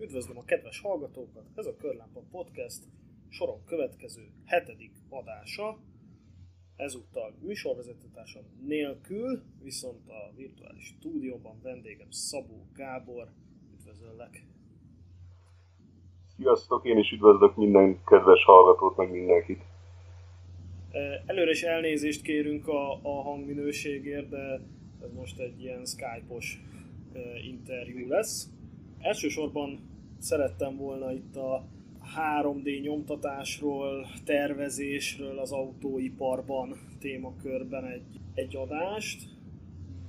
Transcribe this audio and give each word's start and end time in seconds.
Üdvözlöm 0.00 0.38
a 0.38 0.44
kedves 0.44 0.80
hallgatókat, 0.80 1.44
ez 1.54 1.66
a 1.66 1.76
Körlámpa 1.76 2.20
Podcast 2.30 2.82
soron 3.28 3.64
következő 3.64 4.22
hetedik 4.44 4.92
adása. 5.08 5.78
Ezúttal 6.76 7.34
műsorvezetőtársam 7.40 8.42
nélkül, 8.66 9.42
viszont 9.62 10.08
a 10.08 10.34
virtuális 10.36 10.84
stúdióban 10.84 11.60
vendégem 11.62 12.10
Szabó 12.10 12.66
Gábor. 12.74 13.28
Üdvözöllek! 13.72 14.44
Sziasztok, 16.36 16.84
én 16.84 16.98
is 16.98 17.10
üdvözlök 17.12 17.56
minden 17.56 18.04
kedves 18.04 18.44
hallgatót, 18.44 18.96
meg 18.96 19.10
mindenkit. 19.10 19.62
Előre 21.26 21.50
is 21.50 21.62
elnézést 21.62 22.22
kérünk 22.22 22.68
a, 22.68 22.92
a 23.02 23.22
hangminőségért, 23.22 24.28
de 24.28 24.60
ez 25.02 25.12
most 25.12 25.38
egy 25.38 25.60
ilyen 25.60 25.84
Skype-os 25.84 26.60
interjú 27.42 28.08
lesz. 28.08 28.48
Elsősorban 28.98 29.87
szerettem 30.18 30.76
volna 30.76 31.12
itt 31.12 31.36
a 31.36 31.64
3D 32.16 32.82
nyomtatásról, 32.82 34.06
tervezésről 34.24 35.38
az 35.38 35.52
autóiparban 35.52 36.76
témakörben 36.98 37.84
egy, 37.84 38.20
egy 38.34 38.56
adást, 38.56 39.36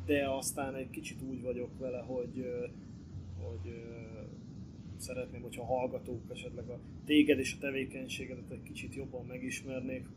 de 0.06 0.30
aztán 0.30 0.76
egy 0.76 0.90
kicsit 0.90 1.22
úgy 1.22 1.42
vagyok 1.42 1.78
vele, 1.78 2.00
hogy, 2.00 2.46
hogy 3.42 3.74
szeretném, 4.98 5.42
hogyha 5.42 5.62
a 5.62 5.78
hallgatók 5.78 6.22
esetleg 6.32 6.70
a 6.70 6.80
téged 7.06 7.40
és 7.40 7.54
a 7.54 7.60
tevékenységedet 7.60 8.52
egy 8.52 8.64
kicsit 8.64 8.96
jobban 8.96 9.26
megismernék. 9.26 10.08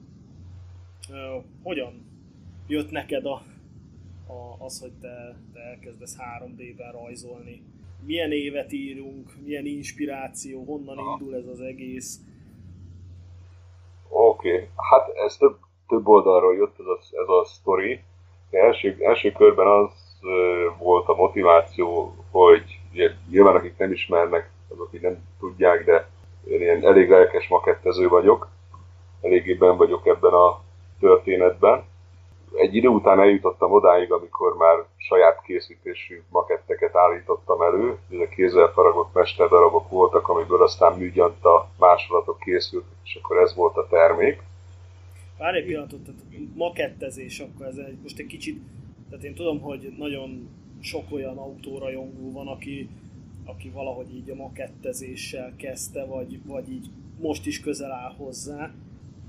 Hogyan 1.62 2.06
jött 2.66 2.90
neked 2.90 3.24
a, 3.24 3.44
a, 4.26 4.64
az, 4.64 4.80
hogy 4.80 4.92
te, 4.92 5.36
te 5.52 5.60
elkezdesz 5.60 6.16
3D-ben 6.18 6.92
rajzolni? 6.92 7.62
Milyen 8.06 8.32
évet 8.32 8.72
írunk, 8.72 9.30
milyen 9.44 9.66
inspiráció, 9.66 10.64
honnan 10.64 10.98
Aha. 10.98 11.18
indul 11.20 11.34
ez 11.36 11.46
az 11.46 11.60
egész? 11.60 12.20
Oké, 14.08 14.52
okay. 14.54 14.68
hát 14.76 15.08
ez 15.26 15.36
több, 15.36 15.56
több 15.88 16.08
oldalról 16.08 16.54
jött 16.54 16.78
ez 16.78 16.86
a, 16.86 16.98
ez 17.22 17.28
a 17.28 17.44
sztori. 17.44 18.00
Első, 18.50 18.96
első 19.00 19.32
körben 19.32 19.66
az 19.66 19.90
volt 20.78 21.08
a 21.08 21.14
motiváció, 21.14 22.14
hogy 22.30 22.80
nyilván 23.30 23.56
akik 23.56 23.76
nem 23.76 23.92
ismernek, 23.92 24.50
azok 24.68 24.88
így 24.92 25.00
nem 25.00 25.18
tudják, 25.38 25.84
de 25.84 26.08
én 26.44 26.60
ilyen 26.60 26.84
elég 26.84 27.08
lelkes 27.08 27.48
makettező 27.48 28.08
vagyok, 28.08 28.48
eléggé 29.20 29.54
ben 29.54 29.76
vagyok 29.76 30.06
ebben 30.06 30.32
a 30.32 30.60
történetben. 31.00 31.84
Egy 32.54 32.74
idő 32.74 32.88
után 32.88 33.20
eljutottam 33.20 33.72
odáig, 33.72 34.12
amikor 34.12 34.56
már 34.56 34.84
saját 35.02 35.42
készítésű 35.42 36.22
maketteket 36.30 36.96
állítottam 36.96 37.60
elő. 37.62 37.96
Ezek 38.10 38.28
kézzel 38.28 38.68
faragott 38.68 39.14
mesterdarabok 39.14 39.90
voltak, 39.90 40.28
amiből 40.28 40.62
aztán 40.62 40.98
műgyanta 40.98 41.68
másolatok 41.78 42.38
készültek, 42.38 42.96
és 43.04 43.18
akkor 43.22 43.38
ez 43.38 43.54
volt 43.54 43.76
a 43.76 43.86
termék. 43.90 44.42
Várj 45.38 45.56
egy 45.56 45.64
pillanatot, 45.64 46.00
tehát 46.00 46.20
makettezés, 46.54 47.38
akkor 47.38 47.66
ez 47.66 47.76
egy, 47.76 47.98
most 48.02 48.18
egy 48.18 48.26
kicsit, 48.26 48.62
tehát 49.08 49.24
én 49.24 49.34
tudom, 49.34 49.60
hogy 49.60 49.94
nagyon 49.98 50.48
sok 50.80 51.12
olyan 51.12 51.38
autórajongó 51.38 52.32
van, 52.32 52.48
aki, 52.48 52.88
aki 53.44 53.70
valahogy 53.70 54.14
így 54.14 54.30
a 54.30 54.34
makettezéssel 54.34 55.52
kezdte, 55.56 56.04
vagy, 56.04 56.46
vagy 56.46 56.72
így 56.72 56.86
most 57.20 57.46
is 57.46 57.60
közel 57.60 57.92
áll 57.92 58.14
hozzá 58.16 58.70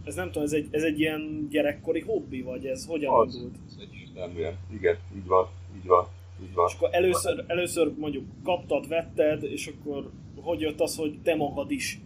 ez 0.03 0.15
nem 0.15 0.25
tudom, 0.25 0.43
ez 0.43 0.51
egy, 0.51 0.67
ez 0.71 0.83
egy 0.83 0.99
ilyen 0.99 1.47
gyerekkori 1.49 1.99
hobbi, 1.99 2.41
vagy 2.41 2.65
ez 2.65 2.85
hogyan 2.85 3.13
az, 3.13 3.35
indult? 3.35 3.55
Ez 3.67 3.75
egyértelműen, 3.79 4.57
igen, 4.73 4.97
így 5.15 5.27
van, 5.27 5.47
így 5.75 5.87
van, 5.87 6.05
így 6.41 6.53
van. 6.53 6.67
És 6.67 6.75
akkor 6.75 6.89
először, 6.91 7.43
először 7.47 7.93
mondjuk 7.97 8.23
kaptad, 8.43 8.87
vetted, 8.87 9.43
és 9.43 9.67
akkor 9.67 10.09
hogy 10.41 10.59
jött 10.59 10.79
az, 10.79 10.97
hogy 10.97 11.19
te 11.23 11.35
magad 11.35 11.71
is 11.71 11.99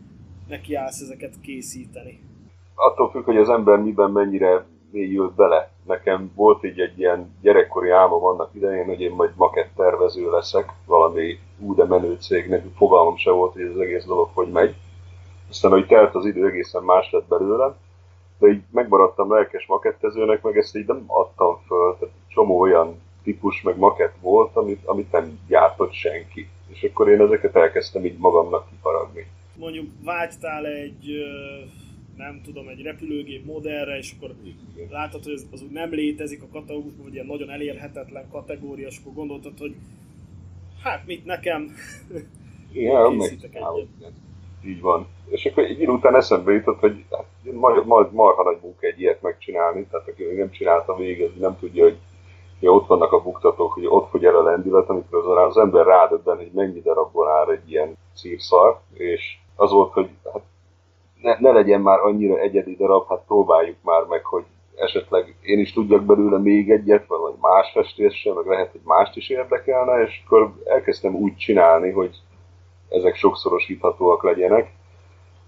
nekiállsz 0.47 1.01
ezeket 1.01 1.33
készíteni? 1.41 2.19
Attól 2.75 3.09
függ, 3.09 3.23
hogy 3.23 3.37
az 3.37 3.49
ember 3.49 3.77
miben 3.77 4.11
mennyire 4.11 4.65
mélyült 4.91 5.35
bele. 5.35 5.71
Nekem 5.85 6.31
volt 6.35 6.63
így 6.63 6.79
egy 6.79 6.99
ilyen 6.99 7.37
gyerekkori 7.41 7.89
álmom 7.89 8.23
annak 8.23 8.49
idején, 8.53 8.85
hogy 8.85 9.01
én 9.01 9.11
majd 9.11 9.31
makett 9.35 9.69
tervező 9.75 10.29
leszek, 10.29 10.73
valami 10.85 11.39
ú 11.59 11.75
de 11.75 11.83
menő 11.83 12.17
cégnek, 12.19 12.65
fogalmam 12.75 13.17
se 13.17 13.31
volt, 13.31 13.53
hogy 13.53 13.61
ez 13.61 13.71
az 13.71 13.79
egész 13.79 14.05
dolog 14.05 14.29
hogy 14.33 14.51
megy. 14.51 14.75
Aztán, 15.49 15.71
hogy 15.71 15.87
telt 15.87 16.15
az 16.15 16.25
idő, 16.25 16.47
egészen 16.47 16.83
más 16.83 17.11
lett 17.11 17.27
belőlem, 17.27 17.75
de 18.39 18.47
így 18.47 18.61
megmaradtam 18.71 19.31
lelkes 19.31 19.65
makettezőnek, 19.65 20.41
meg 20.41 20.57
ezt 20.57 20.75
így 20.75 20.87
nem 20.87 21.03
adtam 21.07 21.61
föl, 21.67 21.95
tehát 21.99 22.15
csomó 22.27 22.59
olyan 22.59 23.01
típus 23.27 23.61
meg 23.61 23.77
makett 23.77 24.15
volt, 24.21 24.55
amit, 24.55 24.85
amit 24.85 25.11
nem 25.11 25.39
gyártott 25.47 25.93
senki. 25.93 26.47
És 26.67 26.83
akkor 26.83 27.09
én 27.09 27.21
ezeket 27.21 27.55
elkezdtem 27.55 28.05
így 28.05 28.17
magamnak 28.17 28.69
kiparagni. 28.69 29.27
Mondjuk 29.55 29.89
vágytál 30.03 30.65
egy, 30.65 31.05
nem 32.17 32.41
tudom, 32.43 32.67
egy 32.67 32.81
repülőgép 32.81 33.45
modellre, 33.45 33.97
és 33.97 34.13
akkor 34.17 34.35
Igen. 34.75 34.87
látod, 34.89 35.23
hogy 35.23 35.33
az, 35.33 35.47
az 35.51 35.61
úgy 35.61 35.71
nem 35.71 35.89
létezik 35.91 36.41
a 36.41 36.47
kategóriában, 36.51 37.03
vagy 37.03 37.13
ilyen 37.13 37.25
nagyon 37.25 37.49
elérhetetlen 37.49 38.29
kategória, 38.31 38.87
és 38.87 38.97
akkor 39.01 39.13
gondoltad, 39.13 39.53
hogy 39.59 39.75
hát 40.83 41.05
mit 41.05 41.25
nekem, 41.25 41.75
Igen, 42.71 43.17
készítek 43.19 43.55
egyet. 43.55 44.13
Így 44.65 44.81
van. 44.81 45.07
És 45.29 45.45
akkor 45.45 45.63
egy 45.63 45.81
idő 45.81 45.91
után 45.91 46.15
eszembe 46.15 46.51
jutott, 46.51 46.79
hogy 46.79 47.03
hát, 47.11 47.53
mar, 47.53 47.85
mar, 47.85 48.11
marha 48.11 48.43
nagy 48.43 48.57
munka 48.61 48.87
egy 48.87 49.01
ilyet 49.01 49.21
megcsinálni, 49.21 49.85
tehát 49.91 50.07
aki 50.07 50.23
nem 50.23 50.51
csinálta 50.51 50.95
végig, 50.95 51.31
nem 51.39 51.57
tudja, 51.59 51.83
hogy 51.83 51.97
ja, 52.59 52.71
ott 52.71 52.87
vannak 52.87 53.11
a 53.11 53.21
buktatók, 53.21 53.73
hogy 53.73 53.85
ott 53.85 54.09
fogy 54.09 54.25
el 54.25 54.35
a 54.35 54.43
lendület, 54.43 54.89
amikor 54.89 55.19
az, 55.19 55.47
az 55.47 55.57
ember 55.57 55.85
rádöbben, 55.85 56.37
hogy 56.37 56.51
mennyi 56.53 56.81
darabból 56.81 57.29
áll 57.29 57.49
egy 57.49 57.71
ilyen 57.71 57.97
szírszar, 58.13 58.79
és 58.93 59.37
az 59.55 59.71
volt, 59.71 59.93
hogy 59.93 60.09
hát 60.33 60.41
ne, 61.21 61.37
ne 61.39 61.51
legyen 61.51 61.81
már 61.81 61.99
annyira 61.99 62.37
egyedi 62.37 62.75
darab, 62.75 63.07
hát 63.07 63.23
próbáljuk 63.27 63.77
már 63.81 64.03
meg, 64.03 64.25
hogy 64.25 64.43
esetleg 64.75 65.35
én 65.41 65.59
is 65.59 65.73
tudjak 65.73 66.03
belőle 66.03 66.37
még 66.37 66.71
egyet, 66.71 67.07
vagy 67.07 67.33
más 67.41 67.71
festéssel, 67.71 68.33
meg 68.33 68.45
lehet, 68.45 68.71
hogy 68.71 68.81
mást 68.83 69.15
is 69.15 69.29
érdekelne, 69.29 70.03
és 70.03 70.23
akkor 70.25 70.53
elkezdtem 70.65 71.15
úgy 71.15 71.35
csinálni, 71.35 71.91
hogy 71.91 72.15
ezek 72.89 73.15
sokszorosíthatóak 73.15 74.23
legyenek. 74.23 74.73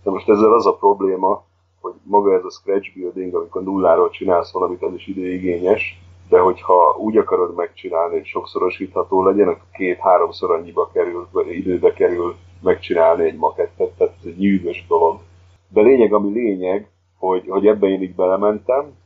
De 0.03 0.11
most 0.11 0.29
ezzel 0.29 0.53
az 0.53 0.65
a 0.65 0.75
probléma, 0.75 1.43
hogy 1.81 1.93
maga 2.03 2.33
ez 2.33 2.43
a 2.43 2.49
scratch 2.49 2.93
building, 2.95 3.35
amikor 3.35 3.63
nulláról 3.63 4.09
csinálsz 4.09 4.51
valamit, 4.51 4.81
az 4.81 4.93
is 4.93 5.07
időigényes, 5.07 5.99
de 6.29 6.39
hogyha 6.39 6.95
úgy 6.97 7.17
akarod 7.17 7.55
megcsinálni, 7.55 8.13
hogy 8.13 8.25
sokszorosítható 8.25 9.23
legyen, 9.23 9.47
akkor 9.47 9.67
két-háromszor 9.73 10.51
annyiba 10.51 10.89
kerül, 10.93 11.27
vagy 11.31 11.53
időbe 11.53 11.93
kerül 11.93 12.35
megcsinálni 12.61 13.23
egy 13.23 13.37
makettet, 13.37 13.91
tehát 13.97 14.13
ez 14.19 14.25
egy 14.25 14.37
nyűgös 14.37 14.85
dolog. 14.87 15.19
De 15.67 15.81
lényeg, 15.81 16.13
ami 16.13 16.31
lényeg, 16.31 16.89
hogy, 17.17 17.43
hogy 17.47 17.67
ebben 17.67 17.89
én 17.89 18.01
így 18.01 18.15
belementem, 18.15 18.97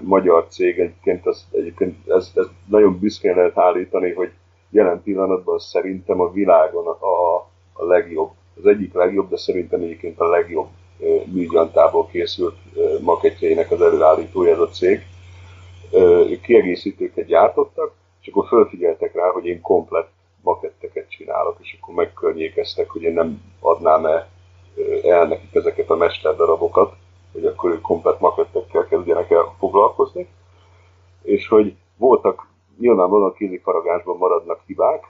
magyar 0.01 0.47
cég 0.49 0.79
egyébként, 0.79 1.27
az, 1.27 1.47
egyébként 1.51 2.09
ez, 2.09 2.31
ez 2.35 2.47
nagyon 2.67 2.99
büszkén 2.99 3.35
lehet 3.35 3.59
állítani, 3.59 4.13
hogy 4.13 4.33
jelen 4.71 5.03
pillanatban 5.03 5.59
szerintem 5.59 6.21
a 6.21 6.31
világon 6.31 6.87
a, 6.87 7.37
a 7.73 7.85
legjobb, 7.85 8.31
az 8.57 8.67
egyik 8.67 8.95
legjobb, 8.95 9.29
de 9.29 9.37
szerintem 9.37 9.81
egyébként 9.81 10.21
a 10.21 10.29
legjobb 10.29 10.69
műgyantából 11.25 12.07
készült 12.07 12.57
makettjeinek 13.01 13.71
az 13.71 13.83
előállítója 13.83 14.53
ez 14.53 14.59
a 14.59 14.69
cég. 14.69 15.07
Kiegészítőket 16.43 17.27
gyártottak, 17.27 17.93
és 18.21 18.29
akkor 18.29 18.47
felfigyeltek 18.47 19.15
rá, 19.15 19.31
hogy 19.31 19.47
én 19.47 19.61
komplet 19.61 20.09
maketteket 20.43 21.11
csinálok, 21.11 21.57
és 21.61 21.79
akkor 21.81 21.95
megkörnyékeztek, 21.95 22.91
hogy 22.91 23.03
én 23.03 23.13
nem 23.13 23.43
adnám 23.61 24.07
-e 24.07 24.29
el 25.03 25.27
nekik 25.27 25.55
ezeket 25.55 25.91
a 25.91 25.97
mesterdarabokat, 25.97 26.95
hogy 27.33 27.47
akkor 27.47 27.71
ők 27.71 27.81
komplet 27.81 28.21
makettekkel 28.21 28.87
kezdjenek 28.87 29.31
el 29.31 29.55
foglalkozni, 29.59 30.29
és 31.23 31.49
hogy 31.49 31.75
voltak, 31.97 32.47
nyilvánvalóan 32.79 33.31
a 33.31 33.33
kézifaragásban 33.33 34.17
maradnak 34.17 34.61
hibák, 34.67 35.07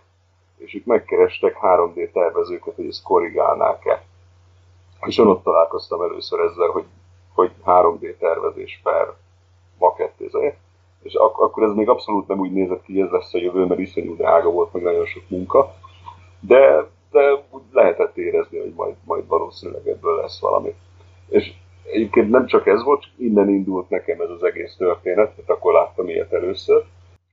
és 0.57 0.75
ők 0.75 0.85
megkerestek 0.85 1.57
3D 1.63 2.11
tervezőket, 2.13 2.75
hogy 2.75 2.87
ezt 2.87 3.03
korrigálnák-e. 3.03 4.05
És 5.07 5.19
ott 5.19 5.43
találkoztam 5.43 6.03
először 6.03 6.41
ezzel, 6.41 6.69
hogy, 6.69 6.85
hogy 7.35 7.51
3D 7.67 8.17
tervezés 8.19 8.81
per 8.83 9.15
makettizé. 9.79 10.55
És 11.03 11.15
ak- 11.15 11.41
akkor 11.41 11.63
ez 11.63 11.73
még 11.73 11.89
abszolút 11.89 12.29
nem 12.29 12.39
úgy 12.39 12.53
nézett 12.53 12.83
ki, 12.83 12.93
hogy 12.93 13.03
ez 13.03 13.11
lesz 13.11 13.35
a 13.35 13.39
jövő, 13.39 13.65
mert 13.65 13.81
iszonyú 13.81 14.17
drága 14.17 14.51
volt, 14.51 14.73
meg 14.73 14.83
nagyon 14.83 15.07
sok 15.07 15.23
munka. 15.29 15.75
De, 16.41 16.87
de 17.11 17.33
úgy 17.51 17.63
lehetett 17.73 18.17
érezni, 18.17 18.59
hogy 18.59 18.73
majd, 18.77 18.95
majd 19.05 19.27
valószínűleg 19.27 19.89
ebből 19.89 20.17
lesz 20.17 20.41
valami. 20.41 20.75
És 21.29 21.53
egyébként 21.93 22.31
nem 22.31 22.47
csak 22.47 22.67
ez 22.67 22.83
volt, 22.83 23.03
csak 23.03 23.13
innen 23.17 23.49
indult 23.49 23.89
nekem 23.89 24.21
ez 24.21 24.31
az 24.31 24.43
egész 24.43 24.75
történet, 24.77 25.31
tehát 25.31 25.51
akkor 25.51 25.73
láttam 25.73 26.09
ilyet 26.09 26.33
először, 26.33 26.85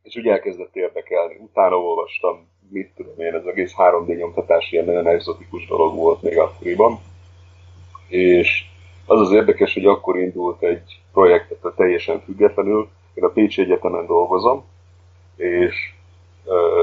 és 0.03 0.15
úgy 0.15 0.27
elkezdett 0.27 0.75
érdekelni. 0.75 1.37
Utána 1.39 1.75
olvastam, 1.75 2.47
mit 2.69 2.91
tudom 2.95 3.19
én, 3.19 3.33
ez 3.33 3.45
egész 3.45 3.73
3D 3.77 4.17
nyomtatás 4.17 4.71
ilyen 4.71 4.85
nagyon 4.85 5.07
exotikus 5.07 5.67
dolog 5.67 5.95
volt 5.95 6.21
még 6.21 6.37
akkoriban. 6.37 6.99
És 8.07 8.65
az 9.05 9.19
az 9.19 9.31
érdekes, 9.31 9.73
hogy 9.73 9.85
akkor 9.85 10.17
indult 10.17 10.63
egy 10.63 11.01
projektet 11.13 11.73
teljesen 11.75 12.19
függetlenül. 12.19 12.87
Én 13.17 13.23
a 13.23 13.29
Pécsi 13.29 13.61
Egyetemen 13.61 14.05
dolgozom, 14.05 14.65
és 15.35 15.93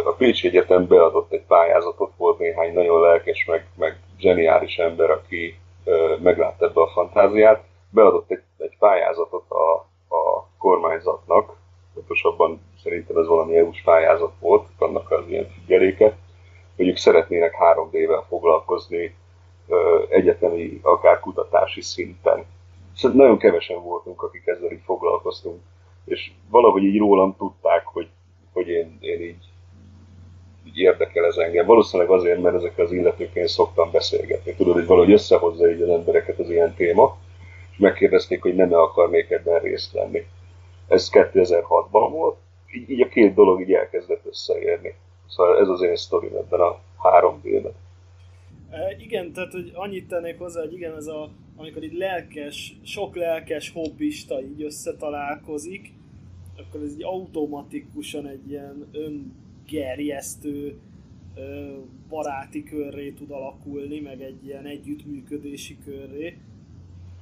a 0.04 0.10
Pécsi 0.10 0.48
Egyetem 0.48 0.86
beadott 0.86 1.32
egy 1.32 1.44
pályázatot, 1.46 2.12
volt 2.16 2.38
néhány 2.38 2.72
nagyon 2.72 3.00
lelkes, 3.00 3.44
meg, 3.44 3.66
meg 3.76 3.98
zseniális 4.18 4.76
ember, 4.76 5.10
aki 5.10 5.58
meglátta 6.22 6.66
ebbe 6.66 6.80
a 6.80 6.88
fantáziát, 6.88 7.64
beadott 7.90 8.30
egy, 8.30 8.42
egy 8.58 8.76
pályázatot 8.78 9.50
a, 9.50 9.74
a 10.14 10.48
kormányzatnak, 10.58 11.56
pontosabban 11.94 12.60
szerintem 12.82 13.16
ez 13.16 13.26
valami 13.26 13.56
EU-s 13.56 13.82
pályázat 13.82 14.32
volt, 14.40 14.68
annak 14.78 15.10
az 15.10 15.24
ilyen 15.28 15.48
függeléke, 15.48 16.16
hogy 16.76 16.88
ők 16.88 16.96
szeretnének 16.96 17.54
3D-vel 17.60 18.22
foglalkozni 18.28 19.16
egyetemi, 20.08 20.80
akár 20.82 21.20
kutatási 21.20 21.80
szinten. 21.80 22.44
Szóval 22.96 23.16
nagyon 23.16 23.38
kevesen 23.38 23.82
voltunk, 23.82 24.22
akik 24.22 24.46
ezzel 24.46 24.72
így 24.72 24.82
foglalkoztunk, 24.84 25.60
és 26.04 26.30
valahogy 26.50 26.82
így 26.82 26.98
rólam 26.98 27.36
tudták, 27.36 27.86
hogy, 27.86 28.08
hogy 28.52 28.68
én, 28.68 28.96
én 29.00 29.20
így, 29.20 29.44
így 30.66 30.78
érdekel 30.78 31.24
ez 31.24 31.36
engem. 31.36 31.66
Valószínűleg 31.66 32.12
azért, 32.12 32.42
mert 32.42 32.54
ezek 32.54 32.78
az 32.78 32.92
illetőként 32.92 33.48
szoktam 33.48 33.90
beszélgetni. 33.90 34.54
Tudod, 34.54 34.74
hogy 34.74 34.86
valahogy 34.86 35.12
összehozza 35.12 35.70
így 35.70 35.82
az 35.82 35.88
embereket 35.88 36.38
az 36.38 36.50
ilyen 36.50 36.74
téma, 36.74 37.16
és 37.70 37.78
megkérdezték, 37.78 38.42
hogy 38.42 38.54
nem-e 38.54 38.76
akarnék 38.76 39.30
ebben 39.30 39.60
részt 39.60 39.92
venni. 39.92 40.26
Ez 40.88 41.08
2006-ban 41.12 42.08
volt, 42.10 42.36
így, 42.74 42.90
így 42.90 43.00
a 43.00 43.08
két 43.08 43.34
dolog 43.34 43.60
így 43.60 43.72
elkezdett 43.72 44.26
összeérni. 44.26 44.94
Szóval 45.28 45.58
ez 45.58 45.68
az 45.68 45.82
én 45.82 45.96
sztorim 45.96 46.36
ebben 46.36 46.60
a 46.60 46.78
három 47.02 47.40
d 47.42 47.72
Igen, 48.98 49.32
tehát 49.32 49.52
hogy 49.52 49.70
annyit 49.74 50.08
tennék 50.08 50.38
hozzá, 50.38 50.60
hogy 50.60 50.72
igen, 50.72 50.94
ez 50.96 51.06
a, 51.06 51.30
amikor 51.56 51.82
így 51.82 51.92
lelkes, 51.92 52.76
sok 52.82 53.16
lelkes 53.16 53.70
hobbista 53.70 54.42
így 54.42 54.62
összetalálkozik, 54.62 55.92
akkor 56.56 56.82
ez 56.82 56.94
így 56.94 57.04
automatikusan 57.04 58.26
egy 58.26 58.50
ilyen 58.50 58.86
öngerjesztő 58.92 60.78
baráti 62.08 62.62
körré 62.62 63.10
tud 63.10 63.30
alakulni, 63.30 64.00
meg 64.00 64.22
egy 64.22 64.46
ilyen 64.46 64.66
együttműködési 64.66 65.78
körré, 65.84 66.38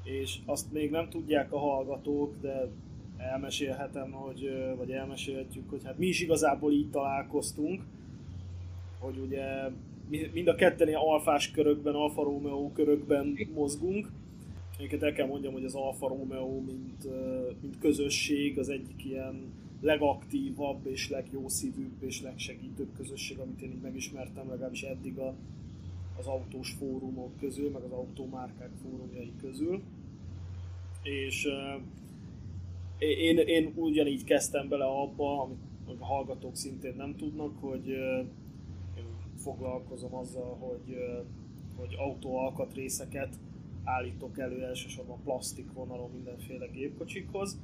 és 0.05 0.39
azt 0.47 0.73
még 0.73 0.91
nem 0.91 1.09
tudják 1.09 1.53
a 1.53 1.59
hallgatók, 1.59 2.35
de 2.41 2.69
elmesélhetem, 3.17 4.11
hogy, 4.11 4.51
vagy 4.77 4.91
elmesélhetjük, 4.91 5.71
hogy 5.71 5.85
hát 5.85 5.99
mi 5.99 6.07
is 6.07 6.21
igazából 6.21 6.73
így 6.73 6.91
találkoztunk, 6.91 7.83
hogy 8.99 9.19
ugye 9.19 9.71
mind 10.09 10.49
a 10.49 10.55
ketten 10.55 10.89
ilyen 10.89 11.01
alfás 11.01 11.51
körökben, 11.51 11.95
Alfa 11.95 12.23
Romeo 12.23 12.71
körökben 12.73 13.49
mozgunk. 13.55 14.09
Egyébként 14.77 15.03
el 15.03 15.13
kell 15.13 15.27
mondjam, 15.27 15.53
hogy 15.53 15.65
az 15.65 15.75
Alfa 15.75 16.09
Romeo, 16.09 16.61
mint, 16.61 17.07
mint 17.61 17.79
közösség, 17.79 18.59
az 18.59 18.69
egyik 18.69 19.05
ilyen 19.05 19.53
legaktívabb 19.81 20.87
és 20.87 21.11
legjószívűbb 21.11 22.03
és 22.03 22.23
legsegítőbb 22.23 22.93
közösség, 22.97 23.39
amit 23.39 23.61
én 23.61 23.71
így 23.71 23.81
megismertem, 23.83 24.49
legalábbis 24.49 24.83
eddig 24.83 25.19
a, 25.19 25.35
az 26.19 26.27
autós 26.27 26.71
fórumok 26.71 27.37
közül, 27.41 27.71
meg 27.71 27.83
az 27.83 27.93
automárkák 27.93 28.71
fórumjai 28.83 29.33
közül. 29.41 29.83
És 31.03 31.49
én, 32.99 33.39
én 33.39 33.73
ugyanígy 33.77 34.25
kezdtem 34.25 34.69
bele 34.69 34.85
abba, 34.85 35.43
amit 35.43 36.01
a 36.01 36.05
hallgatók 36.05 36.57
szintén 36.57 36.95
nem 36.97 37.17
tudnak, 37.17 37.59
hogy 37.61 37.89
én 37.89 38.29
foglalkozom 39.43 40.15
azzal, 40.15 40.57
hogy, 40.57 40.97
hogy 41.77 41.95
autóalkatrészeket 41.99 43.35
állítok 43.85 44.39
elő 44.39 44.65
elsősorban 44.65 45.23
plastik 45.23 45.73
vonalon 45.73 46.11
mindenféle 46.11 46.67
gépkocsikhoz. 46.67 47.61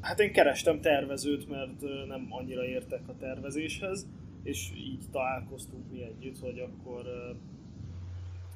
Hát 0.00 0.20
én 0.20 0.32
kerestem 0.32 0.80
tervezőt, 0.80 1.48
mert 1.48 1.80
nem 2.06 2.26
annyira 2.30 2.64
értek 2.64 3.08
a 3.08 3.16
tervezéshez, 3.18 4.06
és 4.42 4.72
így 4.76 5.04
találkoztunk 5.10 5.90
mi 5.90 6.02
együtt, 6.02 6.38
hogy 6.38 6.58
akkor, 6.58 7.04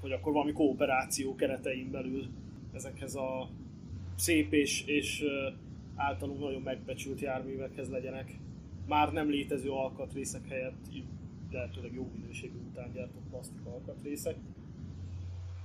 hogy 0.00 0.12
akkor 0.12 0.32
valami 0.32 0.52
kooperáció 0.52 1.34
keretein 1.34 1.90
belül 1.90 2.26
ezekhez 2.72 3.14
a 3.14 3.48
szép 4.16 4.52
és, 4.52 4.84
és 4.86 5.24
általunk 5.94 6.40
nagyon 6.40 6.62
megbecsült 6.62 7.20
járművekhez 7.20 7.88
legyenek 7.88 8.38
már 8.86 9.12
nem 9.12 9.30
létező 9.30 9.70
alkatrészek 9.70 10.48
helyett 10.48 10.86
lehetőleg 11.56 11.94
jó 11.94 12.10
minőségű 12.12 12.58
után 12.70 12.92
gyártott 12.94 13.28
plastik 13.30 13.60
alkatrészek. 13.64 14.36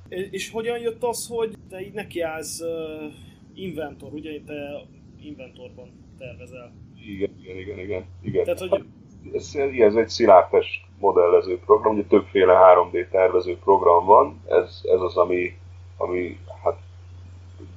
És 0.08 0.52
hogyan 0.52 0.80
jött 0.80 1.04
az, 1.04 1.28
hogy 1.28 1.56
te 1.70 1.82
így 1.82 1.94
nekiállsz 1.94 2.60
uh, 2.60 3.14
Inventor, 3.54 4.14
ugye 4.14 4.42
te 4.46 4.86
Inventorban 5.22 5.90
tervezel? 6.18 6.72
Igen, 7.06 7.30
igen, 7.42 7.58
igen, 7.58 7.80
igen. 7.80 8.06
igen. 8.22 8.44
Tehát, 8.44 8.60
hogy... 8.60 8.86
Ez, 9.34 9.56
ez 9.78 9.96
egy 9.96 10.10
szilárdtest 10.10 10.82
modellező 11.00 11.60
program, 11.60 11.94
ugye 11.94 12.04
többféle 12.04 12.54
3D 12.54 13.10
tervező 13.10 13.58
program 13.58 14.06
van, 14.06 14.42
ez, 14.48 14.82
ez 14.84 15.02
az, 15.02 15.18
ami, 15.18 15.58
ami 15.98 16.38
hát 16.64 16.78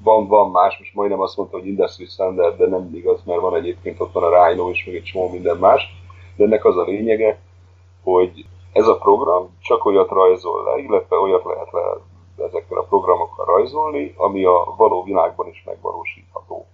van, 0.03 0.27
van 0.27 0.51
más, 0.51 0.79
most 0.79 0.95
majdnem 0.95 1.21
azt 1.21 1.37
mondta, 1.37 1.59
hogy 1.59 1.67
industry 1.67 2.05
standard, 2.05 2.59
de 2.59 2.67
nem 2.67 2.95
igaz, 2.95 3.23
mert 3.25 3.41
van 3.41 3.57
egyébként 3.57 4.01
ott 4.01 4.13
van 4.13 4.33
a 4.33 4.47
Rhino 4.47 4.71
és 4.71 4.85
még 4.85 4.95
egy 4.95 5.03
csomó 5.03 5.31
minden 5.31 5.57
más, 5.57 5.83
de 6.37 6.45
ennek 6.45 6.65
az 6.65 6.77
a 6.77 6.85
lényege, 6.85 7.39
hogy 8.03 8.47
ez 8.73 8.87
a 8.87 8.99
program 8.99 9.54
csak 9.65 9.85
olyat 9.85 10.11
rajzol 10.11 10.65
le, 10.65 10.83
illetve 10.83 11.17
olyat 11.17 11.45
lehet 11.45 11.71
le 11.73 11.81
ezekkel 12.47 12.79
a 12.79 12.83
programokkal 12.83 13.45
rajzolni, 13.45 14.15
ami 14.17 14.45
a 14.45 14.75
való 14.77 15.03
világban 15.03 15.49
is 15.49 15.63
megvalósítható. 15.67 16.67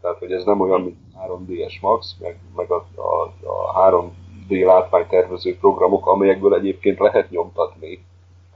Tehát, 0.00 0.18
hogy 0.18 0.32
ez 0.32 0.44
nem 0.44 0.60
olyan, 0.60 0.80
mint 0.80 0.96
3DS 1.26 1.80
Max, 1.80 2.16
meg, 2.20 2.38
meg 2.56 2.70
a, 2.70 2.86
a, 2.94 3.22
a 3.48 3.90
3D 3.90 4.64
látványtervező 4.64 5.58
programok, 5.58 6.06
amelyekből 6.06 6.54
egyébként 6.54 6.98
lehet 6.98 7.30
nyomtatni 7.30 8.06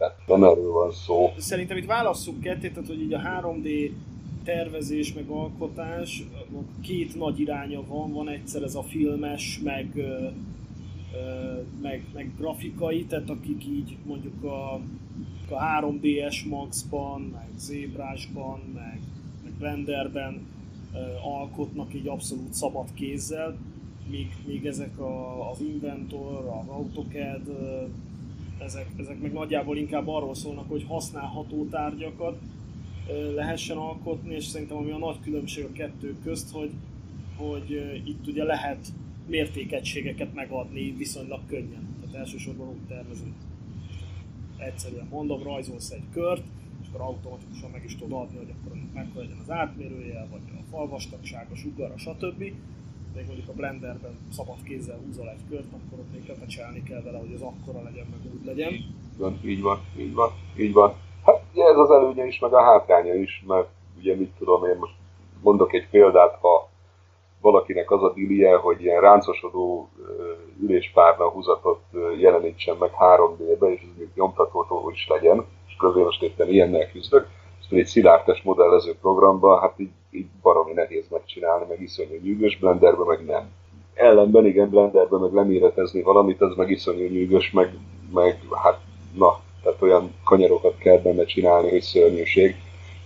tehát 0.03 0.19
nem 0.27 0.45
erről 0.45 0.71
van 0.71 0.93
szó. 0.93 1.33
Szerintem 1.37 1.77
itt 1.77 1.87
válasszuk 1.87 2.41
ketté, 2.41 2.69
tehát 2.69 2.89
hogy 2.89 3.01
így 3.01 3.13
a 3.13 3.19
3D 3.19 3.91
tervezés 4.45 5.13
meg 5.13 5.29
alkotás, 5.29 6.23
két 6.83 7.15
nagy 7.15 7.41
iránya 7.41 7.81
van, 7.87 8.13
van 8.13 8.29
egyszer 8.29 8.63
ez 8.63 8.75
a 8.75 8.83
filmes, 8.83 9.61
meg, 9.65 9.87
meg, 11.83 12.05
meg 12.15 12.31
grafikai, 12.37 13.05
tehát 13.05 13.31
akik 13.31 13.67
így 13.67 13.97
mondjuk 14.05 14.45
a, 14.45 14.75
a 15.49 15.81
3DS 15.81 16.49
Max-ban, 16.49 17.21
meg 17.21 17.49
Zébrásban, 17.59 18.61
meg, 18.75 19.01
meg 19.43 19.53
Blenderben 19.53 20.47
alkotnak 21.25 21.95
így 21.95 22.09
abszolút 22.09 22.53
szabad 22.53 22.95
kézzel, 22.95 23.57
míg, 24.11 24.37
míg 24.47 24.67
ezek 24.67 24.99
a, 24.99 25.51
az 25.51 25.61
Inventor, 25.61 26.59
az 26.61 26.69
AutoCAD 26.69 27.49
ezek, 28.59 28.87
ezek 28.97 29.21
meg 29.21 29.33
nagyjából 29.33 29.77
inkább 29.77 30.09
arról 30.09 30.35
szólnak, 30.35 30.69
hogy 30.69 30.85
használható 30.89 31.67
tárgyakat 31.71 32.39
lehessen 33.35 33.77
alkotni, 33.77 34.35
és 34.35 34.45
szerintem 34.45 34.77
ami 34.77 34.91
a 34.91 34.99
nagy 34.99 35.21
különbség 35.23 35.65
a 35.65 35.73
kettő 35.73 36.17
közt, 36.25 36.51
hogy, 36.51 36.71
hogy 37.37 37.71
itt 38.05 38.27
ugye 38.27 38.45
lehet 38.45 38.93
mértékegységeket 39.27 40.35
megadni 40.35 40.95
viszonylag 40.97 41.41
könnyen. 41.47 41.97
Tehát 42.01 42.17
elsősorban 42.17 42.69
úgy 42.69 42.87
tervezünk. 42.89 43.35
Egyszerűen 44.57 45.07
mondom, 45.11 45.43
rajzolsz 45.43 45.91
egy 45.91 46.09
kört, 46.13 46.43
és 46.83 46.87
akkor 46.89 47.01
automatikusan 47.01 47.71
meg 47.71 47.85
is 47.85 47.97
tudod 47.97 48.21
adni, 48.21 48.37
hogy 48.37 48.55
akkor 48.61 48.79
mekkora 48.95 49.21
legyen 49.21 49.39
az 49.43 49.51
átmérője, 49.51 50.27
vagy 50.31 50.41
a 50.47 50.63
falvastagsága, 50.71 51.55
sugara, 51.55 51.99
stb 51.99 52.53
még 53.15 53.27
mondjuk 53.27 53.49
a 53.49 53.53
blenderben 53.53 54.19
szabad 54.31 54.63
kézzel 54.63 54.99
húzol 55.05 55.29
egy 55.29 55.49
kört, 55.49 55.73
akkor 55.73 55.99
ott 55.99 56.13
még 56.13 56.27
köpecselni 56.27 56.83
kell 56.83 57.03
vele, 57.03 57.19
hogy 57.19 57.35
az 57.35 57.43
akkora 57.43 57.83
legyen, 57.83 58.07
meg 58.11 58.33
úgy 58.35 58.45
legyen. 58.45 58.73
Így 58.73 58.85
van, 59.19 59.41
így 59.45 60.15
van, 60.15 60.31
így 60.57 60.73
van. 60.73 60.95
Hát 61.25 61.43
ugye 61.53 61.65
ez 61.65 61.77
az 61.77 61.91
előnye 61.91 62.27
is, 62.27 62.39
meg 62.39 62.53
a 62.53 62.63
hátránya 62.63 63.15
is, 63.15 63.45
mert 63.47 63.69
ugye 63.99 64.17
mit 64.17 64.31
tudom 64.39 64.65
én, 64.65 64.77
most 64.79 64.95
mondok 65.43 65.73
egy 65.73 65.89
példát, 65.91 66.39
ha 66.41 66.71
valakinek 67.43 67.91
az 67.91 68.03
a 68.03 68.13
dilie, 68.13 68.57
hogy 68.57 68.83
ilyen 68.83 69.01
ráncosodó 69.01 69.89
üléspárna 70.63 71.29
húzatot 71.29 71.81
jelenítsen 72.19 72.77
meg 72.79 72.91
3D-be, 72.99 73.73
és 73.73 73.81
ez 73.81 73.99
még 73.99 74.09
nyomtatható 74.15 74.91
is 74.95 75.07
legyen, 75.09 75.45
és 75.69 75.77
közben 75.79 76.03
most 76.03 76.23
éppen 76.23 76.49
ilyennel 76.49 76.91
küzdök, 76.91 77.29
egy 77.79 77.87
szilárdtest 77.87 78.45
modellező 78.45 78.95
programba, 79.01 79.61
hát 79.61 79.75
így, 79.77 79.91
így 80.11 80.27
baromi 80.43 80.73
nehéz 80.73 81.05
megcsinálni, 81.11 81.65
meg 81.69 81.81
iszonyú 81.81 82.19
nyűgös, 82.23 82.59
Blenderben 82.59 83.07
meg 83.07 83.25
nem. 83.25 83.51
Ellenben 83.95 84.47
igen, 84.47 84.71
Blenderben 84.71 85.21
meg 85.21 85.33
leméretezni 85.33 86.03
valamit, 86.03 86.41
az 86.41 86.57
meg 86.57 86.71
iszonyú 86.71 87.07
nyűgös, 87.07 87.51
meg, 87.51 87.75
meg 88.13 88.39
hát 88.51 88.81
na, 89.15 89.41
tehát 89.63 89.83
olyan 89.83 90.15
kanyarokat 90.25 90.79
kell 90.79 90.99
benne 90.99 91.25
csinálni, 91.25 91.71
hogy 91.71 91.81
szörnyűség. 91.81 92.55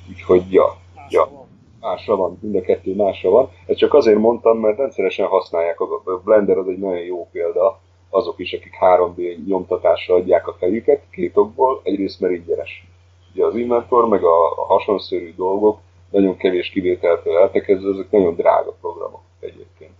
Úgyhogy 0.08 0.52
ja. 0.52 0.76
Ja. 1.08 1.45
Másra 1.86 2.16
van, 2.16 2.38
mind 2.40 2.54
a 2.54 2.60
kettő 2.60 2.94
másra 2.94 3.30
van. 3.30 3.50
Ezt 3.66 3.78
csak 3.78 3.94
azért 3.94 4.18
mondtam, 4.18 4.58
mert 4.58 4.78
rendszeresen 4.78 5.26
használják, 5.26 5.80
a 5.80 6.20
Blender 6.24 6.58
az 6.58 6.68
egy 6.68 6.78
nagyon 6.78 7.04
jó 7.04 7.28
példa, 7.32 7.80
azok 8.10 8.38
is, 8.38 8.52
akik 8.52 8.72
3D 8.80 9.46
nyomtatásra 9.46 10.14
adják 10.14 10.48
a 10.48 10.56
fejüket, 10.58 11.02
két 11.10 11.36
okból, 11.36 11.80
egyrészt 11.82 12.20
mert 12.20 12.34
ingyenes. 12.34 12.86
Ugye 13.32 13.44
az 13.44 13.56
Inventor, 13.56 14.08
meg 14.08 14.24
a, 14.24 14.50
a 14.50 14.64
hasonszörű 14.64 15.34
dolgok, 15.34 15.78
nagyon 16.10 16.36
kevés 16.36 16.70
kivételtől 16.70 17.36
eltekezve, 17.36 17.90
ezek 17.90 18.10
nagyon 18.10 18.34
drága 18.34 18.76
programok 18.80 19.22
egyébként. 19.40 19.94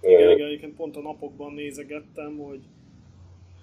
Igen, 0.00 0.30
igen, 0.30 0.46
egyébként 0.46 0.76
pont 0.76 0.96
a 0.96 1.00
napokban 1.00 1.52
nézegettem, 1.52 2.38
hogy 2.38 2.60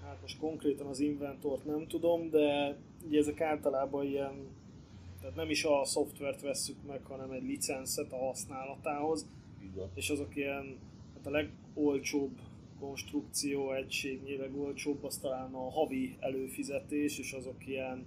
hát 0.06 0.18
most 0.22 0.40
konkrétan 0.40 0.88
az 0.88 1.00
Inventort 1.00 1.66
nem 1.66 1.88
tudom, 1.88 2.30
de 2.30 2.78
ugye 3.08 3.20
ezek 3.20 3.42
általában 3.42 4.06
ilyen, 4.06 4.48
tehát 5.20 5.36
nem 5.36 5.50
is 5.50 5.64
a 5.64 5.86
szoftvert 5.86 6.42
vesszük 6.42 6.78
meg, 6.88 7.04
hanem 7.04 7.32
egy 7.32 7.44
licenszet 7.44 8.12
a 8.12 8.18
használatához, 8.18 9.28
igen. 9.62 9.90
és 9.94 10.10
azok 10.10 10.36
ilyen, 10.36 10.78
hát 11.16 11.26
a 11.26 11.30
legolcsóbb 11.30 12.40
konstrukció 12.80 13.72
egységnyire 13.74 14.50
olcsóbb, 14.58 15.04
az 15.04 15.18
talán 15.18 15.54
a 15.54 15.70
havi 15.70 16.18
előfizetés, 16.20 17.20
és 17.20 17.32
azok 17.32 17.68
ilyen, 17.68 18.06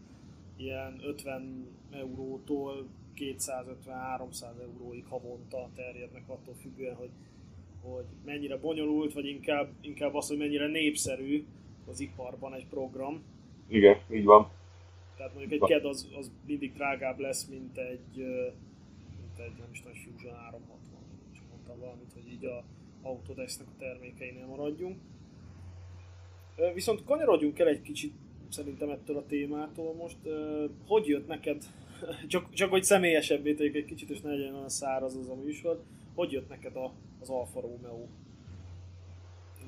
ilyen 0.56 1.00
50 1.04 1.66
eurótól 1.90 2.86
250-300 3.16 4.60
euróig 4.62 5.04
havonta 5.08 5.68
terjednek 5.74 6.28
attól 6.28 6.54
függően, 6.54 6.94
hogy, 6.94 7.10
hogy 7.82 8.04
mennyire 8.24 8.56
bonyolult, 8.56 9.12
vagy 9.12 9.26
inkább, 9.26 9.68
inkább 9.80 10.14
az, 10.14 10.28
hogy 10.28 10.38
mennyire 10.38 10.66
népszerű 10.66 11.44
az 11.86 12.00
iparban 12.00 12.54
egy 12.54 12.66
program. 12.66 13.22
Igen, 13.68 13.96
így 14.10 14.24
van. 14.24 14.50
Tehát 15.16 15.34
mondjuk 15.34 15.62
egy 15.62 15.68
CAD 15.68 15.84
az, 15.84 16.08
az 16.18 16.30
mindig 16.46 16.72
drágább 16.72 17.18
lesz, 17.18 17.44
mint 17.44 17.78
egy, 17.78 18.16
mint 19.20 19.38
egy 19.38 19.52
nem 19.58 19.68
is 19.72 19.80
tudom, 19.80 19.96
Fusion 19.96 20.34
360. 20.34 20.78
Csak 21.34 21.44
mondtam 21.50 21.78
valamit, 21.78 22.12
hogy 22.12 22.32
így 22.32 22.44
a, 22.44 22.64
Autodesk-nek 23.02 23.68
a 23.68 23.78
termékeinél 23.78 24.46
maradjunk. 24.46 24.98
Viszont 26.74 27.04
kanyarodjunk 27.04 27.58
el 27.58 27.68
egy 27.68 27.82
kicsit 27.82 28.14
szerintem 28.48 28.90
ettől 28.90 29.16
a 29.16 29.26
témától 29.26 29.94
most. 29.94 30.16
Hogy 30.86 31.06
jött 31.06 31.26
neked, 31.26 31.64
csak, 32.28 32.52
csak 32.52 32.70
hogy 32.70 32.84
személyesebbé 32.84 33.54
tegyük 33.54 33.74
egy 33.74 33.84
kicsit, 33.84 34.10
és 34.10 34.20
ne 34.20 34.30
legyen 34.30 34.54
olyan 34.54 34.68
száraz 34.68 35.16
az 35.16 35.28
a 35.28 35.34
műsor, 35.34 35.82
hogy 36.14 36.32
jött 36.32 36.48
neked 36.48 36.76
a, 36.76 36.92
az 37.20 37.28
Alfa 37.28 37.60
Romeo? 37.60 38.06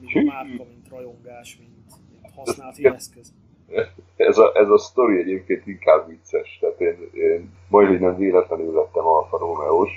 Mint 0.01 0.27
márka, 0.27 0.65
mint 0.65 0.89
rajongás, 0.89 1.59
mint, 1.59 1.95
mint 2.11 2.35
használati 2.35 2.87
eszköz? 2.87 3.33
Ez 4.17 4.39
a, 4.39 4.51
ez 4.55 4.69
a 4.69 4.79
sztori 4.79 5.19
egyébként 5.19 5.67
inkább 5.67 6.09
vicces, 6.09 6.59
tehát 6.61 6.81
én, 6.81 7.11
én 7.13 7.53
majd, 7.69 8.01
nem 8.01 8.17
véletlenül 8.17 8.75
lettem 8.75 9.07
Alfa 9.07 9.39
Romeo-s. 9.39 9.91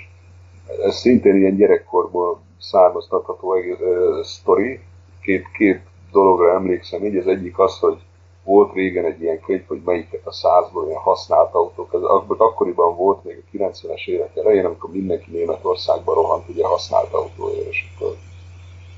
Ez 0.84 0.94
szintén 0.94 1.36
ilyen 1.36 1.56
gyerekkorból 1.56 2.40
származtatható 2.58 3.54
egész 3.54 3.78
uh, 3.80 4.22
sztori. 4.22 4.80
Két, 5.22 5.50
két 5.52 5.80
dologra 6.12 6.52
emlékszem 6.52 7.04
így. 7.04 7.16
Az 7.16 7.26
egyik 7.26 7.58
az, 7.58 7.78
hogy 7.78 7.98
volt 8.44 8.74
régen 8.74 9.04
egy 9.04 9.22
ilyen 9.22 9.40
könyv, 9.40 9.66
hogy 9.66 9.80
melyiket 9.84 10.26
a 10.26 10.32
százból 10.32 10.86
ilyen 10.86 11.00
használt 11.00 11.54
autók. 11.54 11.94
Ez, 11.94 12.00
akkoriban 12.38 12.96
volt 12.96 13.24
még 13.24 13.42
a 13.46 13.56
90-es 13.56 14.06
évek 14.06 14.36
elején, 14.36 14.64
amikor 14.64 14.90
mindenki 14.90 15.30
Németországban 15.30 16.14
rohant 16.14 16.48
ugye 16.48 16.66
használt 16.66 17.12
autóért, 17.12 17.68
és 17.68 17.84
akkor 17.94 18.16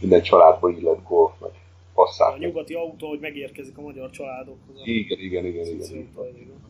minden 0.00 0.22
családba 0.22 0.70
így 0.70 0.82
lett 0.82 1.02
golf, 1.08 1.32
meg 1.40 1.50
passzát. 1.94 2.34
A 2.34 2.38
nyugati 2.38 2.74
autó, 2.74 3.08
hogy 3.08 3.20
megérkezik 3.20 3.78
a 3.78 3.80
magyar 3.82 4.10
családokhoz. 4.10 4.80
Igen, 4.84 5.18
igen, 5.18 5.44
igen, 5.44 5.66
igen. 5.66 5.88
igen. 5.88 6.68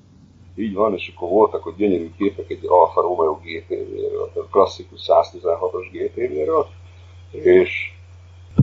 Így 0.57 0.75
van, 0.75 0.95
és 0.95 1.13
akkor 1.15 1.29
voltak 1.29 1.67
ott 1.67 1.77
gyönyörű 1.77 2.11
képek 2.19 2.51
egy 2.51 2.67
Alfa 2.67 3.01
Romeo 3.01 3.35
GTV-ről, 3.35 4.31
tehát 4.35 4.51
klasszikus 4.51 5.01
116-os 5.07 5.87
GTV-ről, 5.93 6.67
és 7.31 7.93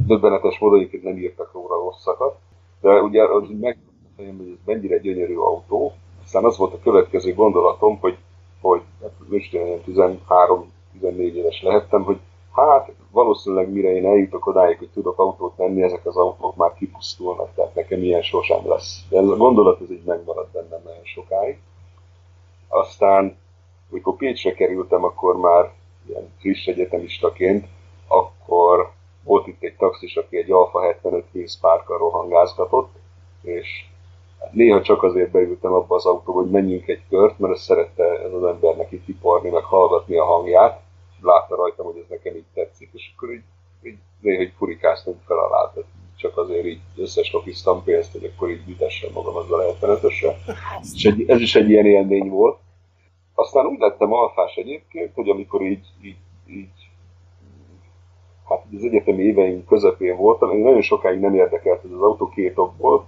döbbenetes 0.07 0.59
módon 0.59 0.79
egyébként 0.79 1.03
nem 1.03 1.17
írtak 1.17 1.53
róla 1.53 1.75
rosszakat, 1.75 2.37
de 2.81 3.01
ugye 3.01 3.23
az 3.23 3.43
meg 3.59 3.77
hogy 4.17 4.25
ez 4.25 4.57
mennyire 4.65 4.97
gyönyörű 4.97 5.35
autó, 5.35 5.93
aztán 6.23 6.43
az 6.43 6.57
volt 6.57 6.73
a 6.73 6.79
következő 6.79 7.33
gondolatom, 7.33 7.99
hogy, 7.99 8.17
hogy 8.61 8.81
hát 9.01 9.11
most 9.29 9.57
13-14 9.87 11.33
éves 11.33 11.61
lehettem, 11.61 12.03
hogy 12.03 12.17
hát 12.65 12.91
valószínűleg 13.11 13.71
mire 13.71 13.95
én 13.95 14.05
eljutok 14.05 14.45
odáig, 14.45 14.77
hogy 14.77 14.89
tudok 14.93 15.19
autót 15.19 15.55
venni, 15.55 15.81
ezek 15.81 16.05
az 16.05 16.17
autók 16.17 16.55
már 16.55 16.73
kipusztulnak, 16.73 17.53
tehát 17.55 17.75
nekem 17.75 18.03
ilyen 18.03 18.21
sosem 18.21 18.67
lesz. 18.67 18.99
De 19.09 19.17
ez 19.17 19.27
a 19.27 19.35
gondolat 19.35 19.81
ez 19.81 19.91
így 19.91 20.03
megmaradt 20.03 20.51
bennem 20.51 20.81
nagyon 20.83 21.03
sokáig. 21.03 21.59
Aztán, 22.67 23.37
amikor 23.91 24.15
Pécsre 24.15 24.53
kerültem, 24.53 25.03
akkor 25.03 25.37
már 25.37 25.71
ilyen 26.07 26.33
friss 26.39 26.67
egyetemistaként 26.67 27.67
akkor 28.07 28.91
volt 29.23 29.47
itt 29.47 29.63
egy 29.63 29.75
taxis, 29.75 30.15
aki 30.15 30.37
egy 30.37 30.51
Alfa 30.51 30.81
75 30.81 31.25
pénzpárkkal 31.31 31.97
rohangázgatott, 31.97 32.95
és 33.41 33.85
néha 34.51 34.81
csak 34.81 35.03
azért 35.03 35.31
beültem 35.31 35.73
abba 35.73 35.95
az 35.95 36.05
autóba, 36.05 36.41
hogy 36.41 36.49
menjünk 36.49 36.87
egy 36.87 37.01
kört, 37.09 37.39
mert 37.39 37.53
ezt 37.53 37.63
szerette 37.63 38.03
ez 38.03 38.33
az 38.33 38.43
embernek 38.43 38.91
itt 38.91 39.07
iparni, 39.07 39.49
meg 39.49 39.63
hallgatni 39.63 40.17
a 40.17 40.25
hangját. 40.25 40.81
Látta 41.21 41.55
rajtam, 41.55 41.85
hogy 41.85 41.97
ez 41.97 42.09
nekem 42.09 42.35
így 42.35 42.51
tetszik, 42.53 42.89
és 42.93 43.11
akkor 43.15 43.33
így, 43.33 43.43
így 43.83 43.97
néha 44.21 44.41
egy 44.41 44.53
furikáztunk 44.57 45.17
fel 45.25 45.37
alá, 45.37 45.71
tehát 45.73 45.89
csak 46.17 46.37
azért 46.37 46.65
így 46.65 46.81
összeslopiztam 46.95 47.83
pénzt, 47.83 48.11
hogy 48.11 48.31
akkor 48.35 48.49
így 48.49 48.69
ütessem 48.69 49.11
magam 49.13 49.35
azzal 49.35 49.75
75-ösre. 49.81 50.35
És 50.93 51.05
egy, 51.05 51.29
ez 51.29 51.39
is 51.39 51.55
egy 51.55 51.69
ilyen 51.69 51.85
élmény 51.85 52.29
volt. 52.29 52.57
Aztán 53.33 53.65
úgy 53.65 53.79
lettem 53.79 54.13
alfás 54.13 54.55
egyébként, 54.55 55.13
hogy 55.13 55.29
amikor 55.29 55.61
így, 55.61 55.85
így, 56.01 56.17
így 56.47 56.89
hát 58.47 58.65
az 58.75 58.83
egyetemi 58.83 59.23
éveim 59.23 59.65
közepén 59.65 60.15
voltam, 60.15 60.51
én 60.51 60.63
nagyon 60.63 60.81
sokáig 60.81 61.19
nem 61.19 61.35
érdekelt 61.35 61.83
ez 61.83 61.91
az 61.91 62.01
autó 62.01 62.29
két 62.29 62.57
okból. 62.57 63.05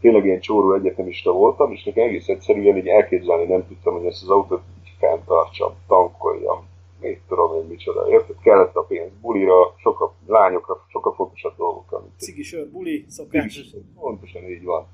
Tényleg 0.00 0.24
ilyen 0.24 0.40
csóró 0.40 0.72
egyetemista 0.74 1.32
voltam, 1.32 1.72
és 1.72 1.84
nekem 1.84 2.04
egész 2.04 2.28
egyszerűen 2.28 2.76
így 2.76 2.88
elképzelni 2.88 3.44
nem 3.44 3.66
tudtam, 3.66 3.94
hogy 3.94 4.06
ezt 4.06 4.22
az 4.22 4.28
autót 4.28 4.62
így 4.84 4.92
fenntartsam, 4.98 5.72
tankoljam, 5.86 6.66
mit 7.00 7.20
tudom 7.28 7.54
én 7.54 7.66
micsoda, 7.68 8.08
érted? 8.08 8.36
Kellett 8.42 8.76
a 8.76 8.82
pénz 8.82 9.10
bulira, 9.20 9.74
sok 9.76 10.00
a 10.00 10.14
lányokra, 10.26 10.84
sokkal 10.88 11.14
fontosabb 11.14 11.56
dolgokra. 11.56 12.04
Cigisör, 12.18 12.68
buli, 12.68 13.04
szokás. 13.08 13.60
Pontosan 14.00 14.42
így 14.42 14.64
van. 14.64 14.86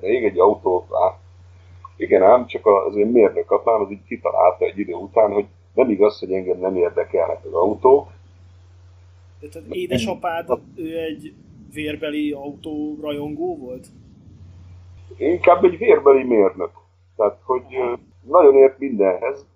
De 0.00 0.08
még 0.08 0.24
egy 0.24 0.38
autó, 0.38 0.86
á, 0.90 1.18
igen 1.96 2.22
ám, 2.22 2.46
csak 2.46 2.66
az 2.66 2.96
én 2.96 3.06
mérnök 3.06 3.50
apám 3.50 3.80
az 3.80 3.90
így 3.90 4.04
kitalálta 4.06 4.64
egy 4.64 4.78
idő 4.78 4.92
után, 4.92 5.32
hogy 5.32 5.46
nem 5.74 5.90
igaz, 5.90 6.18
hogy 6.18 6.32
engem 6.32 6.58
nem 6.58 6.76
érdekelnek 6.76 7.44
az 7.44 7.52
autók, 7.52 8.08
tehát 9.50 9.68
az 9.68 9.76
édesapád, 9.76 10.60
ő 10.74 10.98
egy 10.98 11.34
vérbeli 11.72 12.32
autó 12.32 12.98
rajongó 13.00 13.56
volt? 13.56 13.86
Inkább 15.16 15.64
egy 15.64 15.78
vérbeli 15.78 16.22
mérnök. 16.22 16.70
Tehát, 17.16 17.38
hogy 17.42 17.64
nagyon 18.22 18.54
ért 18.54 18.78
mindenhez, 18.78 19.46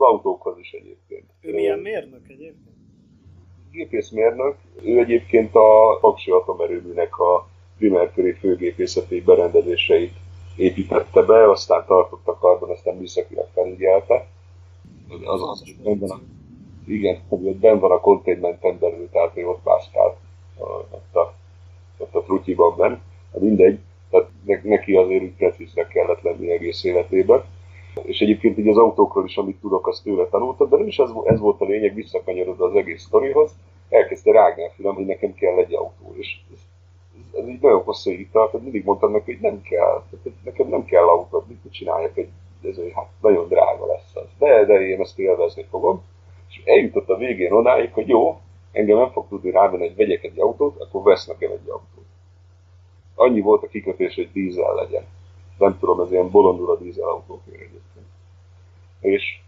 autókhoz 0.00 0.58
is 0.58 0.70
egyébként. 0.70 1.24
Ő 1.40 1.54
milyen 1.54 1.78
mérnök 1.78 2.22
egyébként? 2.28 2.76
Gépészmérnök. 3.70 4.56
Ő 4.82 4.98
egyébként 4.98 5.54
a 5.54 5.98
Paksi 6.00 6.30
atomerőműnek 6.30 7.18
a 7.18 7.48
primerköri 7.78 8.32
főgépészeti 8.32 9.20
berendezéseit 9.20 10.12
építette 10.56 11.22
be, 11.22 11.50
aztán 11.50 11.84
tartotta 11.86 12.38
karban, 12.38 12.70
aztán 12.70 12.96
műszakilag 12.96 13.48
felügyelte. 13.54 14.26
Az, 15.08 15.20
az, 15.24 15.40
az, 15.40 15.62
az, 15.84 16.10
az, 16.10 16.18
igen, 16.86 17.20
hogy 17.28 17.46
ott 17.46 17.56
benn 17.56 17.78
van 17.78 17.90
a 17.90 18.00
containmenten 18.00 18.78
belül, 18.78 19.08
tehát 19.10 19.34
még 19.34 19.46
ott 19.46 19.64
mászkál 19.64 20.16
ott 20.90 21.14
a, 21.14 21.34
ott 21.98 22.14
a 22.14 22.22
frutyiban 22.22 22.76
benn. 22.76 22.96
Hát 23.32 23.40
mindegy, 23.40 23.78
tehát 24.10 24.28
neki 24.62 24.94
azért 24.94 25.22
úgy 25.22 25.34
precíznek 25.36 25.88
kellett 25.88 26.22
lenni 26.22 26.50
egész 26.50 26.84
életében. 26.84 27.44
És 28.02 28.20
egyébként 28.20 28.58
így 28.58 28.68
az 28.68 28.76
autókról 28.76 29.24
is, 29.24 29.36
amit 29.36 29.60
tudok, 29.60 29.86
azt 29.86 30.02
tőle 30.02 30.26
tanultam, 30.26 30.68
de 30.68 30.76
nem 30.76 30.86
is 30.86 30.98
ez, 30.98 31.10
ez 31.24 31.38
volt 31.38 31.60
a 31.60 31.64
lényeg, 31.64 31.94
visszakanyarodva 31.94 32.66
az 32.66 32.74
egész 32.74 33.02
sztorihoz. 33.02 33.52
Elkezdte 33.88 34.32
rágni 34.32 34.64
a 34.64 34.70
fülem, 34.70 34.94
hogy 34.94 35.06
nekem 35.06 35.34
kell 35.34 35.58
egy 35.58 35.74
autó. 35.74 36.14
És 36.16 36.38
ez, 36.52 36.58
ez, 37.14 37.42
ez 37.42 37.48
így 37.48 37.60
nagyon 37.60 37.82
hosszú 37.82 38.10
így 38.10 38.30
tart, 38.32 38.62
mindig 38.62 38.84
mondtam 38.84 39.12
neki, 39.12 39.32
hogy 39.32 39.40
nem 39.40 39.60
kell, 39.62 40.02
nekem 40.44 40.68
nem 40.68 40.84
kell 40.84 41.04
autó, 41.04 41.44
mit 41.48 41.72
csináljak, 41.72 42.16
egy, 42.16 42.28
ez, 42.62 42.76
hát 42.94 43.08
nagyon 43.20 43.48
drága 43.48 43.86
lesz 43.86 44.10
az. 44.14 44.28
De, 44.38 44.64
de 44.64 44.80
én 44.80 45.00
ezt 45.00 45.18
élvezni 45.18 45.64
fogom 45.70 46.02
és 46.50 46.60
eljutott 46.64 47.08
a 47.08 47.16
végén 47.16 47.52
odáig, 47.52 47.92
hogy 47.92 48.08
jó, 48.08 48.40
engem 48.72 48.98
nem 48.98 49.10
fog 49.10 49.28
tudni 49.28 49.50
rávenni, 49.50 49.86
hogy 49.86 49.96
vegyek 49.96 50.24
egy 50.24 50.40
autót, 50.40 50.80
akkor 50.80 51.02
vesz 51.02 51.26
nekem 51.26 51.50
egy 51.50 51.68
autót. 51.68 52.04
Annyi 53.14 53.40
volt 53.40 53.62
a 53.62 53.68
kikötés, 53.68 54.14
hogy 54.14 54.32
dízel 54.32 54.74
legyen. 54.74 55.04
Nem 55.60 55.78
tudom, 55.78 56.00
ez 56.00 56.10
ilyen 56.12 56.30
bolondul 56.30 56.70
a 56.70 56.76
dízel 56.76 57.08
autókért 57.08 57.60
egyébként. 57.60 58.06
És 59.00 59.40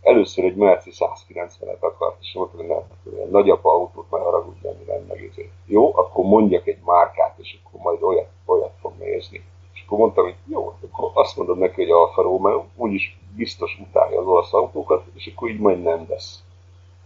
először 0.00 0.44
egy 0.44 0.54
Merci 0.54 0.90
190-et 0.94 1.80
akart, 1.80 2.16
és 2.20 2.32
mondta, 2.34 2.56
hogy 2.56 2.66
nem, 2.66 2.82
ilyen 3.14 3.28
nagyapa 3.28 3.70
autót 3.70 4.10
már 4.10 4.20
haragudj, 4.20 4.66
ami 4.66 4.84
nem 4.86 5.04
megérző. 5.08 5.50
Jó, 5.66 5.96
akkor 5.96 6.24
mondjak 6.24 6.66
egy 6.66 6.78
márkát, 6.84 7.38
és 7.38 7.58
akkor 7.62 7.80
majd 7.80 8.02
olyat, 8.02 8.28
olyat 8.44 8.72
fog 8.80 8.92
nézni. 8.98 9.44
És 9.74 9.82
akkor 9.86 9.98
mondtam, 9.98 10.24
hogy 10.24 10.34
jó, 10.46 10.74
akkor 10.90 11.10
azt 11.14 11.36
mondom 11.36 11.58
neki, 11.58 11.82
hogy 11.82 11.90
Alfa 11.90 12.22
Romeo, 12.22 12.64
úgyis 12.76 13.18
biztos 13.36 13.78
utálja 13.88 14.20
az 14.20 14.26
olasz 14.26 14.52
autókat, 14.52 15.04
és 15.14 15.32
akkor 15.34 15.50
így 15.50 15.60
majd 15.60 15.82
nem 15.82 16.06
vesz. 16.06 16.44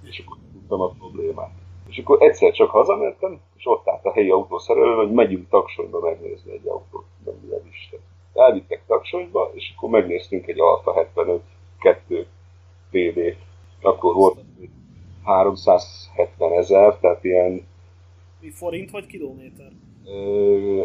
És 0.02 0.22
akkor 0.24 0.36
tudtam 0.52 0.80
a 0.80 0.88
problémát. 0.88 1.50
És 1.86 1.98
akkor 1.98 2.22
egyszer 2.22 2.52
csak 2.52 2.70
hazamentem, 2.70 3.40
és 3.56 3.66
ott 3.66 3.88
állt 3.88 4.04
a 4.04 4.12
helyi 4.12 4.30
autószerelő, 4.30 4.94
hogy 4.94 5.12
megyünk 5.12 5.48
taksonyba 5.48 6.00
megnézni 6.00 6.52
egy 6.52 6.66
autót, 6.66 7.04
nem 7.24 7.64
Isten. 7.70 8.00
Elvittek 8.36 8.82
taksonyba, 8.86 9.50
és 9.54 9.72
akkor 9.76 9.90
megnéztünk 9.90 10.46
egy 10.46 10.60
Alfa 10.60 10.94
75 10.94 11.40
2 11.78 12.26
TD-t. 12.90 13.36
Akkor 13.80 14.14
volt 14.14 14.38
370 15.24 16.52
ezer, 16.52 16.96
tehát 16.96 17.24
ilyen... 17.24 17.66
Mi 18.40 18.50
forint 18.50 18.90
vagy 18.90 19.06
kilométer? 19.06 19.72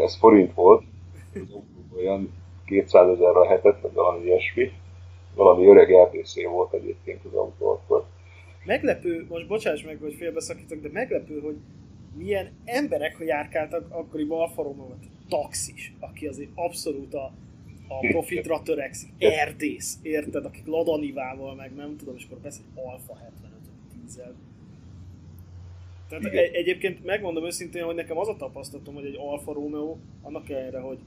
Ez 0.04 0.16
forint 0.18 0.54
volt. 0.54 0.84
olyan 1.98 2.34
200 2.66 3.10
ezerre 3.10 3.48
hetett, 3.48 3.82
vagy 3.82 3.94
valami 3.94 4.26
ilyesmi. 4.26 4.72
Valami 5.36 5.66
öreg 5.66 5.90
RDC 5.90 6.44
volt 6.44 6.74
egyébként 6.74 7.26
az 7.26 7.34
autó 7.34 7.70
akkor. 7.70 8.06
Meglepő, 8.66 9.26
most 9.30 9.48
bocsáss 9.48 9.84
meg, 9.84 9.98
hogy 10.02 10.14
félbeszakítok, 10.14 10.82
de 10.82 10.90
meglepő, 10.92 11.40
hogy 11.40 11.56
milyen 12.18 12.52
emberek, 12.66 13.18
járkáltak 13.20 13.86
akkoriban 13.90 14.40
Alfa 14.40 14.64
Romeo 14.64 14.88
taxis, 15.32 15.94
aki 16.00 16.28
azért 16.28 16.50
abszolút 16.56 17.14
a, 17.14 17.32
a 17.88 18.00
profitra 18.00 18.62
törekszik, 18.62 19.10
erdész, 19.18 20.00
érted, 20.02 20.46
akik 20.46 20.66
Ladanivával, 20.66 21.56
meg 21.56 21.76
nem 21.76 21.98
tudom, 21.98 22.16
és 22.16 22.26
akkor 22.26 22.38
beszél 22.38 22.66
Alfa 22.76 23.16
75 23.16 23.52
dízel. 24.02 24.36
Tehát 26.10 26.26
egy, 26.26 26.54
egyébként 26.54 27.04
megmondom 27.06 27.46
őszintén, 27.46 27.84
hogy 27.84 27.96
nekem 27.96 28.18
az 28.18 28.28
a 28.28 28.36
tapasztalatom, 28.36 28.94
hogy 28.94 29.06
egy 29.06 29.18
Alfa 29.20 29.54
Romeo, 29.54 29.98
annak 30.22 30.50
ellenére, 30.50 30.80
hogy, 30.80 31.00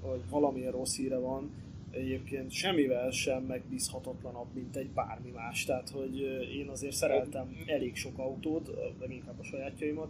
hogy 0.00 0.20
valamilyen 0.30 0.72
rossz 0.72 0.96
híre 0.96 1.18
van, 1.18 1.50
egyébként 1.90 2.50
semmivel 2.50 3.10
sem 3.10 3.42
megbízhatatlanabb, 3.42 4.54
mint 4.54 4.76
egy 4.76 4.88
bármi 4.88 5.30
más. 5.30 5.64
Tehát, 5.64 5.90
hogy 5.90 6.20
én 6.58 6.68
azért 6.68 6.94
szereltem 6.94 7.56
elég 7.66 7.96
sok 7.96 8.18
autót, 8.18 8.70
leginkább 9.00 9.38
a 9.38 9.44
sajátjaimat, 9.44 10.08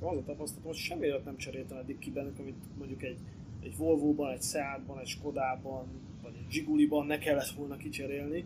az 0.00 0.16
a 0.16 0.22
tapasztalatom, 0.26 0.62
hogy 0.64 0.76
semmivel 0.76 1.20
nem 1.24 1.36
cseréltem 1.36 1.78
eddig 1.78 1.98
ki 1.98 2.10
bennük, 2.10 2.38
amit 2.38 2.56
mondjuk 2.78 3.02
egy, 3.02 3.18
egy 3.62 3.76
Volvo-ban, 3.76 4.30
egy 4.30 4.42
Seat-ban, 4.42 4.98
egy 4.98 5.06
Skodában, 5.06 5.86
vagy 6.22 6.32
egy 6.38 6.52
Zsiguliban 6.52 7.06
ne 7.06 7.18
kellett 7.18 7.50
volna 7.56 7.76
kicserélni. 7.76 8.44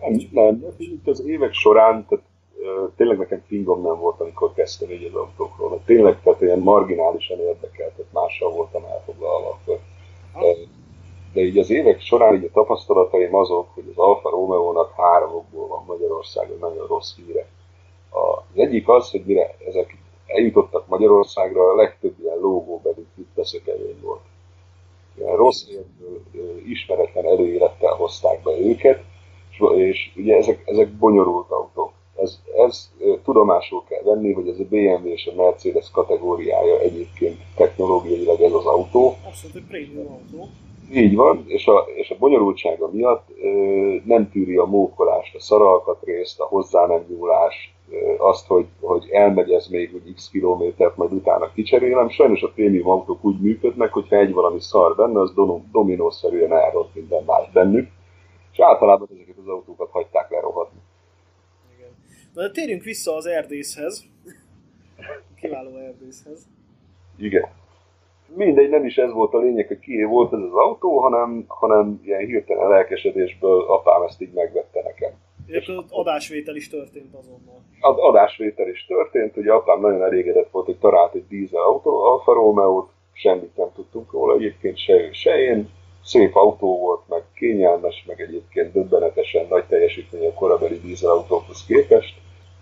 Nem, 0.00 0.28
nem, 0.30 0.64
itt 0.76 1.06
az 1.06 1.20
évek 1.20 1.52
során, 1.52 2.06
tehát 2.06 2.24
tényleg 2.96 3.18
nekem 3.18 3.42
fingom 3.46 3.82
nem 3.82 3.98
volt, 3.98 4.20
amikor 4.20 4.52
kezdtem 4.54 4.90
így 4.90 5.04
az 5.04 5.14
autókról. 5.14 5.82
Tényleg, 5.84 6.20
tehát 6.22 6.40
ilyen 6.40 6.58
marginálisan 6.58 7.38
érdekelt, 7.38 7.92
tehát 7.92 8.12
mással 8.12 8.52
voltam 8.52 8.84
elfoglalva. 8.84 9.60
Akkor 10.32 10.56
de 11.32 11.40
így 11.40 11.58
az 11.58 11.70
évek 11.70 12.00
során 12.00 12.34
így 12.34 12.44
a 12.44 12.50
tapasztalataim 12.52 13.34
azok, 13.34 13.68
hogy 13.74 13.84
az 13.90 13.98
Alfa 13.98 14.30
Romeo-nak 14.30 14.92
három 14.96 15.34
okból 15.34 15.66
van 15.66 15.84
Magyarországon 15.86 16.58
nagyon 16.58 16.86
rossz 16.86 17.16
híre. 17.16 17.48
Az 18.10 18.58
egyik 18.60 18.88
az, 18.88 19.10
hogy 19.10 19.22
mire 19.24 19.56
ezek 19.66 19.96
eljutottak 20.26 20.86
Magyarországra, 20.86 21.70
a 21.70 21.74
legtöbb 21.74 22.14
ilyen 22.20 22.38
lógóbeli 22.38 23.06
beszökevény 23.34 24.00
volt. 24.02 24.20
Ilyen 25.18 25.36
rossz 25.36 25.68
érből, 25.68 26.22
ismeretlen 26.68 27.26
előélettel 27.26 27.92
hozták 27.92 28.42
be 28.42 28.50
őket, 28.58 29.04
és, 29.50 29.58
és 29.76 30.10
ugye 30.16 30.36
ezek, 30.36 30.62
ezek 30.64 30.92
bonyolult 30.92 31.50
autók. 31.50 31.92
Ez, 32.16 32.38
ez 32.56 32.90
tudomásul 33.24 33.84
kell 33.88 34.02
venni, 34.02 34.32
hogy 34.32 34.48
ez 34.48 34.58
a 34.58 34.64
BMW 34.68 35.06
és 35.06 35.26
a 35.26 35.42
Mercedes 35.42 35.90
kategóriája 35.90 36.78
egyébként 36.80 37.40
technológiailag 37.56 38.40
ez 38.40 38.52
az 38.52 38.66
autó. 38.66 39.16
Abszolút 39.26 39.66
prémium 39.66 40.06
autó 40.06 40.48
így 40.92 41.14
van, 41.14 41.44
és 41.46 41.66
a, 41.66 41.86
és 41.94 42.10
a 42.10 42.16
bonyolultsága 42.18 42.90
miatt 42.92 43.28
ö, 43.42 43.46
nem 44.04 44.30
tűri 44.30 44.56
a 44.56 44.64
mókolást, 44.64 45.34
a 45.34 45.40
szaralkatrészt, 45.40 46.40
a 46.40 46.44
hozzá 46.44 46.86
nem 46.86 47.04
nyúlást, 47.08 47.70
ö, 47.90 48.14
azt, 48.18 48.46
hogy, 48.46 48.66
hogy 48.80 49.08
elmegy 49.10 49.52
ez 49.52 49.66
még 49.66 49.94
úgy 49.94 50.14
x 50.14 50.30
kilométert, 50.30 50.96
majd 50.96 51.12
utána 51.12 51.52
kicserélem. 51.52 52.08
Sajnos 52.08 52.42
a 52.42 52.48
prémium 52.48 52.88
autók 52.88 53.24
úgy 53.24 53.40
működnek, 53.40 53.92
hogyha 53.92 54.16
egy 54.16 54.32
valami 54.32 54.60
szar 54.60 54.96
benne, 54.96 55.20
az 55.20 55.32
dominószerűen 55.72 56.52
elront 56.52 56.94
minden 56.94 57.24
más 57.24 57.50
bennük, 57.52 57.88
és 58.52 58.60
általában 58.60 59.08
ezeket 59.14 59.36
az 59.38 59.48
autókat 59.48 59.90
hagyták 59.90 60.30
lerohadni. 60.30 60.78
Igen. 61.76 61.90
Na 62.34 62.42
de 62.42 62.50
térjünk 62.50 62.82
vissza 62.82 63.14
az 63.14 63.26
erdészhez. 63.26 64.04
Kiváló 65.40 65.76
erdészhez. 65.76 66.46
Igen 67.18 67.58
mindegy, 68.34 68.68
nem 68.68 68.84
is 68.84 68.96
ez 68.96 69.12
volt 69.12 69.34
a 69.34 69.38
lényeg, 69.38 69.66
hogy 69.66 69.78
kié 69.78 70.02
volt 70.02 70.32
ez 70.32 70.40
az 70.40 70.54
autó, 70.54 70.98
hanem, 70.98 71.44
hanem 71.46 72.00
ilyen 72.04 72.26
hirtelen 72.26 72.68
lelkesedésből 72.68 73.60
apám 73.60 74.02
ezt 74.02 74.22
így 74.22 74.32
megvette 74.34 74.82
nekem. 74.84 75.10
És 75.46 75.68
az 75.68 75.84
adásvétel 75.90 76.56
is 76.56 76.68
történt 76.68 77.14
azonnal. 77.14 77.62
Az 77.80 77.96
adásvétel 77.96 78.68
is 78.68 78.86
történt, 78.86 79.36
ugye 79.36 79.52
apám 79.52 79.80
nagyon 79.80 80.02
elégedett 80.02 80.50
volt, 80.50 80.66
hogy 80.66 80.78
talált 80.78 81.14
egy 81.14 81.26
dízel 81.28 81.62
autó, 81.62 82.02
Alfa 82.02 82.32
Romeo-t, 82.32 82.88
semmit 83.12 83.56
nem 83.56 83.68
tudtunk 83.74 84.12
róla, 84.12 84.34
egyébként 84.34 84.78
se 84.78 84.92
ő, 84.92 85.12
se 85.12 85.38
én. 85.38 85.68
Szép 86.04 86.36
autó 86.36 86.78
volt, 86.78 87.00
meg 87.08 87.22
kényelmes, 87.34 88.04
meg 88.06 88.20
egyébként 88.20 88.72
döbbenetesen 88.72 89.46
nagy 89.48 89.64
teljesítmény 89.64 90.26
a 90.26 90.32
korabeli 90.32 90.80
dízelautókhoz 90.80 91.64
képest 91.66 92.14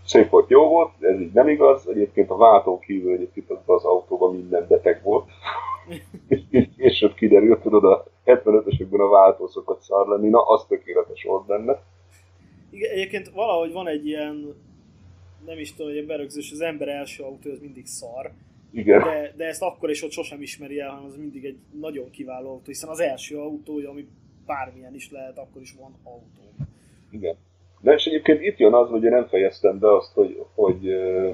szép 0.07 0.31
volt, 0.31 0.51
jó 0.51 0.69
volt, 0.69 0.90
ez 1.01 1.21
így 1.21 1.33
nem 1.33 1.49
igaz. 1.49 1.88
Egyébként 1.88 2.31
a 2.31 2.37
váltó 2.37 2.79
kívül 2.79 3.12
egyébként 3.12 3.51
az, 3.51 3.59
az 3.66 3.85
autóban 3.85 4.35
minden 4.35 4.66
beteg 4.69 5.03
volt. 5.03 5.29
Később 6.77 7.14
kiderült, 7.14 7.61
tudod, 7.61 7.85
a 7.85 8.05
75-ösökben 8.25 9.01
a 9.01 9.09
váltó 9.09 9.47
szokott 9.47 9.81
szar 9.81 10.09
lenni, 10.09 10.29
na 10.29 10.42
az 10.42 10.64
tökéletes 10.69 11.25
volt 11.25 11.47
benne. 11.47 11.83
Igen, 12.71 12.90
egyébként 12.90 13.31
valahogy 13.31 13.73
van 13.73 13.88
egy 13.88 14.07
ilyen, 14.07 14.55
nem 15.47 15.59
is 15.59 15.75
tudom, 15.75 15.92
hogy 15.92 16.07
berögzés, 16.07 16.53
az 16.53 16.61
ember 16.61 16.88
első 16.88 17.23
autó 17.23 17.51
az 17.51 17.61
mindig 17.61 17.87
szar. 17.87 18.31
Igen. 18.73 19.03
De, 19.03 19.33
de 19.37 19.45
ezt 19.45 19.62
akkor 19.62 19.90
is 19.90 20.03
ott 20.03 20.11
sosem 20.11 20.42
ismeri 20.42 20.81
el, 20.81 20.90
hanem 20.90 21.05
az 21.05 21.16
mindig 21.16 21.45
egy 21.45 21.59
nagyon 21.81 22.11
kiváló 22.11 22.49
autó, 22.49 22.64
hiszen 22.66 22.88
az 22.88 23.01
első 23.01 23.38
autója, 23.38 23.90
ami 23.90 24.07
bármilyen 24.47 24.95
is 24.95 25.11
lehet, 25.11 25.38
akkor 25.38 25.62
is 25.62 25.75
van 25.81 25.95
autó. 26.03 26.66
Igen. 27.11 27.37
De 27.81 27.93
és 27.93 28.07
egyébként 28.07 28.43
itt 28.43 28.59
jön 28.59 28.75
az, 28.75 28.89
hogy 28.89 29.03
én 29.03 29.11
nem 29.11 29.27
fejeztem 29.27 29.79
be 29.79 29.97
azt, 29.97 30.12
hogy, 30.15 30.45
hogy 30.55 30.79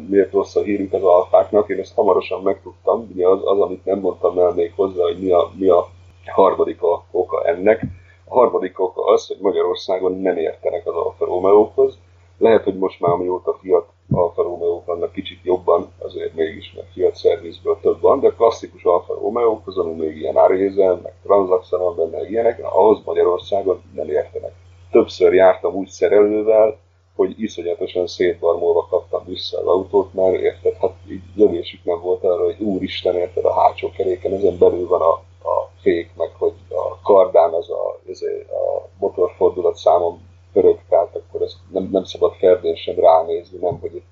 miért 0.09 0.33
rossz 0.33 0.57
a 0.57 0.63
hírünk 0.63 0.93
az 0.93 1.03
alfáknak, 1.03 1.69
én 1.69 1.79
ezt 1.79 1.95
hamarosan 1.95 2.43
megtudtam, 2.43 3.09
ugye 3.13 3.29
az, 3.29 3.41
az 3.45 3.61
amit 3.61 3.85
nem 3.85 3.99
mondtam 3.99 4.39
el 4.39 4.53
még 4.53 4.73
hozzá, 4.77 5.03
hogy 5.03 5.19
mi 5.19 5.31
a, 5.31 5.51
mi 5.59 5.69
a 5.69 5.89
harmadik 6.27 6.79
oka 7.11 7.45
ennek. 7.45 7.83
A 8.25 8.35
harmadik 8.35 8.81
oka 8.81 9.05
az, 9.05 9.27
hogy 9.27 9.39
Magyarországon 9.41 10.21
nem 10.21 10.37
értenek 10.37 10.87
az 10.87 10.95
Alfa 10.95 11.25
Romeo-hoz. 11.25 11.99
Lehet, 12.39 12.65
hogy 12.65 12.79
most 12.79 13.01
már 13.01 13.13
amióta 13.13 13.59
Fiat 13.61 13.87
Alfa 14.11 14.43
romeo 14.43 14.83
vannak 14.87 15.13
kicsit 15.13 15.39
jobban, 15.43 15.93
azért 15.99 16.35
mégis, 16.35 16.73
mert 16.77 16.93
Fiat 16.93 17.15
szervizből 17.15 17.79
több 17.81 18.01
van, 18.01 18.21
de 18.21 18.29
klasszikus 18.29 18.85
Alfa 18.85 19.15
Romeo-hoz, 19.15 19.79
ami 19.79 19.93
még 19.93 20.17
ilyen 20.17 20.37
Arézen, 20.37 21.01
meg 21.03 21.13
Transaxon 21.23 21.81
van 21.81 21.97
benne, 21.97 22.29
ilyenek, 22.29 22.65
ahhoz 22.65 23.03
Magyarországon 23.05 23.83
nem 23.95 24.09
értenek 24.09 24.53
többször 24.93 25.35
jártam 25.35 25.75
úgy 25.75 25.89
szerelővel, 25.89 26.79
hogy 27.15 27.43
iszonyatosan 27.43 28.07
szétbarmolva 28.07 28.87
kaptam 28.87 29.25
vissza 29.27 29.59
az 29.59 29.67
autót, 29.67 30.15
mert 30.15 30.43
érted, 30.43 30.75
hát 30.81 30.95
így 31.11 31.23
lövésük 31.35 31.85
nem 31.85 32.01
volt 32.01 32.25
arra, 32.25 32.45
hogy 32.45 32.61
úristen, 32.61 33.17
érted, 33.17 33.45
a 33.45 33.61
hátsó 33.61 33.91
keréken, 33.91 34.33
ezen 34.33 34.59
belül 34.59 34.87
van 34.87 35.01
a, 35.01 35.13
a 35.49 35.71
fék, 35.81 36.11
meg 36.17 36.31
hogy 36.39 36.53
a 36.69 37.01
kardán 37.03 37.53
az 37.53 37.71
a, 37.71 38.01
az 38.11 38.23
a 38.23 38.89
motorfordulat 38.99 39.77
számom 39.77 40.21
pörög, 40.53 40.79
tehát 40.89 41.17
akkor 41.17 41.43
ezt 41.43 41.57
nem, 41.73 41.89
nem 41.93 42.05
szabad 42.05 42.33
ferdén 42.33 42.75
sem 42.75 42.95
ránézni, 42.95 43.59
nem, 43.59 43.79
hogy 43.81 43.95
itt 43.95 44.11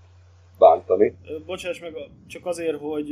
bántani. 0.58 1.16
Bocsáss 1.46 1.80
meg, 1.80 1.94
csak 2.26 2.46
azért, 2.46 2.78
hogy 2.80 3.10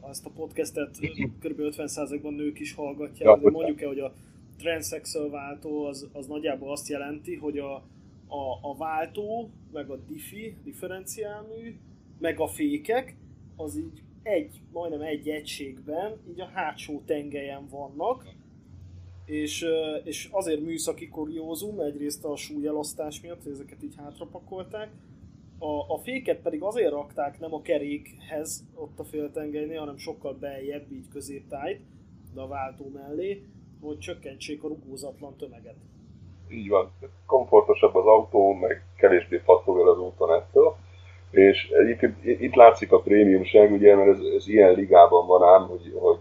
azt 0.00 0.26
a 0.26 0.30
podcastet 0.36 0.98
kb. 1.40 1.60
50%-ban 1.60 2.34
nők 2.34 2.60
is 2.60 2.74
hallgatják, 2.74 3.28
ja, 3.28 3.36
de 3.36 3.50
mondjuk 3.50 3.82
el, 3.82 3.88
hogy 3.88 3.98
a 3.98 4.12
transaxle 4.56 5.28
váltó 5.28 5.84
az, 5.84 6.08
az 6.12 6.26
nagyjából 6.26 6.70
azt 6.70 6.88
jelenti, 6.88 7.34
hogy 7.34 7.58
a, 7.58 7.74
a, 8.26 8.58
a 8.62 8.76
váltó, 8.76 9.50
meg 9.72 9.90
a 9.90 9.96
diffi, 9.96 10.56
differenciálmű, 10.64 11.76
meg 12.18 12.40
a 12.40 12.46
fékek, 12.46 13.16
az 13.56 13.76
így 13.76 14.02
egy, 14.22 14.60
majdnem 14.72 15.00
egy 15.00 15.28
egységben, 15.28 16.16
így 16.30 16.40
a 16.40 16.50
hátsó 16.54 17.02
tengelyen 17.06 17.68
vannak, 17.68 18.26
és, 19.24 19.64
és 20.04 20.28
azért 20.30 20.60
műszaki 20.60 21.08
kuriózum, 21.08 21.80
egyrészt 21.80 22.24
a 22.24 22.36
súlyelosztás 22.36 23.20
miatt, 23.20 23.42
hogy 23.42 23.52
ezeket 23.52 23.82
így 23.82 23.94
hátrapakolták, 23.96 24.90
a, 25.58 25.94
a 25.94 25.98
féket 25.98 26.40
pedig 26.40 26.62
azért 26.62 26.90
rakták 26.90 27.40
nem 27.40 27.54
a 27.54 27.62
kerékhez 27.62 28.64
ott 28.74 28.98
a 28.98 29.04
féltengelynél, 29.04 29.78
hanem 29.78 29.96
sokkal 29.96 30.34
beljebb, 30.34 30.92
így 30.92 31.08
középtájt, 31.08 31.80
de 32.34 32.40
a 32.40 32.46
váltó 32.46 32.90
mellé, 32.94 33.42
hogy 33.84 33.98
csökkentsék 33.98 34.64
a 34.64 34.68
rugózatlan 34.68 35.36
tömeget. 35.36 35.76
Így 36.48 36.68
van, 36.68 36.92
komfortosabb 37.26 37.94
az 37.94 38.06
autó, 38.06 38.52
meg 38.52 38.84
kevésbé 38.96 39.42
pattog 39.44 39.78
el 39.78 39.88
az 39.88 39.98
úton 39.98 40.34
ettől. 40.34 40.76
És 41.30 41.72
itt, 41.88 42.26
itt 42.40 42.54
látszik 42.54 42.92
a 42.92 43.00
prémiumság, 43.00 43.72
ugye, 43.72 43.96
mert 43.96 44.08
ez, 44.08 44.20
ez 44.36 44.48
ilyen 44.48 44.74
ligában 44.74 45.26
van 45.26 45.42
ám, 45.42 45.68
hogy, 45.68 45.94
hogy 45.98 46.18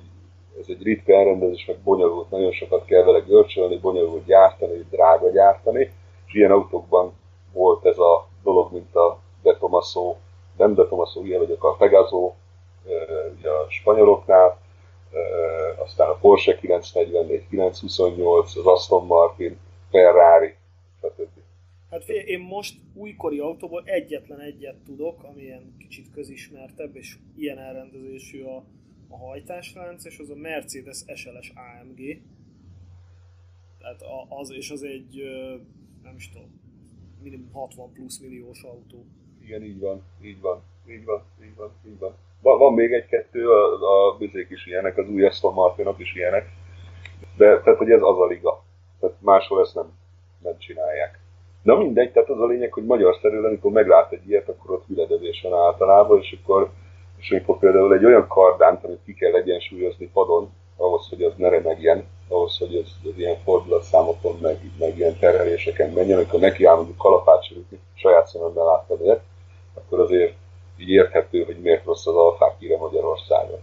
ez 0.60 0.65
egy 0.67 0.84
ritka 0.84 1.13
elrendezés, 1.13 1.65
meg 1.65 1.78
bonyolult, 1.84 2.30
nagyon 2.30 2.52
sokat 2.52 2.86
kell 2.86 3.04
vele 3.04 3.19
görcsölni, 3.19 3.78
bonyolult 3.78 4.26
gyártani, 4.26 4.86
drága 4.89 5.30
gyártani, 5.30 5.91
és 6.26 6.34
ilyen 6.34 6.52
autókban 6.52 7.13
volt 7.54 7.86
ez 7.86 7.97
a 7.97 8.28
dolog, 8.43 8.71
mint 8.71 8.95
a 8.95 9.19
De 9.41 9.58
Tomaso, 9.58 10.15
nem 10.58 10.73
De 10.73 10.86
Tomaso, 10.88 11.23
ilyen 11.23 11.39
vagyok 11.39 11.63
a 11.63 11.76
Pegaso, 11.76 12.34
ugye 13.38 13.49
a 13.49 13.65
spanyoloknál, 13.69 14.58
aztán 15.78 16.10
a 16.10 16.17
Porsche 16.17 16.56
944, 16.56 17.47
928, 17.49 18.56
az 18.56 18.65
Aston 18.65 19.06
Martin, 19.06 19.58
Ferrari, 19.89 20.56
stb. 21.02 21.41
Hát 21.89 22.04
fél, 22.04 22.21
én 22.21 22.39
most 22.39 22.80
újkori 22.93 23.39
autóból 23.39 23.84
egyetlen 23.86 24.39
egyet 24.39 24.76
tudok, 24.86 25.23
ami 25.23 25.41
ilyen 25.41 25.76
kicsit 25.80 26.12
közismertebb, 26.12 26.95
és 26.95 27.17
ilyen 27.36 27.58
elrendezésű 27.58 28.43
a, 28.43 28.63
a 29.08 29.17
hajtáslánc, 29.17 30.06
és 30.06 30.19
az 30.19 30.30
a 30.30 30.36
Mercedes 30.36 31.04
SLS 31.15 31.54
AMG. 31.56 32.21
Tehát 33.78 34.02
az, 34.30 34.52
és 34.52 34.71
az 34.71 34.84
egy, 34.84 35.23
nem 36.04 36.15
is 36.15 36.30
tudom, 36.30 36.62
minimum 37.21 37.52
60 37.52 37.91
plusz 37.93 38.19
milliós 38.19 38.63
autó. 38.63 39.06
Igen, 39.41 39.63
így 39.63 39.80
van, 39.80 40.04
így 40.21 40.41
van, 40.41 40.63
így 40.89 41.04
van, 41.04 41.23
így 41.43 41.56
van, 41.56 41.71
így 41.88 41.99
van. 41.99 42.15
Van, 42.43 42.58
van 42.58 42.73
még 42.73 42.93
egy-kettő, 42.93 43.49
a, 43.49 43.73
a 43.73 44.15
bizék 44.17 44.49
is 44.49 44.65
ilyenek, 44.65 44.97
az 44.97 45.10
új 45.10 45.25
Aston 45.25 45.53
Martinok 45.53 45.99
is 45.99 46.15
ilyenek. 46.15 46.49
De 47.38 47.62
tehát, 47.62 47.79
hogy 47.79 47.91
ez 47.91 48.01
az 48.01 48.19
a 48.19 48.25
liga. 48.25 48.63
Tehát 48.99 49.15
máshol 49.19 49.62
ezt 49.62 49.75
nem, 49.75 49.91
nem 50.43 50.58
csinálják. 50.58 51.19
Na 51.62 51.75
mindegy, 51.75 52.12
tehát 52.12 52.29
az 52.29 52.39
a 52.39 52.45
lényeg, 52.45 52.73
hogy 52.73 52.86
magyar 52.86 53.17
szerűen, 53.21 53.43
amikor 53.43 53.71
meglát 53.71 54.12
egy 54.12 54.27
ilyet, 54.29 54.49
akkor 54.49 54.75
ott 54.75 54.86
hüledezés 54.88 55.41
van 55.41 55.65
általában, 55.65 56.19
és 56.19 56.38
akkor, 56.41 56.69
és 57.17 57.32
amikor 57.32 57.60
például 57.60 57.93
egy 57.93 58.06
olyan 58.06 58.27
kardánt, 58.27 58.84
amit 58.84 59.03
ki 59.06 59.13
kell 59.13 59.34
egyensúlyozni 59.34 60.10
padon, 60.13 60.49
ahhoz, 60.77 61.10
hogy 61.10 61.23
az 61.23 61.34
ne 61.38 61.49
remegjen, 61.49 62.06
ahhoz, 62.27 62.58
hogy 62.58 62.75
ez, 62.75 63.12
az 63.12 63.17
ilyen 63.17 63.38
fordulatszámokon, 63.43 64.38
meg, 64.41 64.60
meg 64.79 64.97
ilyen 64.97 65.17
terheléseken 65.19 65.91
menjen, 65.91 66.17
amikor 66.17 66.39
neki 66.39 66.65
áll 66.65 66.75
mondjuk 66.75 66.97
kalapácsolni, 66.97 67.65
saját 67.93 68.27
szememben 68.27 68.65
láttad 68.65 69.01
ilyet, 69.01 69.21
akkor 69.73 69.99
azért 69.99 70.34
így 70.84 70.89
érthető, 70.89 71.43
hogy 71.43 71.58
miért 71.62 71.86
rossz 71.86 72.08
az 72.08 72.15
alfák 72.15 72.56
híre 72.60 72.78
Magyarországon. 72.78 73.60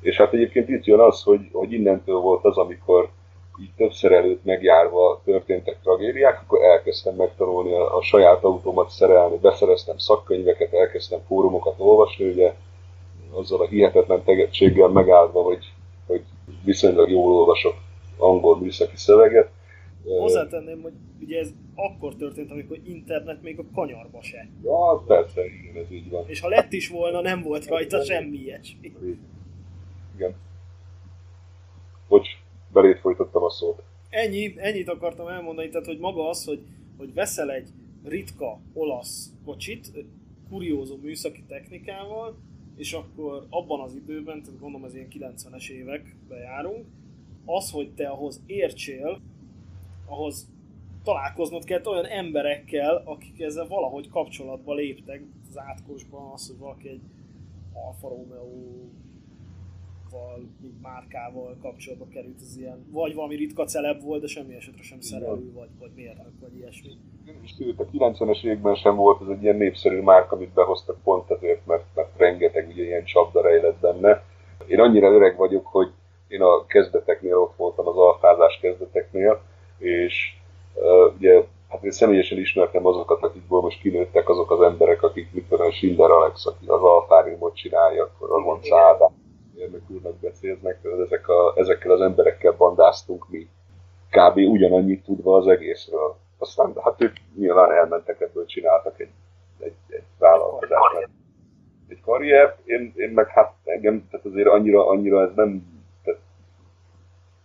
És 0.00 0.16
hát 0.16 0.32
egyébként 0.32 0.68
itt 0.68 0.84
jön 0.84 1.00
az, 1.00 1.22
hogy, 1.22 1.48
hogy 1.52 1.72
innentől 1.72 2.18
volt 2.18 2.44
az, 2.44 2.56
amikor 2.56 3.08
így 3.60 3.70
többször 3.76 4.12
előtt 4.12 4.44
megjárva 4.44 5.20
történtek 5.24 5.80
tragédiák, 5.82 6.40
akkor 6.40 6.62
elkezdtem 6.62 7.14
megtanulni 7.14 7.72
a, 7.72 7.96
a 7.96 8.02
saját 8.02 8.44
autómat 8.44 8.90
szerelni, 8.90 9.36
beszereztem 9.36 9.98
szakkönyveket, 9.98 10.72
elkezdtem 10.72 11.20
fórumokat 11.26 11.74
olvasni, 11.78 12.28
ugye 12.28 12.54
azzal 13.32 13.60
a 13.60 13.66
hihetetlen 13.66 14.24
tegetséggel 14.24 14.88
megáldva, 14.88 15.42
hogy, 15.42 15.72
hogy 16.06 16.22
viszonylag 16.64 17.10
jól 17.10 17.32
olvasok 17.32 17.74
angol 18.18 18.58
műszaki 18.58 18.96
szöveget. 18.96 19.48
Hozzátenném, 20.04 20.82
hogy 20.82 20.92
ugye 21.20 21.38
ez 21.38 21.48
akkor 21.74 22.16
történt, 22.16 22.50
amikor 22.50 22.78
internet 22.84 23.42
még 23.42 23.58
a 23.58 23.64
kanyarba 23.74 24.22
se. 24.22 24.48
Ja, 24.62 25.02
persze, 25.06 25.44
igen, 25.44 25.84
ez 25.84 25.90
így 25.90 26.10
van. 26.10 26.28
És 26.28 26.40
ha 26.40 26.48
lett 26.48 26.72
is 26.72 26.88
volna, 26.88 27.20
nem 27.20 27.42
volt 27.42 27.66
rajta 27.66 28.04
semmi 28.04 28.36
ilyesmi. 28.36 28.92
Igen. 30.14 30.34
Bocs, 32.08 32.28
belét 32.72 32.98
folytottam 32.98 33.42
a 33.42 33.50
szót. 33.50 33.82
Ennyi, 34.08 34.54
ennyit 34.56 34.88
akartam 34.88 35.28
elmondani, 35.28 35.68
tehát 35.68 35.86
hogy 35.86 35.98
maga 35.98 36.28
az, 36.28 36.44
hogy, 36.44 36.60
hogy 36.96 37.14
veszel 37.14 37.50
egy 37.50 37.68
ritka 38.04 38.60
olasz 38.72 39.32
kocsit, 39.44 39.92
kuriózó 40.48 40.96
műszaki 41.02 41.42
technikával, 41.48 42.36
és 42.76 42.92
akkor 42.92 43.46
abban 43.50 43.80
az 43.80 43.94
időben, 43.94 44.42
tehát 44.42 44.60
gondolom 44.60 44.86
ez 44.86 44.94
ilyen 44.94 45.08
90-es 45.10 45.68
évekbe 45.68 46.36
járunk, 46.36 46.86
az, 47.44 47.70
hogy 47.70 47.94
te 47.94 48.08
ahhoz 48.08 48.42
értsél, 48.46 49.20
ahhoz 50.06 50.48
találkoznod 51.04 51.64
kellett 51.64 51.86
olyan 51.86 52.06
emberekkel, 52.06 53.02
akik 53.04 53.40
ezzel 53.40 53.66
valahogy 53.66 54.08
kapcsolatba 54.08 54.74
léptek 54.74 55.22
az 55.48 55.58
átkosban, 55.58 56.32
az, 56.32 56.46
hogy 56.46 56.58
valaki 56.58 56.88
egy 56.88 57.02
Alfa 57.72 58.08
Romeo 58.08 58.48
mint 60.60 60.82
márkával 60.82 61.56
kapcsolatba 61.62 62.06
került 62.12 62.40
az 62.40 62.56
ilyen, 62.58 62.86
vagy 62.90 63.14
valami 63.14 63.36
ritka 63.36 63.64
celeb 63.64 64.02
volt, 64.02 64.20
de 64.20 64.26
semmi 64.26 64.54
esetre 64.54 64.82
sem 64.82 65.00
szerelő, 65.00 65.52
vagy, 65.52 65.68
vagy 65.78 65.90
mérnök, 65.94 66.32
vagy 66.40 66.56
ilyesmi. 66.56 66.90
Sőt, 67.44 67.80
a 67.80 67.86
90-es 67.86 68.44
években 68.44 68.74
sem 68.74 68.96
volt 68.96 69.22
ez 69.22 69.28
egy 69.28 69.42
ilyen 69.42 69.56
népszerű 69.56 70.00
márka, 70.00 70.36
amit 70.36 70.52
behoztak 70.52 70.96
pont 71.02 71.30
azért, 71.30 71.66
mert, 71.66 71.84
mert 71.94 72.16
rengeteg 72.16 72.68
ugye 72.68 72.82
ilyen 72.82 73.04
csapda 73.04 73.42
rejlett 73.42 73.80
benne. 73.80 74.22
Én 74.66 74.80
annyira 74.80 75.10
öreg 75.10 75.36
vagyok, 75.36 75.66
hogy 75.66 75.90
én 76.28 76.42
a 76.42 76.66
kezdeteknél 76.66 77.36
ott 77.36 77.56
voltam, 77.56 77.86
az 77.88 77.96
alfázás 77.96 78.58
kezdeteknél, 78.60 79.40
és 79.78 80.32
ugye 81.16 81.44
hát 81.68 81.84
én 81.84 81.90
személyesen 81.90 82.38
ismertem 82.38 82.86
azokat, 82.86 83.22
akikből 83.22 83.60
most 83.60 83.80
kinőttek 83.80 84.28
azok 84.28 84.50
az 84.50 84.60
emberek, 84.60 85.02
akik, 85.02 85.32
mit 85.32 85.48
tudom, 85.48 85.70
Schindler 85.70 86.10
Alex, 86.10 86.46
aki 86.46 86.66
az 86.66 86.82
alfáriumot 86.82 87.56
csinálja, 87.56 88.02
akkor 88.02 88.30
a 88.30 88.42
Gonca 88.42 88.80
Ádám, 88.80 89.10
mérnök 89.54 89.82
úrnak 89.88 90.16
beszélnek, 90.16 90.78
ezek 91.04 91.28
a, 91.28 91.52
ezekkel 91.56 91.90
az 91.90 92.00
emberekkel 92.00 92.52
bandáztunk 92.52 93.28
mi. 93.28 93.48
Kb. 94.10 94.36
ugyanannyit 94.36 95.04
tudva 95.04 95.36
az 95.36 95.46
egészről. 95.46 96.16
Aztán 96.38 96.72
hát 96.82 97.02
ők 97.02 97.16
nyilván 97.36 97.72
elmentek 97.72 98.20
ebből, 98.20 98.46
csináltak 98.46 99.00
egy, 99.00 99.10
egy, 99.58 99.74
egy 99.88 100.02
vállalkozást. 100.18 101.08
Egy 101.88 102.00
karriert, 102.00 102.58
én, 102.64 102.92
én 102.96 103.10
meg 103.10 103.28
hát 103.28 103.54
engem, 103.64 104.08
tehát 104.10 104.26
azért 104.26 104.48
annyira, 104.48 104.88
annyira 104.88 105.22
ez 105.22 105.34
nem 105.34 105.73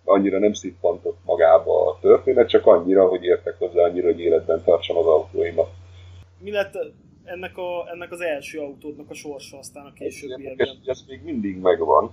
annyira 0.10 0.40
nem 0.40 0.54
szippantott 0.54 1.18
magába 1.26 1.90
a 1.90 1.98
történet, 2.02 2.50
csak 2.50 2.66
annyira, 2.66 3.08
hogy 3.08 3.24
értek 3.24 3.58
hozzá, 3.58 3.84
annyira, 3.84 4.06
hogy 4.06 4.20
életben 4.20 4.64
tartsam 4.64 4.98
az 4.98 5.06
autóimat. 5.06 5.70
Mi 6.38 6.52
lett 6.52 6.74
ennek, 7.24 7.58
a, 7.58 7.90
ennek 7.92 8.12
az 8.12 8.22
első 8.22 8.60
autódnak 8.60 9.10
a 9.10 9.14
sorsa 9.14 9.58
aztán 9.58 9.86
a 9.86 9.94
későbbiekben. 9.94 10.68
Ez, 10.68 10.76
ez 10.86 11.04
még 11.08 11.24
mindig 11.24 11.58
megvan. 11.58 12.12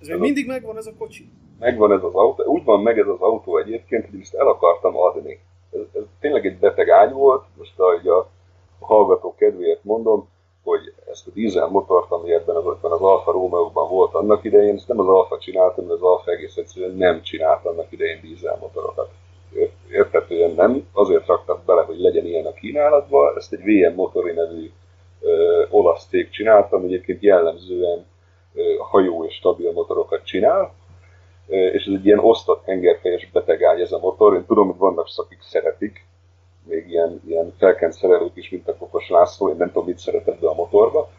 Ez 0.00 0.06
még 0.06 0.18
mindig 0.18 0.46
megvan 0.46 0.76
ez 0.76 0.86
a 0.86 0.92
kocsi? 0.98 1.28
Megvan 1.58 1.92
ez 1.92 2.02
az 2.02 2.14
autó. 2.14 2.44
Úgy 2.44 2.64
van 2.64 2.82
meg 2.82 2.98
ez 2.98 3.06
az 3.06 3.20
autó 3.20 3.58
egyébként, 3.58 4.10
hogy 4.10 4.20
ezt 4.20 4.34
el 4.34 4.46
akartam 4.46 4.96
adni. 4.96 5.40
Ez, 5.72 5.80
ez 5.94 6.02
tényleg 6.20 6.46
egy 6.46 6.58
beteg 6.58 6.88
ágy 6.88 7.12
volt, 7.12 7.44
most 7.56 7.78
a, 7.78 7.92
a 8.08 8.86
hallgató 8.86 9.34
kedvéért 9.34 9.84
mondom, 9.84 10.28
hogy 10.62 10.92
ezt 11.10 11.26
a 11.26 11.30
dízel 11.34 11.66
motort, 11.66 12.10
ami 12.10 12.32
ebben 12.32 12.56
az, 12.56 12.64
ebben 12.66 12.90
az 12.90 13.00
Alfa 13.00 13.32
Romeo-ban 13.32 13.88
volt 13.88 14.14
annak 14.14 14.44
idején, 14.44 14.74
ezt 14.74 14.88
nem 14.88 15.00
az 15.00 15.08
Alfa 15.08 15.38
csinálta, 15.38 15.82
mert 15.82 15.94
az 15.94 16.02
Alfa 16.02 16.30
egész 16.30 16.56
egyszerűen 16.56 16.96
nem 16.96 17.22
csinált 17.22 17.64
annak 17.64 17.92
idején 17.92 18.20
dízel 18.20 18.58
motorokat. 18.60 19.10
Érthetően 19.90 20.50
nem, 20.50 20.86
azért 20.92 21.26
raktak 21.26 21.64
bele, 21.64 21.82
hogy 21.82 21.98
legyen 21.98 22.26
ilyen 22.26 22.46
a 22.46 22.52
kínálatban, 22.52 23.36
ezt 23.36 23.52
egy 23.52 23.62
VM 23.62 23.94
Motori 23.94 24.32
nevű 24.32 24.70
ö, 25.20 25.64
olasz 25.70 26.06
cég 26.08 26.30
csinálta, 26.30 26.76
ami 26.76 26.86
egyébként 26.86 27.22
jellemzően 27.22 28.06
ö, 28.54 28.60
hajó 28.78 29.24
és 29.24 29.34
stabil 29.34 29.72
motorokat 29.72 30.24
csinál, 30.24 30.74
és 31.48 31.86
ez 31.86 31.92
egy 31.94 32.06
ilyen 32.06 32.18
osztott 32.18 32.64
hengerfejes 32.64 33.30
betegágy 33.30 33.80
ez 33.80 33.92
a 33.92 33.98
motor, 33.98 34.34
én 34.34 34.44
tudom, 34.46 34.66
hogy 34.66 34.78
vannak 34.78 35.06
akik 35.16 35.42
szeretik, 35.42 36.07
még 36.68 36.90
ilyen, 36.90 37.22
ilyen 37.26 37.54
felkent 37.58 37.92
szerelők 37.92 38.36
is, 38.36 38.50
mint 38.50 38.68
a 38.68 38.76
Kokos 38.76 39.08
László, 39.08 39.48
én 39.48 39.56
nem 39.56 39.66
tudom, 39.66 39.86
mit 39.86 39.98
szeretett 39.98 40.38
be 40.38 40.48
a 40.48 40.54
motorba, 40.54 41.10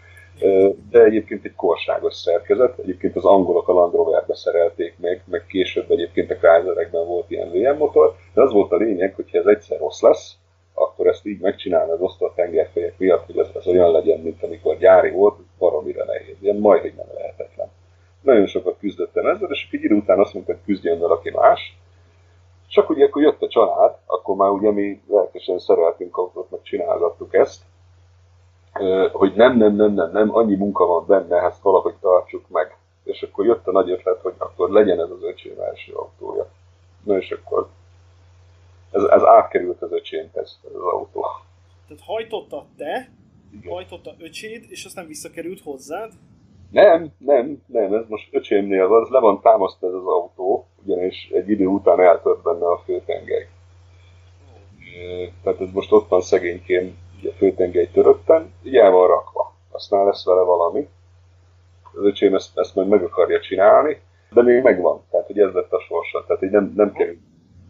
de 0.89 1.03
egyébként 1.03 1.45
egy 1.45 1.55
korságos 1.55 2.15
szerkezet. 2.15 2.79
Egyébként 2.79 3.15
az 3.15 3.25
angolok 3.25 3.67
a 3.67 3.73
Land 3.73 3.93
Roverbe 3.93 4.35
szerelték 4.35 4.95
meg, 4.99 5.23
meg 5.25 5.45
később 5.47 5.91
egyébként 5.91 6.31
a 6.31 6.35
Chryslerekben 6.35 7.05
volt 7.05 7.31
ilyen 7.31 7.51
VM 7.51 7.77
motor, 7.77 8.15
de 8.33 8.41
az 8.41 8.51
volt 8.51 8.71
a 8.71 8.75
lényeg, 8.75 9.15
hogy 9.15 9.31
ha 9.31 9.38
ez 9.38 9.45
egyszer 9.45 9.79
rossz 9.79 10.01
lesz, 10.01 10.35
akkor 10.73 11.07
ezt 11.07 11.25
így 11.25 11.39
megcsinálni 11.39 11.91
az 11.91 12.01
osztott 12.01 12.35
tengerfejek 12.35 12.97
miatt, 12.97 13.25
hogy 13.25 13.38
ez, 13.38 13.47
ez 13.55 13.67
olyan 13.67 13.91
legyen, 13.91 14.19
mint 14.19 14.43
amikor 14.43 14.77
gyári 14.77 15.09
volt, 15.09 15.38
baromira 15.57 16.05
nehéz, 16.05 16.35
ilyen 16.41 16.55
majdnem 16.55 16.93
nem 16.95 17.15
lehetetlen. 17.15 17.67
Nagyon 18.21 18.45
sokat 18.45 18.77
küzdöttem 18.79 19.25
ezzel, 19.25 19.49
és 19.51 19.67
egy 19.71 19.83
idő 19.83 19.95
után 19.95 20.19
azt 20.19 20.33
mondta, 20.33 20.51
hogy 20.51 20.62
küzdjön 20.65 20.99
valaki 20.99 21.29
más, 21.29 21.77
csak 22.69 22.89
ugye 22.89 23.05
akkor 23.05 23.21
jött 23.21 23.41
a 23.41 23.47
család, 23.47 23.97
akkor 24.05 24.36
már 24.36 24.49
ugye 24.49 24.71
mi 24.71 25.01
lelkesen 25.08 25.60
szereltünk 25.60 26.17
autót, 26.17 26.49
meg 26.51 26.62
csinálgattuk 26.62 27.34
ezt, 27.34 27.62
hogy 29.12 29.34
nem, 29.36 29.58
nem, 29.58 29.75
nem, 29.75 29.93
nem, 29.93 30.12
nem, 30.12 30.36
annyi 30.36 30.55
munka 30.55 30.86
van 30.86 31.05
benne, 31.08 31.41
ezt 31.41 31.62
valahogy 31.62 31.95
tartsuk 32.01 32.49
meg. 32.49 32.77
És 33.03 33.21
akkor 33.21 33.45
jött 33.45 33.67
a 33.67 33.71
nagy 33.71 33.89
ötlet, 33.89 34.21
hogy 34.21 34.34
akkor 34.38 34.69
legyen 34.69 34.99
ez 34.99 35.10
az 35.10 35.23
öcsém 35.23 35.60
első 35.60 35.93
autója. 35.93 36.47
Na 37.03 37.17
és 37.17 37.32
akkor 37.32 37.69
ez, 38.91 39.03
ez 39.03 39.23
átkerült 39.23 39.82
az 39.82 39.91
öcsémhez, 39.91 40.60
ez 40.63 40.73
az 40.73 40.82
autó. 40.82 41.25
Tehát 41.88 42.03
hajtotta 42.05 42.65
te, 42.77 43.12
Igen. 43.51 43.71
hajtotta 43.71 44.13
öcséd, 44.17 44.65
és 44.67 44.86
aztán 44.86 45.08
visszakerült 45.08 45.62
hozzád? 45.62 46.12
Nem, 46.71 47.12
nem, 47.17 47.63
nem, 47.65 47.93
ez 47.93 48.05
most 48.08 48.34
öcsémnél 48.34 48.88
van, 48.88 49.01
ez 49.01 49.10
le 49.10 49.19
van 49.19 49.41
támasztva 49.41 49.88
ez 49.88 49.93
az 49.93 50.05
autó, 50.05 50.67
ugyanis 50.89 51.30
egy 51.34 51.49
idő 51.49 51.65
után 51.65 51.99
eltört 51.99 52.41
benne 52.41 52.65
a 52.65 52.82
főtengely. 52.86 53.47
Tehát 55.43 55.62
ez 55.62 55.71
most 55.71 55.91
ott 55.91 56.08
van 56.08 56.21
szegényként 56.21 56.97
a 57.23 57.34
főtengely 57.38 57.89
törötten, 57.91 58.54
így 58.63 58.75
el 58.75 58.91
van 58.91 59.08
rakva. 59.08 59.54
Aztán 59.71 60.06
lesz 60.06 60.25
vele 60.25 60.41
valami. 60.41 60.88
Az 61.93 62.04
öcsém 62.04 62.36
ezt, 62.36 62.58
ezt 62.58 62.75
majd 62.75 62.88
meg 62.88 63.04
akarja 63.04 63.39
csinálni, 63.39 64.02
De 64.32 64.41
még 64.41 64.63
megvan, 64.63 65.02
tehát 65.12 65.28
hogy 65.28 65.39
ez 65.39 65.54
lett 65.54 65.71
a 65.71 65.80
sorsa. 65.80 66.23
Tehát 66.25 66.41
hogy 66.41 66.49
nem, 66.49 66.73
nem 66.75 66.91
került 66.91 67.19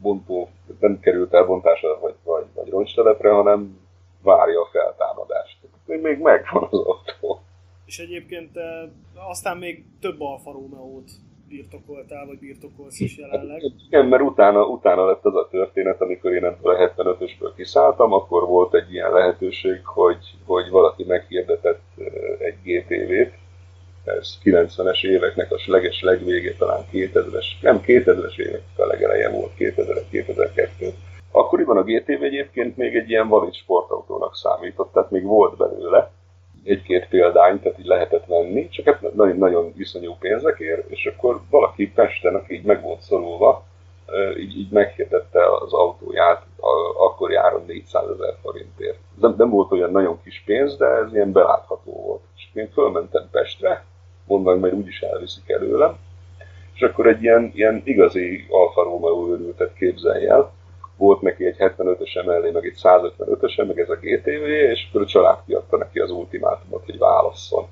bontó, 0.02 0.50
nem 0.80 1.00
került 1.00 1.34
elbontásra 1.34 2.00
vagy, 2.00 2.16
vagy, 2.24 2.46
vagy 2.56 2.70
roncstelepre, 2.70 3.30
hanem 3.30 3.80
várja 4.22 4.62
a 4.62 4.70
feltámadást. 4.72 5.58
Még, 5.86 6.02
még 6.02 6.20
megvan 6.20 6.68
az 6.72 6.80
autó. 6.80 7.42
És 7.86 8.00
egyébként 8.00 8.58
aztán 9.30 9.58
még 9.58 9.86
több 10.02 10.22
Alfa 10.22 10.52
Romeo-t 10.52 11.12
birtokoltál, 11.50 12.26
vagy 12.26 12.40
birtokolsz 12.40 13.00
is 13.00 13.18
jelenleg. 13.18 13.62
Igen, 13.88 14.06
mert 14.06 14.24
utána, 14.24 14.66
utána 14.66 15.06
lett 15.06 15.26
az 15.26 15.36
a 15.36 15.48
történet, 15.52 16.02
amikor 16.02 16.32
én 16.32 16.46
ebből 16.46 16.76
a 16.76 16.94
75-ösből 16.96 17.52
kiszálltam, 17.56 18.14
akkor 18.14 18.48
volt 18.48 18.74
egy 18.74 18.94
ilyen 18.94 19.12
lehetőség, 19.12 19.86
hogy, 19.86 20.36
hogy 20.46 20.70
valaki 20.70 21.04
meghirdetett 21.04 21.84
egy 22.40 22.56
GTV-t, 22.64 23.34
ez 24.04 24.38
90-es 24.44 25.04
éveknek 25.04 25.52
a 25.52 25.60
leges 25.66 26.02
legvége, 26.02 26.54
talán 26.54 26.82
2000-es, 26.92 27.46
nem 27.62 27.82
2000-es 27.86 28.38
évek 28.38 28.62
a 28.78 28.86
legeleje 28.86 29.30
volt, 29.30 29.52
2000-2002. 29.58 30.94
Akkoriban 31.32 31.78
a 31.78 31.84
GTV 31.84 32.24
egyébként 32.24 32.78
még 32.78 32.96
egy 32.96 33.10
ilyen 33.10 33.28
valid 33.28 33.54
sportautónak 33.54 34.36
számított, 34.36 34.94
tehát 34.94 35.12
még 35.12 35.24
volt 35.24 35.58
belőle, 35.58 36.12
egy-két 36.64 37.08
példány, 37.08 37.60
tehát 37.60 37.80
így 37.80 37.86
lehetett 37.86 38.26
venni, 38.26 38.70
csak 38.70 38.86
hát 38.86 39.14
nagyon, 39.16 39.38
nagyon 39.38 39.74
viszonyú 39.76 40.16
pénzekért, 40.20 40.90
és 40.90 41.06
akkor 41.06 41.42
valaki 41.50 41.92
Pesten, 41.92 42.36
aki 42.36 42.54
így 42.54 42.64
meg 42.64 42.82
volt 42.82 43.02
szorulva, 43.02 43.64
így, 44.40 44.58
így 44.58 44.72
meghirdette 44.72 45.40
az 45.60 45.74
autóját, 45.74 46.46
akkor 46.98 47.32
járon 47.32 47.64
400 47.68 48.10
ezer 48.10 48.36
forintért. 48.42 48.98
Nem, 49.20 49.34
nem 49.38 49.50
volt 49.50 49.72
olyan 49.72 49.92
nagyon 49.92 50.20
kis 50.24 50.44
pénz, 50.46 50.78
de 50.78 50.86
ez 50.86 51.14
ilyen 51.14 51.32
belátható 51.32 51.92
volt. 52.06 52.22
És 52.36 52.48
én 52.54 52.70
fölmentem 52.72 53.28
Pestre, 53.32 53.86
mondva, 54.28 54.52
hogy 54.52 54.60
majd 54.60 54.74
úgyis 54.74 55.02
elviszik 55.02 55.50
előlem, 55.50 55.98
és 56.74 56.82
akkor 56.82 57.08
egy 57.08 57.22
ilyen, 57.22 57.52
ilyen 57.54 57.82
igazi 57.84 58.46
Alfa 58.50 58.84
Romeo 58.84 59.32
őrültet 59.32 59.74
képzelj 59.74 60.28
el, 60.28 60.52
volt 61.00 61.22
neki 61.22 61.46
egy 61.46 61.56
75-ös 61.60 62.26
mellé, 62.26 62.52
meg 62.52 62.66
egy 62.66 62.78
155-ös, 62.84 63.68
meg 63.68 63.80
ez 63.80 63.90
a 63.90 63.96
GTV, 63.96 64.46
és 64.46 64.88
akkor 64.90 65.02
a 65.02 65.06
család 65.06 65.38
kiadta 65.46 65.78
neki 65.78 66.00
az 66.00 66.12
ultimátumot, 66.12 66.86
hogy 66.86 66.98
válasszon. 66.98 67.68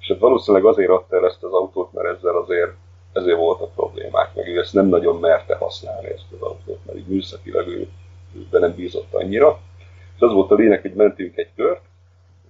És 0.00 0.08
hát 0.08 0.18
valószínűleg 0.18 0.66
azért 0.66 0.90
adta 0.90 1.16
el 1.16 1.26
ezt 1.26 1.42
az 1.42 1.52
autót, 1.52 1.92
mert 1.92 2.16
ezzel 2.16 2.36
azért 2.36 2.70
ezért 3.12 3.36
voltak 3.36 3.74
problémák, 3.74 4.34
meg 4.34 4.48
ő 4.48 4.58
ezt 4.58 4.72
nem 4.72 4.86
nagyon 4.86 5.20
merte 5.20 5.56
használni 5.56 6.06
ezt 6.06 6.32
az 6.32 6.40
autót, 6.40 6.78
mert 6.86 6.98
így 6.98 7.06
műszakilag 7.06 7.68
ő, 7.68 7.88
ő 8.52 8.58
nem 8.58 8.74
bízott 8.74 9.14
annyira. 9.14 9.60
És 10.16 10.20
az 10.20 10.32
volt 10.32 10.50
a 10.50 10.54
lényeg, 10.54 10.80
hogy 10.80 10.94
mentünk 10.94 11.36
egy 11.36 11.50
kört, 11.56 11.82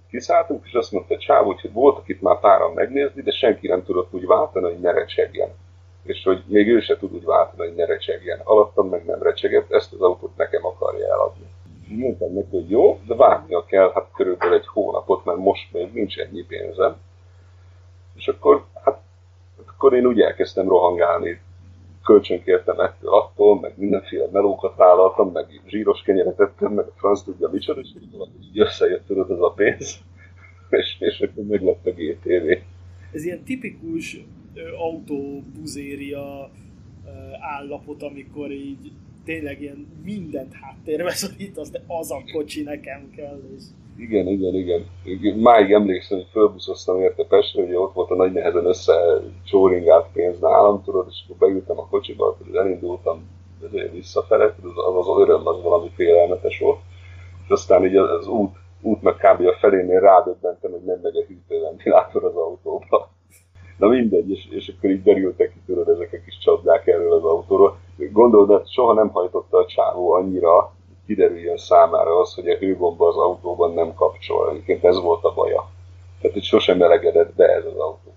kiszálltunk, 0.09 0.65
és 0.65 0.73
azt 0.73 0.91
mondta 0.91 1.17
Csáv, 1.17 1.45
hogy 1.45 1.71
voltak 1.73 2.07
itt 2.07 2.21
már 2.21 2.39
páran 2.39 2.73
megnézni, 2.73 3.21
de 3.21 3.31
senki 3.31 3.67
nem 3.67 3.83
tudott 3.83 4.13
úgy 4.13 4.25
váltani, 4.25 4.65
hogy 4.65 4.79
ne 4.79 4.91
recsegjen 4.91 5.49
és 6.05 6.23
hogy 6.23 6.43
még 6.47 6.67
ő 6.67 6.79
se 6.79 6.97
tud 6.97 7.13
úgy 7.13 7.23
váltani, 7.23 7.67
hogy 7.67 7.75
ne 7.75 7.85
recsegjen. 7.85 8.39
Alattam 8.43 8.89
meg 8.89 9.05
nem 9.05 9.21
recsegett, 9.21 9.71
ezt 9.71 9.93
az 9.93 10.01
autót 10.01 10.37
nekem 10.37 10.65
akarja 10.65 11.07
eladni. 11.07 11.45
Mondtam 11.87 12.33
neki, 12.33 12.47
hogy 12.49 12.69
jó, 12.69 12.99
de 13.07 13.15
várnia 13.15 13.65
kell 13.65 13.91
hát 13.93 14.07
körülbelül 14.15 14.55
egy 14.55 14.67
hónapot, 14.67 15.25
mert 15.25 15.37
most 15.37 15.73
még 15.73 15.93
nincs 15.93 16.17
ennyi 16.17 16.43
pénzem. 16.43 16.95
És 18.15 18.27
akkor, 18.27 18.65
hát, 18.83 18.99
akkor 19.65 19.93
én 19.93 20.05
úgy 20.05 20.21
elkezdtem 20.21 20.67
rohangálni, 20.67 21.41
kölcsönkértem 22.03 22.79
ettől, 22.79 23.13
attól, 23.13 23.59
meg 23.59 23.73
mindenféle 23.75 24.27
melókat 24.31 24.75
vállaltam, 24.75 25.31
meg 25.31 25.61
zsíros 25.67 26.01
kenyeret 26.01 26.39
ettem, 26.39 26.71
meg 26.71 26.85
a 26.85 26.93
franc 26.95 27.21
tudja 27.23 27.49
micsoda, 27.49 27.79
és 27.79 27.89
így 28.41 28.59
összejött 28.59 29.09
az 29.09 29.41
a 29.41 29.51
pénz, 29.51 29.97
és, 30.69 30.95
és 30.99 31.19
akkor 31.21 31.43
meg 31.43 31.63
lett 31.63 31.85
a 31.85 31.91
GTV. 31.91 32.74
Ez 33.15 33.25
ilyen 33.25 33.43
tipikus 33.43 34.25
autóbuzéria 34.77 36.49
állapot, 37.39 38.03
amikor 38.03 38.51
így 38.51 38.91
tényleg 39.25 39.61
ilyen 39.61 39.87
mindent 40.03 40.53
háttérbe 40.53 41.11
szorítasz, 41.11 41.69
de 41.69 41.83
az 41.87 42.11
a 42.11 42.23
kocsi 42.33 42.61
nekem 42.61 43.11
kell. 43.15 43.41
És... 43.57 43.63
Igen, 43.97 44.27
igen, 44.27 44.53
igen. 45.03 45.37
Máig 45.37 45.71
emlékszem, 45.71 46.17
hogy 46.17 46.27
fölbuszoztam 46.31 47.01
érte 47.01 47.23
Pestre, 47.23 47.65
hogy 47.65 47.75
ott 47.75 47.93
volt 47.93 48.09
a 48.09 48.15
nagy 48.15 48.31
nehezen 48.31 48.65
össze 48.65 48.93
csóringált 49.45 50.07
pénz 50.13 50.39
nálam, 50.39 50.83
tudod, 50.83 51.07
és 51.09 51.23
akkor 51.23 51.47
beültem 51.47 51.79
a 51.79 51.87
kocsiba, 51.87 52.37
tudod, 52.37 52.55
elindultam 52.55 53.29
visszafele, 53.91 54.55
tudod, 54.55 54.77
az, 54.77 54.95
az, 54.95 55.07
az 55.07 55.21
öröm 55.21 55.47
az 55.47 55.61
valami 55.61 55.89
félelmetes 55.95 56.59
volt. 56.59 56.79
És 57.43 57.49
aztán 57.49 57.85
így 57.85 57.95
az 57.95 58.27
út, 58.27 58.55
útnak 58.85 59.17
kb. 59.17 59.47
a 59.47 59.53
felénél 59.59 59.99
rádöbbentem, 59.99 60.71
hogy 60.71 60.83
nem 60.83 60.99
megy 61.03 61.17
a 61.17 61.25
hűtőventilátor 61.27 62.23
az 62.23 62.35
autóba. 62.35 63.09
Na 63.77 63.87
mindegy, 63.87 64.29
és, 64.29 64.47
és 64.49 64.73
akkor 64.77 64.89
így 64.89 65.03
derültek 65.03 65.51
ki 65.53 65.59
tudod 65.65 65.89
ezek 65.89 66.13
a 66.13 66.23
kis 66.25 66.37
csapdák 66.37 66.87
erről 66.87 67.13
az 67.13 67.23
autóról. 67.23 67.77
Gondolod, 68.11 68.47
de 68.47 68.65
soha 68.65 68.93
nem 68.93 69.09
hajtotta 69.09 69.57
a 69.57 69.65
csávó 69.65 70.11
annyira, 70.11 70.73
kiderüljön 71.05 71.57
számára 71.57 72.19
az, 72.19 72.33
hogy 72.33 72.49
a 72.49 72.57
hőgomba 72.57 73.07
az 73.07 73.17
autóban 73.17 73.73
nem 73.73 73.93
kapcsol. 73.93 74.49
Egyébként 74.49 74.83
ez 74.83 75.01
volt 75.01 75.23
a 75.23 75.33
baja. 75.33 75.69
Tehát, 76.21 76.35
hogy 76.35 76.45
sosem 76.45 76.77
melegedett 76.77 77.33
be 77.35 77.45
ez 77.45 77.65
az 77.65 77.77
autó. 77.77 78.13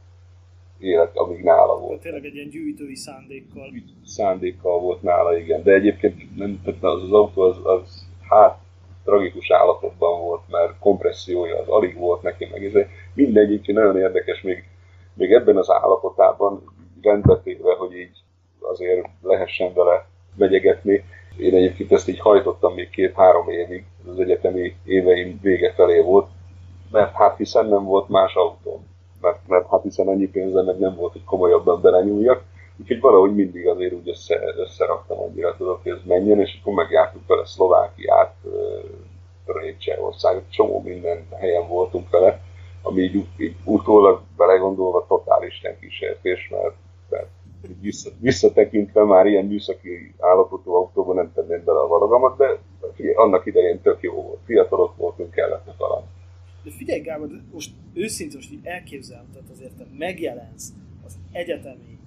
Élet, 0.78 1.16
amíg 1.16 1.42
nála 1.42 1.78
volt. 1.78 1.87
Tehát 1.87 2.02
tényleg 2.02 2.24
egy 2.24 2.35
ilyen 2.35 2.48
gyűjtői 2.48 2.94
szándékkal. 2.94 3.70
Szándékkal 4.04 4.81
volt 4.81 5.02
nála, 5.02 5.38
igen. 5.38 5.62
De 5.62 5.72
egyébként 5.72 6.37
nem, 6.37 6.61
tehát 6.64 6.83
az, 6.83 7.02
az 7.02 7.12
autó 7.12 7.42
az, 7.42 7.57
az 7.62 8.07
hát 8.28 8.59
tragikus 9.04 9.50
állapotban 9.50 10.20
volt, 10.20 10.42
mert 10.50 10.78
kompressziója 10.78 11.58
az 11.58 11.68
alig 11.68 11.96
volt 11.96 12.22
neki, 12.22 12.48
meg 12.52 12.64
ez 12.64 12.87
mindegyik 13.14 13.66
nagyon 13.66 13.98
érdekes, 13.98 14.42
még 14.42 14.64
még 15.18 15.32
ebben 15.32 15.56
az 15.56 15.70
állapotában 15.70 16.62
rendbetéve, 17.02 17.74
hogy 17.74 17.92
így 17.96 18.22
azért 18.61 19.08
lehessen 19.22 19.72
vele 19.74 20.06
megyegetni. 20.37 21.04
Én 21.38 21.54
egyébként 21.54 21.92
ezt 21.92 22.08
így 22.08 22.18
hajtottam 22.18 22.74
még 22.74 22.90
két-három 22.90 23.48
évig, 23.48 23.84
az 24.11 24.20
egyetemi 24.20 24.76
éveim 24.84 25.38
vége 25.42 25.72
felé 25.72 26.00
volt, 26.00 26.26
mert 26.90 27.14
hát 27.14 27.37
hiszen 27.37 27.66
nem 27.66 27.84
volt 27.84 28.08
más 28.08 28.34
autóm. 28.34 28.87
Mert, 29.20 29.38
mert 29.46 29.68
hát 29.70 29.82
hiszen 29.82 30.08
annyi 30.08 30.28
pénzem 30.28 30.64
meg 30.64 30.78
nem 30.78 30.94
volt, 30.94 31.12
hogy 31.12 31.24
komolyabban 31.24 31.80
belenyúljak. 31.80 32.42
Úgyhogy 32.80 33.00
valahogy 33.00 33.34
mindig 33.34 33.66
azért 33.66 33.92
úgy 33.92 34.08
össze, 34.08 34.40
összeraktam 34.56 35.18
annyira 35.18 35.56
tudok, 35.56 35.82
hogy 35.82 35.92
ez 35.92 35.98
menjen, 36.04 36.40
és 36.40 36.58
akkor 36.60 36.74
megjártuk 36.74 37.26
vele 37.26 37.46
Szlovákiát, 37.46 38.34
Csehország, 39.78 40.42
csomó 40.48 40.82
minden 40.82 41.26
helyen 41.30 41.68
voltunk 41.68 42.10
vele 42.10 42.40
ami 42.82 43.02
így, 43.02 43.26
így 43.36 43.54
utólag 43.64 44.22
belegondolva 44.36 45.06
totál 45.08 45.46
Isten 45.46 45.78
kísértés, 45.80 46.48
mert, 46.50 46.74
mert 47.10 47.28
vissza, 47.80 48.10
visszatekintve 48.20 49.04
már 49.04 49.26
ilyen 49.26 49.44
műszaki 49.44 50.14
állapotú 50.18 50.72
autóban 50.72 51.14
nem 51.14 51.32
tenném 51.34 51.64
bele 51.64 51.78
a 51.78 51.86
valagamat, 51.86 52.36
de 52.36 52.58
annak 53.14 53.46
idején 53.46 53.80
tök 53.80 54.02
jó 54.02 54.12
volt. 54.12 54.38
Fiatalok 54.44 54.96
voltunk, 54.96 55.30
kellett 55.30 55.74
talán. 55.78 56.02
De 56.64 56.70
figyelj 56.70 57.00
Gábor, 57.00 57.28
most 57.52 57.70
őszintén 57.94 58.36
most 58.36 58.52
így 58.52 58.66
elképzelem, 58.66 59.24
tehát 59.32 59.48
azért 59.50 59.76
te 59.76 59.84
megjelensz 59.98 60.72
az 61.06 61.18
egyetemi 61.32 61.97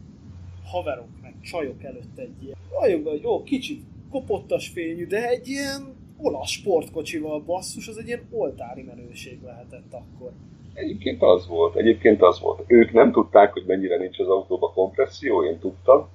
haverok, 0.71 1.07
meg 1.21 1.33
csajok 1.41 1.83
előtt 1.83 2.17
egy 2.17 2.43
ilyen, 2.43 2.57
nagyon 2.81 3.19
jó, 3.21 3.43
kicsit 3.43 3.83
kopottas 4.11 4.67
fényű, 4.67 5.07
de 5.07 5.27
egy 5.27 5.47
ilyen 5.47 5.95
olasz 6.17 6.49
sportkocsival 6.49 7.39
basszus, 7.39 7.87
az 7.87 7.97
egy 7.97 8.07
ilyen 8.07 8.27
oltári 8.31 8.81
menőség 8.81 9.39
lehetett 9.43 9.93
akkor. 9.93 10.31
Egyébként 10.73 11.21
az 11.21 11.47
volt, 11.47 11.75
egyébként 11.75 12.21
az 12.21 12.39
volt. 12.39 12.63
Ők 12.67 12.91
nem 12.91 13.11
tudták, 13.11 13.53
hogy 13.53 13.63
mennyire 13.67 13.97
nincs 13.97 14.19
az 14.19 14.27
autóba 14.27 14.71
kompresszió, 14.71 15.43
én 15.43 15.59
tudtam, 15.59 16.07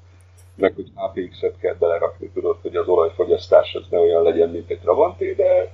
meg 0.55 0.75
hogy 0.75 0.91
APX-et 0.95 1.59
kell 1.59 1.75
belerakni, 1.75 2.31
tudod, 2.35 2.59
hogy 2.63 2.77
az 2.77 2.89
olajfogyasztás 2.89 3.75
az 3.75 3.87
ne 3.91 3.99
olyan 3.99 4.23
legyen, 4.23 4.51
mint 4.51 4.71
egy 4.71 4.81
Travanté, 4.81 5.33
de 5.33 5.71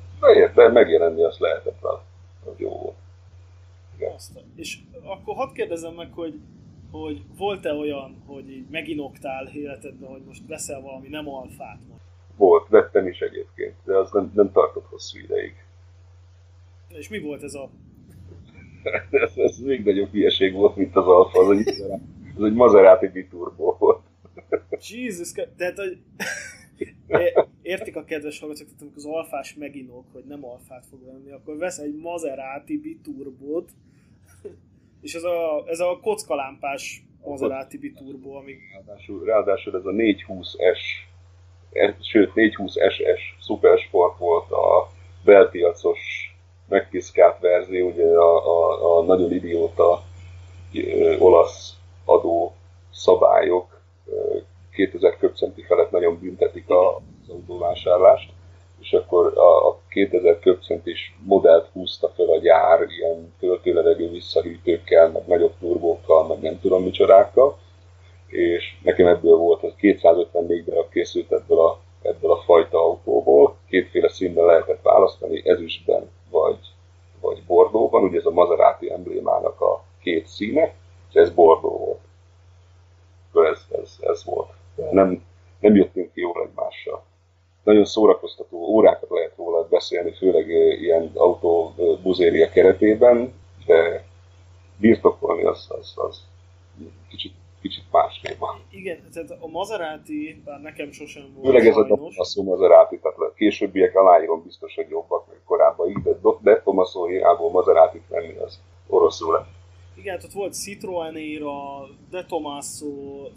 de 0.54 0.68
megjelenni 0.68 1.22
azt 1.22 1.38
lehetett 1.38 1.80
vele. 1.80 2.00
Az 2.44 2.52
jó 2.56 2.68
volt. 2.68 2.96
Igen. 3.96 4.12
És 4.56 4.78
akkor 5.04 5.34
hadd 5.34 5.52
kérdezem 5.54 5.94
meg, 5.94 6.12
hogy, 6.12 6.40
hogy 6.92 7.22
volt-e 7.36 7.72
olyan, 7.72 8.22
hogy 8.26 8.50
így 8.50 8.68
meginoktál 8.70 9.46
életedben, 9.46 10.10
hogy 10.10 10.22
most 10.26 10.46
veszel 10.46 10.80
valami 10.80 11.08
nem 11.08 11.28
alfát? 11.28 11.78
Volt, 12.36 12.68
vettem 12.68 13.06
is 13.06 13.20
egyébként, 13.20 13.74
de 13.84 13.96
az 13.96 14.10
nem, 14.10 14.32
nem 14.34 14.52
tartott 14.52 14.86
hosszú 14.86 15.18
ideig. 15.18 15.54
És 16.88 17.08
mi 17.08 17.20
volt 17.20 17.42
ez 17.42 17.54
a 17.54 17.70
ez, 19.10 19.36
ez 19.36 19.58
még 19.58 19.84
nagyobb 19.84 20.10
hülyeség 20.10 20.52
volt, 20.52 20.76
mint 20.76 20.96
az 20.96 21.06
Alfa, 21.06 21.38
az 21.38 21.50
egy, 21.50 21.68
az 22.36 22.44
egy 22.44 22.54
Maserati 22.54 23.08
biturbo 23.08 23.76
volt. 23.78 24.00
Jesus, 24.90 25.32
tehát 25.56 25.78
hogy 25.78 25.98
értik 27.62 27.96
a 27.96 28.04
kedves 28.04 28.38
hallgatók, 28.40 28.66
tehát 28.66 28.80
amikor 28.80 28.98
az 28.98 29.06
alfás 29.06 29.54
meginok, 29.54 30.04
hogy 30.12 30.24
nem 30.24 30.44
alfát 30.44 30.86
fog 30.90 31.04
venni, 31.04 31.30
akkor 31.30 31.56
vesz 31.56 31.78
egy 31.78 31.96
Maserati 31.96 32.78
biturbót, 32.78 33.70
és 35.02 35.14
ez 35.14 35.22
a, 35.22 35.64
ez 35.66 35.80
a 35.80 35.98
kockalámpás 36.02 37.04
Maserati 37.24 37.78
biturbo, 37.78 38.34
ami... 38.36 38.56
Ráadásul, 38.72 39.24
ráadásul 39.24 39.76
ez 39.76 39.84
a 39.84 39.90
420S, 39.90 40.78
sőt 42.00 42.34
420 42.34 42.72
SS 42.72 43.36
szupersport 43.40 44.18
volt 44.18 44.50
a 44.50 44.90
belpiacos 45.24 45.98
megpiszkált 46.68 47.40
verzió, 47.40 47.88
ugye 47.88 48.06
a, 48.06 48.46
a, 48.46 48.98
a 48.98 49.02
nagyon 49.02 49.32
idióta 49.32 50.02
olasz 51.18 51.74
adó 52.04 52.54
szabályok 52.92 53.80
2000 54.70 55.16
köbcenti 55.18 55.62
felett 55.62 55.90
nagyon 55.90 56.18
büntetik 56.18 56.70
az 56.70 57.28
autóvásárlást, 57.28 58.32
és 58.92 58.98
akkor 58.98 59.38
a, 59.38 59.68
a 59.68 59.78
2000 59.88 60.38
köbcentis 60.38 61.14
modellt 61.24 61.68
húzta 61.72 62.08
fel 62.16 62.26
a 62.26 62.38
gyár 62.38 62.86
ilyen 62.88 63.34
töltőlevegő 63.38 64.10
visszahűtőkkel, 64.10 65.08
meg 65.08 65.26
nagyobb 65.26 65.52
turbókkal, 65.60 66.26
meg 66.26 66.40
nem 66.40 66.60
tudom 66.60 66.82
micsodákkal, 66.82 67.58
és 68.26 68.76
nekem 68.82 69.06
ebből 69.06 69.36
volt, 69.36 69.62
az 69.62 69.72
254 69.76 70.64
darab 70.64 70.90
készült 70.90 71.32
ebből 71.32 71.58
a, 71.58 71.78
ebből 72.02 72.30
a 72.30 72.42
fajta 72.42 72.78
autóból, 72.78 73.56
kétféle 73.68 74.08
színben 74.08 74.44
lehetett 74.44 74.82
választani, 74.82 75.48
ezüstben 75.48 76.10
vagy, 76.30 76.58
vagy 77.20 77.42
bordóban, 77.46 78.02
ugye 78.02 78.18
ez 78.18 78.26
a 78.26 78.30
Maserati 78.30 78.92
emblémának 78.92 79.60
a 79.60 79.84
két 80.02 80.26
színe, 80.26 80.74
és 81.08 81.14
ez 81.14 81.30
bordó 81.30 81.68
volt. 81.68 82.00
Ez, 83.52 83.80
ez, 83.82 83.96
ez 84.00 84.24
volt. 84.24 84.50
Nem, 84.90 85.22
nem 85.60 85.74
jöttünk 85.74 86.12
ki 86.12 86.20
jól 86.20 86.42
egymással. 86.42 87.02
Nagyon 87.62 87.84
szórakoztató 87.84 88.56
órákat 88.58 89.10
lehet 89.10 89.32
róla 89.36 89.68
beszélni, 89.68 90.12
főleg 90.12 90.48
ilyen 90.80 91.10
autó 91.14 91.74
buzéria 92.02 92.48
keretében, 92.48 93.32
de 93.66 94.04
birtokolni 94.76 95.42
az, 95.42 95.66
az, 95.68 95.92
az 95.96 96.20
kicsit 97.08 97.32
kicsit 97.62 97.84
más 97.90 98.20
téma. 98.20 98.58
Igen, 98.70 98.98
tehát 99.12 99.30
a 99.40 99.46
Maserati, 99.46 100.42
bár 100.44 100.60
nekem 100.60 100.92
sosem 100.92 101.22
volt 101.34 101.46
Főleg 101.46 101.66
ez 101.66 101.76
a 102.16 102.24
szó 102.24 102.42
Maserati, 102.42 102.98
tehát 102.98 103.18
a 103.18 103.32
későbbiek 103.34 103.96
aláírom 103.96 104.42
biztos, 104.42 104.74
hogy 104.74 104.88
jobbak, 104.88 105.26
meg 105.28 105.36
korábban 105.44 106.02
de 106.02 106.16
De 106.40 106.62
Tomaso 106.62 107.04
hiából 107.04 107.50
Maserati 107.50 108.00
venni 108.08 108.36
az 108.36 108.60
oroszul 108.86 109.32
lett. 109.32 109.46
Igen, 109.94 110.18
tehát 110.18 110.32
volt 110.32 110.54
Citroen 110.54 111.16
éra, 111.16 111.50
De 112.10 112.24
Tomaso, 112.24 112.86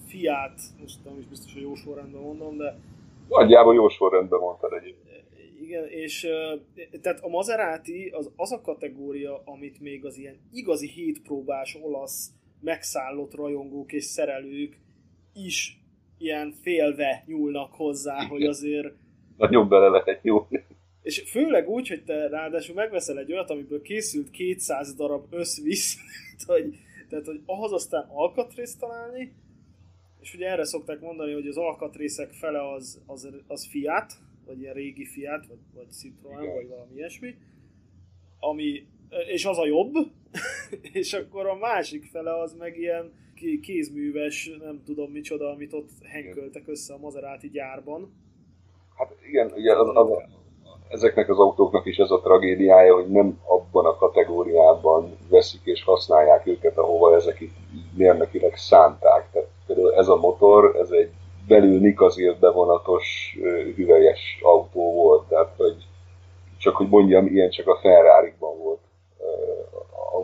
Fiat, 0.08 0.60
most 0.82 0.98
nem 1.04 1.18
is 1.20 1.26
biztos, 1.26 1.54
hogy 1.54 1.62
jó 1.62 1.76
sorrendben 1.76 2.22
mondom, 2.22 2.58
de... 2.58 2.76
Nagyjából 3.28 3.74
jó 3.74 3.88
sorrendben 3.88 4.40
mondtad 4.40 4.74
egyébként. 4.74 5.24
Igen, 5.62 5.88
és 5.90 6.28
tehát 7.02 7.20
a 7.20 7.28
Maserati 7.28 8.10
az, 8.10 8.32
az 8.36 8.52
a 8.52 8.62
kategória, 8.62 9.42
amit 9.46 9.80
még 9.80 10.06
az 10.06 10.18
ilyen 10.18 10.40
igazi 10.52 10.88
hétpróbás 10.88 11.78
olasz 11.82 12.30
megszállott 12.62 13.36
rajongók 13.36 13.94
és 13.94 14.04
szerelők 14.04 14.78
is 15.34 15.80
ilyen 16.18 16.52
félve 16.62 17.24
nyúlnak 17.26 17.74
hozzá, 17.74 18.26
hogy 18.26 18.44
azért... 18.44 18.94
Nagyon 19.38 19.70
bele 19.70 19.88
lehet 19.88 20.24
nyúlni. 20.24 20.66
És 21.02 21.24
főleg 21.30 21.70
úgy, 21.70 21.88
hogy 21.88 22.04
te 22.04 22.28
ráadásul 22.28 22.76
megveszel 22.76 23.20
egy 23.20 23.32
olyat, 23.32 23.50
amiből 23.50 23.82
készült 23.82 24.30
200 24.30 24.96
darab 24.96 25.26
összvisz, 25.30 25.98
hogy, 26.48 26.76
tehát 27.10 27.26
hogy 27.26 27.42
ahhoz 27.46 27.72
aztán 27.72 28.10
alkatrészt 28.14 28.80
találni, 28.80 29.34
és 30.22 30.34
ugye 30.34 30.50
erre 30.50 30.66
szokták 30.66 31.00
mondani, 31.00 31.34
hogy 31.34 31.48
az 31.48 31.58
alkatrészek 31.58 32.32
fele 32.32 32.74
az, 32.74 33.02
az, 33.06 33.30
az 33.48 33.68
Fiat, 33.68 34.14
vagy 34.46 34.60
ilyen 34.60 34.74
régi 34.74 35.06
Fiat, 35.06 35.48
vagy, 35.48 35.60
vagy 35.74 35.92
Citroen, 35.92 36.44
Igen. 36.44 36.56
vagy 36.56 36.68
valami 36.68 36.96
ilyesmi, 36.96 37.36
ami, 38.40 38.88
és 39.28 39.46
az 39.46 39.58
a 39.58 39.66
jobb, 39.66 39.94
és 41.02 41.14
akkor 41.14 41.48
a 41.48 41.56
másik 41.56 42.06
fele 42.06 42.40
az 42.40 42.54
meg 42.54 42.78
ilyen 42.78 43.12
kézműves, 43.62 44.52
nem 44.60 44.82
tudom 44.86 45.12
micsoda, 45.12 45.50
amit 45.50 45.74
ott 45.74 45.90
henköltek 46.04 46.68
össze 46.68 46.94
a 46.94 46.98
Maserati 46.98 47.50
gyárban. 47.50 48.14
Hát 48.98 49.16
igen, 49.28 49.52
ugye 49.56 49.76
az, 49.76 49.88
az, 49.88 50.10
az, 50.10 50.24
ezeknek 50.88 51.30
az 51.30 51.40
autóknak 51.40 51.86
is 51.86 51.98
ez 51.98 52.12
a 52.12 52.22
tragédiája, 52.22 52.94
hogy 52.94 53.10
nem 53.10 53.40
abban 53.48 53.86
a 53.86 53.96
kategóriában 53.96 55.18
veszik 55.30 55.62
és 55.64 55.84
használják 55.84 56.48
őket, 56.48 56.78
ahova 56.78 57.16
ezek 57.16 57.40
itt 57.40 57.56
mérnökileg 57.96 58.56
szánták. 58.56 59.32
Tehát 59.32 59.50
ez 59.96 60.08
a 60.08 60.16
motor, 60.16 60.76
ez 60.82 60.90
egy 60.90 61.10
belül 61.48 61.80
Nikazil 61.80 62.36
bevonatos 62.40 63.38
hüvelyes 63.76 64.40
autó 64.42 64.94
volt, 64.94 65.28
tehát 65.28 65.54
hogy 65.58 65.76
csak 66.58 66.76
hogy 66.76 66.90
mondjam, 66.90 67.28
ilyen 67.28 67.50
csak 67.50 67.68
a 67.68 67.80
ferrari 67.82 68.34
volt 68.40 68.80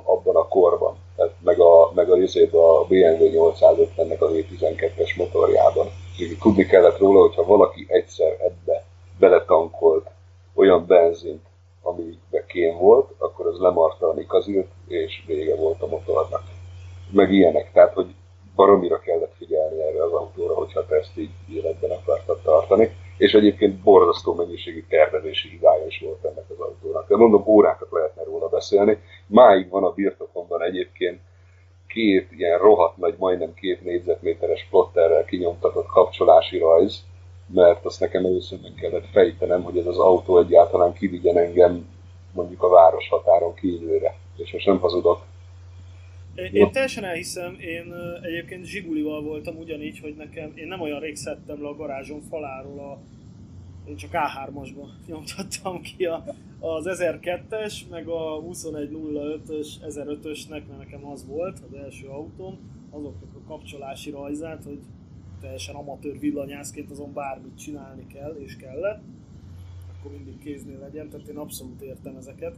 abban 0.04 0.36
a 0.36 0.48
korban, 0.48 0.96
tehát 1.16 1.34
meg 1.44 1.60
a, 1.60 1.92
meg 1.94 2.10
a, 2.10 2.14
a 2.52 2.86
BMW 2.88 3.54
850-nek 3.54 4.20
a 4.20 4.28
V12-es 4.28 5.18
motorjában. 5.18 5.88
Úgyhogy 6.20 6.38
tudni 6.38 6.66
kellett 6.66 6.98
róla, 6.98 7.20
hogyha 7.20 7.46
valaki 7.46 7.86
egyszer 7.90 8.32
ebbe 8.32 8.84
beletankolt 9.20 10.08
olyan 10.56 10.86
benzint, 10.88 11.42
ami 11.82 12.18
kén 12.48 12.78
volt, 12.78 13.10
akkor 13.18 13.48
az 13.48 13.60
lemarta 13.60 14.10
a 14.10 14.14
nikazilt, 14.14 14.68
és 14.88 15.24
vége 15.28 15.56
volt 15.56 15.82
a 15.82 15.88
motornak. 15.88 16.44
Meg 17.12 17.32
ilyenek, 17.32 17.72
tehát 17.72 17.94
hogy 17.94 18.14
baromira 18.56 19.00
kellett 19.00 19.34
figyelni 19.38 19.82
erre 19.82 20.04
az 20.04 20.12
autóra, 20.12 20.54
hogyha 20.54 20.86
te 20.86 20.96
ezt 20.96 21.18
így 21.18 21.32
életben 21.50 21.92
akartad 21.92 22.42
tartani. 22.42 22.90
És 23.18 23.34
egyébként 23.34 23.80
borzasztó 23.80 24.34
mennyiségű 24.34 24.86
tervezési 24.90 25.50
hibája 25.50 25.86
is 25.86 26.00
volt 26.00 26.26
ennek 26.26 26.46
az 26.50 26.60
autónak. 26.60 27.08
De 27.08 27.16
mondom, 27.16 27.44
órákat 27.46 27.92
lehetne 27.92 28.24
róla 28.24 28.48
beszélni. 28.48 28.98
Máig 29.28 29.70
van 29.70 29.84
a 29.84 29.94
birtokomban 29.94 30.62
egyébként 30.64 31.20
két 31.88 32.32
ilyen 32.32 32.60
rohadt 32.60 32.98
nagy, 32.98 33.16
majdnem 33.18 33.54
két 33.54 33.84
négyzetméteres 33.84 34.68
plotterrel 34.70 35.26
kinyomtatott 35.26 35.88
kapcsolási 35.88 36.58
rajz, 36.58 37.04
mert 37.54 37.86
azt 37.86 38.00
nekem 38.00 38.26
először 38.26 38.60
meg 38.62 38.74
kellett 38.74 39.10
fejtenem, 39.12 39.64
hogy 39.64 39.78
ez 39.78 39.86
az 39.86 39.98
autó 39.98 40.40
egyáltalán 40.40 40.94
kivigyen 40.94 41.38
engem 41.38 41.90
mondjuk 42.34 42.64
a 42.64 42.70
város 42.70 43.10
határon 43.10 43.54
kívülre. 43.54 44.16
És 44.38 44.52
most 44.52 44.66
nem 44.66 44.80
hazudok. 44.80 45.22
Én 46.36 46.72
teljesen 46.72 47.04
elhiszem, 47.04 47.58
én 47.60 47.94
egyébként 48.22 48.66
Zsigulival 48.66 49.22
voltam 49.22 49.58
ugyanígy, 49.58 50.00
hogy 50.00 50.16
nekem, 50.16 50.52
én 50.56 50.68
nem 50.68 50.82
olyan 50.82 51.00
rég 51.00 51.16
szedtem 51.16 51.62
le 51.62 51.68
a 51.68 51.76
garázsom 51.76 52.22
faláról 52.22 52.80
a 52.80 53.02
én 53.86 53.96
csak 53.96 54.10
A3-asba 54.14 54.88
nyomtattam 55.08 55.82
ki 55.82 56.06
a, 56.06 56.24
az 56.60 56.86
1002-es, 56.90 57.90
meg 57.90 58.08
a 58.08 58.44
2105-ös, 58.52 59.68
1005-ösnek, 59.88 60.50
mert 60.50 60.78
nekem 60.78 61.06
az 61.06 61.28
volt 61.28 61.60
az 61.70 61.74
első 61.74 62.08
autóm, 62.08 62.60
azoknak 62.90 63.36
a 63.36 63.48
kapcsolási 63.48 64.10
rajzát, 64.10 64.64
hogy 64.64 64.80
teljesen 65.40 65.76
amatőr 65.76 66.20
villanyászként 66.20 66.92
azon 66.92 67.14
bármit 67.14 67.58
csinálni 67.58 68.08
kell, 68.08 68.36
és 68.40 68.58
kellett, 68.58 69.02
akkor 69.94 70.12
mindig 70.12 70.38
kéznél 70.40 70.80
legyen, 70.80 71.10
tehát 71.10 71.28
én 71.28 71.38
abszolút 71.38 71.82
értem 71.82 72.16
ezeket. 72.16 72.58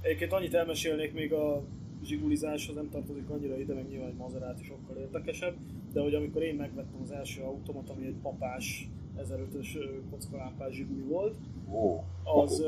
Egyébként 0.00 0.32
annyit 0.32 0.54
elmesélnék 0.54 1.12
még 1.12 1.32
a 1.32 1.62
zsigulizáshoz, 2.04 2.74
nem 2.74 2.90
tartozik 2.90 3.28
annyira 3.28 3.58
ide, 3.58 3.74
meg 3.74 3.88
nyilván 3.88 4.08
egy 4.08 4.16
Maserati 4.16 4.64
sokkal 4.64 4.96
érdekesebb, 4.96 5.54
de 5.92 6.00
hogy 6.00 6.14
amikor 6.14 6.42
én 6.42 6.54
megvettem 6.54 7.00
az 7.02 7.10
első 7.10 7.42
automat, 7.42 7.90
ami 7.90 8.06
egy 8.06 8.16
papás 8.22 8.88
1005-ös 9.18 10.00
kockalámpás 10.10 10.74
zsiguli 10.74 11.02
volt, 11.02 11.34
az, 12.24 12.64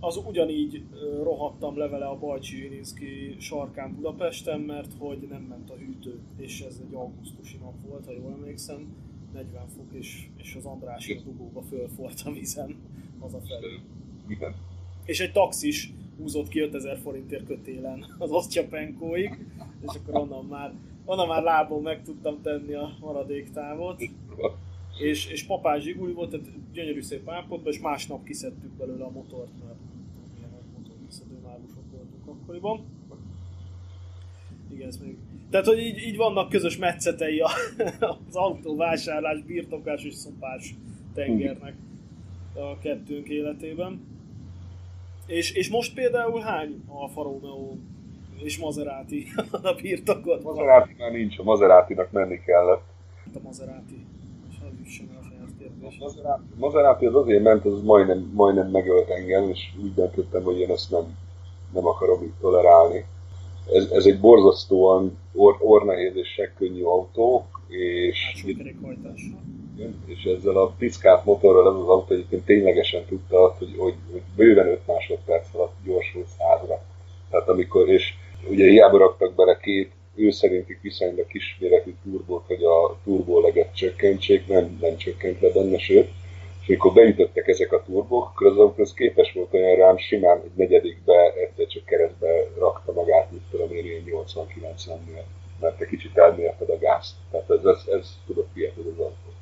az 0.00 0.16
ugyanígy 0.26 0.82
rohadtam 1.22 1.78
levele 1.78 2.06
a 2.06 2.18
Bajcsi 2.18 2.64
Irinszki 2.64 3.36
sarkán 3.38 3.94
Budapesten, 3.94 4.60
mert 4.60 4.92
hogy 4.98 5.26
nem 5.30 5.42
ment 5.42 5.70
a 5.70 5.74
hűtő, 5.74 6.20
és 6.36 6.60
ez 6.60 6.82
egy 6.86 6.94
augusztusi 6.94 7.56
nap 7.56 7.74
volt, 7.88 8.06
ha 8.06 8.12
jól 8.12 8.32
emlékszem, 8.32 8.94
40 9.32 9.68
fok, 9.68 9.92
és, 9.92 10.28
és 10.36 10.54
az 10.54 10.64
Andrási 10.64 11.12
a 11.12 11.20
dugóba 11.20 11.62
fölfort 11.62 12.22
a 12.24 12.32
vízen 12.32 12.76
hazafelé. 13.20 13.78
Igen. 14.28 14.54
És 15.04 15.20
egy 15.20 15.32
taxis 15.32 15.92
húzott 16.18 16.48
ki 16.48 16.60
5000 16.60 16.98
forintért 16.98 17.46
kötélen 17.46 18.14
az 18.18 18.30
Osztyapenkóig, 18.30 19.38
és 19.80 19.94
akkor 19.96 20.20
onnan 20.20 20.44
már, 20.44 20.72
onnan 21.04 21.28
már 21.28 21.42
lábon 21.42 21.82
meg 21.82 22.02
tudtam 22.02 22.42
tenni 22.42 22.72
a 22.72 22.96
maradék 23.00 23.50
távot. 23.50 24.02
És, 25.02 25.26
és 25.26 25.44
papás 25.44 25.82
zsiguli 25.82 26.12
volt, 26.12 26.30
tehát 26.30 26.46
gyönyörű 26.72 27.00
szép 27.00 27.28
állapotban, 27.30 27.72
és 27.72 27.80
másnap 27.80 28.24
kiszedtük 28.24 28.70
belőle 28.70 29.04
a 29.04 29.10
motort, 29.10 29.50
mert 29.64 29.78
milyen 30.34 30.50
nagy 30.50 30.78
motorkiszedő 30.78 31.34
mágusok 31.44 31.90
voltunk 31.90 32.26
akkoriban. 32.26 32.84
Igen, 34.72 34.88
ez 34.88 34.98
még... 34.98 35.16
Tehát, 35.50 35.66
hogy 35.66 35.78
így, 35.78 35.98
így 35.98 36.16
vannak 36.16 36.48
közös 36.48 36.76
metszetei 36.76 37.40
az 38.28 38.36
autóvásárlás, 38.36 39.42
birtoklás 39.42 40.04
és 40.04 40.14
szopás 40.14 40.74
tengernek 41.14 41.74
a 42.54 42.78
kettőnk 42.78 43.28
életében. 43.28 44.17
És, 45.28 45.52
és 45.52 45.70
most 45.70 45.94
például 45.94 46.40
hány 46.40 46.82
Alfa 46.86 47.22
Romeo 47.22 47.76
és 48.42 48.58
Maserati 48.58 49.26
a 49.62 49.74
birtokot? 49.82 50.42
Maserati 50.42 50.94
már 50.98 51.12
nincs, 51.12 51.38
a 51.38 51.42
Maserati-nak 51.42 52.10
menni 52.12 52.40
kellett. 52.40 52.82
A 53.34 53.38
Maserati. 53.42 54.06
És 54.50 54.56
az 54.60 54.86
is 54.86 54.94
sem 54.94 55.08
a. 55.16 55.26
Maserati, 56.56 57.06
az 57.06 57.14
azért 57.14 57.42
ment, 57.42 57.64
az 57.64 57.82
majdnem, 57.82 58.30
majdnem 58.34 58.70
megölt 58.70 59.08
engem, 59.08 59.48
és 59.48 59.60
úgy 59.82 59.94
döntöttem, 59.94 60.42
hogy 60.42 60.58
én 60.58 60.70
ezt 60.70 60.90
nem, 60.90 61.16
nem 61.72 61.86
akarom 61.86 62.22
így 62.22 62.32
tolerálni. 62.40 63.04
Ez, 63.72 63.90
ez 63.90 64.04
egy 64.04 64.20
borzasztóan 64.20 65.18
or, 65.32 65.56
ornehéz 65.60 66.16
és 66.16 66.28
segkönnyű 66.28 66.82
autó, 66.82 67.46
és... 67.68 68.32
Hát 68.44 68.56
kerékhajtással 68.56 69.40
és 70.06 70.24
ezzel 70.24 70.56
a 70.56 70.74
piszkát 70.78 71.24
motorral 71.24 71.68
ez 71.68 71.80
az 71.80 71.88
autó 71.88 72.14
egyébként 72.14 72.44
ténylegesen 72.44 73.04
tudta, 73.04 73.54
hogy, 73.58 73.74
hogy, 73.76 73.94
hogy 74.12 74.22
bőven 74.36 74.66
5 74.66 74.86
másodperc 74.86 75.54
alatt 75.54 75.74
gyorsul 75.84 76.24
százra. 76.38 76.82
Tehát 77.30 77.48
amikor, 77.48 77.88
és 77.88 78.14
ugye 78.50 78.68
hiába 78.68 78.98
raktak 78.98 79.34
bele 79.34 79.58
két 79.62 79.90
ő 80.14 80.30
szerinti 80.30 80.78
viszonylag 80.82 81.26
kisméretű 81.26 81.94
sebesség 83.72 84.44
nem, 84.46 84.78
nem 84.80 84.96
csökkent 84.96 85.40
le 85.40 85.48
benne, 85.52 85.78
sőt, 85.78 86.08
és 86.62 86.68
amikor 86.68 86.92
beütöttek 86.92 87.48
ezek 87.48 87.72
a 87.72 87.82
turbók, 87.82 88.24
akkor 88.24 88.46
az 88.46 88.58
autó 88.58 88.84
képes 88.94 89.32
volt 89.32 89.54
olyan 89.54 89.76
rám 89.76 89.96
simán 89.96 90.40
egy 90.44 90.50
negyedikbe 90.54 91.32
egyszer 91.32 91.66
csak 91.66 91.84
keresztbe 91.84 92.28
rakta 92.58 92.92
magát, 92.92 93.30
mit 93.30 93.42
tudom 93.50 93.72
én, 93.72 93.84
ilyen 93.84 94.02
80-90-nél, 94.06 95.22
mert 95.60 95.80
egy 95.80 95.88
kicsit 95.88 96.16
elmérted 96.18 96.70
a 96.70 96.78
gázt. 96.78 97.14
Tehát 97.30 97.50
ez, 97.50 97.64
ez, 97.64 97.94
ez 97.98 98.18
tudott 98.26 98.56
ilyet 98.56 98.76
az 98.76 98.98
autó. 98.98 99.37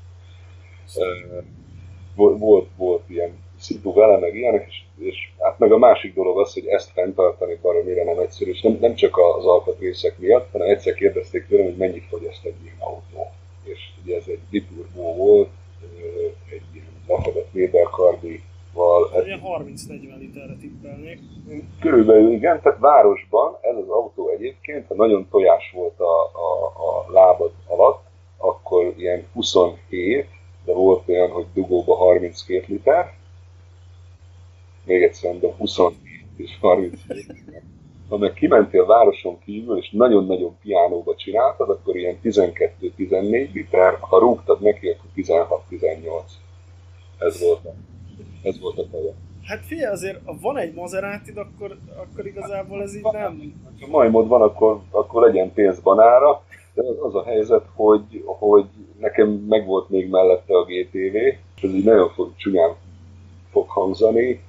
Volt, 2.15 2.39
volt, 2.39 2.69
volt 2.77 3.03
ilyen 3.07 3.45
szitu 3.59 3.93
vele, 3.93 4.19
meg 4.19 4.35
ilyenek, 4.35 4.67
és, 4.69 4.83
és 4.99 5.17
hát 5.39 5.59
meg 5.59 5.73
a 5.73 5.79
másik 5.79 6.15
dolog 6.15 6.39
az, 6.39 6.53
hogy 6.53 6.67
ezt 6.67 6.91
fenntartani 6.91 7.59
baromira 7.63 8.05
nem 8.05 8.19
egyszerű, 8.19 8.51
és 8.51 8.61
nem, 8.61 8.77
nem 8.81 8.95
csak 8.95 9.19
az 9.19 9.47
alkatrészek 9.47 10.19
miatt, 10.19 10.53
hanem 10.53 10.69
egyszer 10.69 10.95
kérdezték 10.95 11.47
tőlem, 11.47 11.65
hogy 11.65 11.77
mennyit 11.77 12.05
fogyaszt 12.09 12.45
egy 12.45 12.63
ilyen 12.63 12.77
autó. 12.79 13.31
És 13.65 13.79
ugye 14.05 14.17
ez 14.17 14.25
egy 14.27 14.41
biturbó 14.51 15.15
volt, 15.15 15.49
egy 16.51 16.63
ilyen 16.73 16.87
lefadat 17.07 17.47
Weberkardival. 17.53 19.23
Ilyen 19.25 19.41
30-40 19.45 20.19
literre 20.19 20.57
tippelnék. 20.61 21.21
Körülbelül 21.81 22.33
igen, 22.33 22.61
tehát 22.61 22.79
városban 22.79 23.57
ez 23.61 23.77
az 23.77 23.89
autó 23.89 24.29
egyébként, 24.29 24.87
ha 24.87 24.95
nagyon 24.95 25.29
tojás 25.31 25.73
volt 25.75 26.01
a, 26.01 26.23
a, 26.23 26.67
a 26.67 27.13
lábad 27.13 27.53
alatt, 27.67 28.05
akkor 28.37 28.95
ilyen 28.97 29.27
27, 29.33 30.27
de 30.67 30.73
volt 30.73 31.09
olyan, 31.09 31.31
hogy 31.31 31.47
dugóba 31.55 31.97
32 31.97 32.65
liter, 32.67 33.13
még 34.85 35.03
egyszer 35.03 35.31
mondom, 35.31 35.55
27 35.57 36.01
és 36.37 36.57
37. 36.61 37.35
Ha 38.09 38.17
meg 38.17 38.33
kimentél 38.33 38.81
a 38.81 38.87
városon 38.87 39.39
kívül, 39.45 39.79
és 39.79 39.91
nagyon-nagyon 39.91 40.57
piánóba 40.63 41.15
csináltad, 41.15 41.71
akkor 41.71 41.97
ilyen 41.97 42.19
12-14 42.25 43.53
liter, 43.53 43.97
ha 44.01 44.19
rúgtad 44.19 44.61
neki, 44.61 44.89
akkor 44.89 45.11
16-18. 45.71 46.23
Ez 47.19 47.41
volt 47.41 47.65
a, 47.65 47.75
ez 48.43 48.61
volt 48.61 48.79
a 48.79 48.91
teje. 48.91 49.13
Hát 49.43 49.65
figyelj, 49.65 49.93
azért 49.93 50.21
ha 50.25 50.37
van 50.41 50.59
egy 50.59 50.75
maserati 50.75 51.33
akkor, 51.35 51.79
akkor 51.97 52.27
igazából 52.27 52.83
ez 52.83 52.97
így 52.97 53.03
nem... 53.13 53.63
Ha 53.81 53.87
majmod 53.87 54.29
van, 54.29 54.43
akkor, 54.43 54.81
akkor 54.91 55.23
legyen 55.23 55.53
pénz 55.53 55.81
banára. 55.81 56.43
De 56.77 56.83
az 57.03 57.15
a 57.15 57.25
helyzet, 57.25 57.65
hogy, 57.75 58.23
hogy 58.25 58.67
nekem 59.01 59.29
megvolt 59.29 59.89
még 59.89 60.11
mellette 60.11 60.57
a 60.57 60.65
GTV, 60.65 61.15
és 61.15 61.63
ez 61.63 61.75
így 61.75 61.85
nagyon 61.85 62.09
fog, 62.09 62.33
csúnyán 62.37 62.75
fog 63.51 63.69
hangzani, 63.69 64.41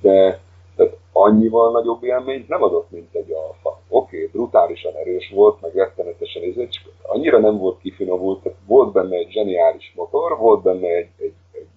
de 0.00 0.40
tehát 0.76 0.96
annyival 1.12 1.70
nagyobb 1.70 2.04
élményt 2.04 2.48
nem 2.48 2.62
adott, 2.62 2.90
mint 2.90 3.14
egy 3.14 3.32
alfa. 3.32 3.80
Oké, 3.88 4.16
okay, 4.16 4.28
brutálisan 4.32 4.94
erős 4.94 5.30
volt, 5.34 5.60
meg 5.60 5.74
rettenetesen 5.74 6.42
izé, 6.42 6.68
csak 6.68 6.92
annyira 7.02 7.38
nem 7.38 7.58
volt 7.58 7.80
kifinomult, 7.80 8.42
tehát 8.42 8.58
volt 8.66 8.92
benne 8.92 9.16
egy 9.16 9.30
zseniális 9.30 9.92
motor, 9.96 10.38
volt 10.38 10.62
benne 10.62 10.88
egy, 10.88 11.08
egy, 11.18 11.34
egy, 11.52 11.68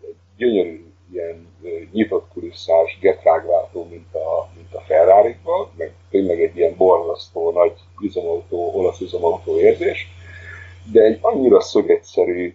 egy 0.00 0.14
gyönyörű 0.36 0.91
ilyen 1.12 1.48
nyitott 1.92 2.28
kulisszás 2.32 2.98
getrágváltó, 3.00 3.86
mint 3.90 4.14
a, 4.14 4.48
mint 4.54 4.74
a 4.74 4.80
ferrari 4.80 5.36
meg 5.76 5.92
tényleg 6.10 6.42
egy 6.42 6.56
ilyen 6.56 6.76
borlasztó, 6.76 7.50
nagy 7.50 7.72
üzemautó, 8.00 8.70
olasz 8.74 9.00
üzemautó 9.00 9.58
érzés, 9.58 10.06
de 10.92 11.02
egy 11.02 11.18
annyira 11.20 11.60
szögegyszerű, 11.60 12.54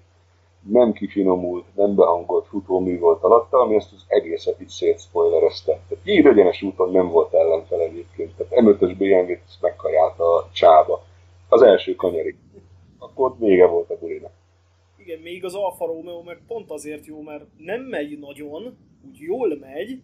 nem 0.69 0.93
kifinomult, 0.93 1.65
nem 1.75 1.95
behangolt 1.95 2.47
futómű 2.47 2.99
volt 2.99 3.23
alatta, 3.23 3.57
ami 3.59 3.75
ezt 3.75 3.93
az 3.93 4.03
egészet 4.07 4.61
így 4.61 4.67
szétszpoilerezte. 4.67 5.79
Tehát 5.89 6.07
így 6.07 6.25
egyenes 6.25 6.61
úton 6.61 6.91
nem 6.91 7.09
volt 7.09 7.33
ellenfel 7.33 7.79
egyébként. 7.79 8.35
Tehát 8.37 8.53
M5-ös 8.55 8.95
BMW-t 8.97 10.19
a 10.19 10.49
csába. 10.53 11.03
Az 11.49 11.61
első 11.61 11.95
kanyarig. 11.95 12.35
Akkor 12.99 13.35
vége 13.39 13.65
volt 13.65 13.89
a 13.89 13.97
bulinak. 13.99 14.31
Igen, 15.07 15.21
még 15.21 15.43
az 15.43 15.55
Alfa 15.55 15.85
Romeo 15.85 16.23
meg 16.23 16.41
pont 16.47 16.71
azért 16.71 17.05
jó, 17.05 17.21
mert 17.21 17.45
nem 17.57 17.81
megy 17.81 18.19
nagyon, 18.19 18.77
úgy 19.07 19.17
jól 19.17 19.57
megy, 19.59 20.01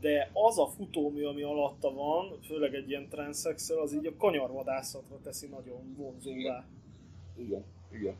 de 0.00 0.30
az 0.32 0.58
a 0.58 0.66
futómű, 0.66 1.24
ami 1.24 1.42
alatta 1.42 1.92
van, 1.92 2.38
főleg 2.42 2.74
egy 2.74 2.88
ilyen 2.88 3.08
transzexel, 3.08 3.78
az 3.78 3.94
így 3.94 4.06
a 4.06 4.16
kanyarvadászatra 4.18 5.18
teszi 5.22 5.46
nagyon 5.46 5.94
vonzóvá. 5.96 6.36
Igen, 6.36 6.64
igen. 7.36 7.64
igen 7.90 8.14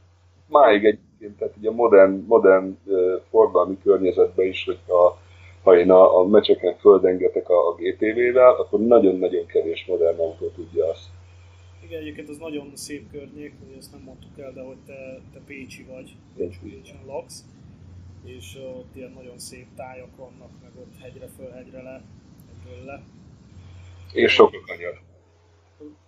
máig 0.51 0.85
egyébként, 0.85 1.39
tehát 1.39 1.57
ugye 1.57 1.69
a 1.69 1.73
modern, 1.73 2.25
modern 2.27 2.79
forgalmi 3.31 3.79
környezetben 3.83 4.47
is, 4.47 4.65
hogyha 4.65 5.19
ha 5.63 5.79
én 5.79 5.91
a, 5.91 6.19
a 6.19 6.27
mecseken 6.27 6.77
földengetek 6.77 7.49
a, 7.49 7.69
a 7.69 7.75
GTV-vel, 7.75 8.55
akkor 8.55 8.81
nagyon-nagyon 8.81 9.47
kevés 9.47 9.87
modern 9.89 10.19
autó 10.19 10.47
tudja 10.49 10.87
azt. 10.87 11.07
Igen, 11.91 12.03
egyébként 12.03 12.29
az 12.29 12.39
nagyon 12.39 12.77
szép 12.77 13.11
környék, 13.11 13.55
hogy 13.59 13.77
ezt 13.77 13.93
nem 13.93 14.01
mondtuk 14.01 14.39
el, 14.39 14.53
de 14.53 14.61
hogy 14.61 14.77
te, 14.87 15.21
te 15.33 15.41
Pécsi 15.47 15.83
vagy, 15.83 16.17
Pécs, 16.37 16.59
Pécsen 16.59 17.05
laksz, 17.07 17.45
és 18.25 18.57
ott 18.57 18.97
ilyen 18.97 19.11
nagyon 19.11 19.39
szép 19.39 19.67
tájak 19.77 20.17
vannak, 20.17 20.51
meg 20.63 20.71
ott 20.77 20.99
hegyre 21.01 21.27
föl, 21.27 21.51
hegyre 21.51 21.83
le, 21.83 22.03
hegyről 22.49 22.85
le. 22.85 23.03
És 24.13 24.33
sok 24.33 24.53
a 24.53 24.61
kanyar. 24.67 25.01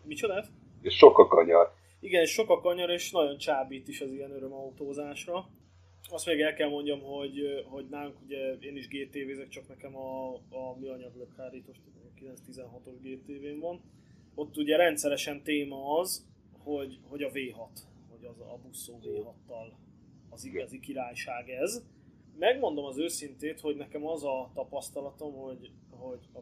Micsoda? 0.05 0.45
És 0.83 0.95
sok 0.95 1.19
a 1.19 1.27
kanyar. 1.27 1.73
Igen, 2.01 2.27
sok 2.27 2.51
a 2.51 2.61
kanyar, 2.61 2.91
és 2.91 3.11
nagyon 3.11 3.39
csábít 3.39 3.89
is 3.89 4.01
az 4.01 4.13
ilyen 4.13 4.31
örömautózásra. 4.31 5.49
Azt 6.11 6.27
még 6.27 6.41
el 6.41 6.55
kell 6.55 6.69
mondjam, 6.69 7.01
hogy, 7.01 7.65
hogy 7.69 7.87
nálunk 7.91 8.17
ugye 8.25 8.53
én 8.61 8.77
is 8.77 8.89
GTV-zek, 8.89 9.49
csak 9.49 9.69
nekem 9.69 9.97
a, 9.97 10.35
a 10.35 10.77
műanyag 10.81 11.17
lökhárítós 11.17 11.77
916-os 12.21 12.97
GTV-n 13.03 13.59
van. 13.61 13.81
Ott 14.35 14.57
ugye 14.57 14.77
rendszeresen 14.77 15.43
téma 15.43 15.99
az, 15.99 16.27
hogy, 16.59 16.99
hogy 17.09 17.23
a 17.23 17.31
V6, 17.31 17.69
hogy 18.11 18.25
az 18.25 18.41
a 18.41 18.59
buszó 18.67 18.99
V6-tal 19.03 19.73
az 20.31 20.45
igazi 20.45 20.81
királyság 20.81 21.51
ez. 21.51 21.83
Megmondom 22.39 22.85
az 22.85 22.99
őszintét, 22.99 23.61
hogy 23.61 23.77
nekem 23.77 24.07
az 24.07 24.25
a 24.25 24.51
tapasztalatom, 24.55 25.35
hogy, 25.35 25.71
hogy 25.91 26.29
a, 26.33 26.39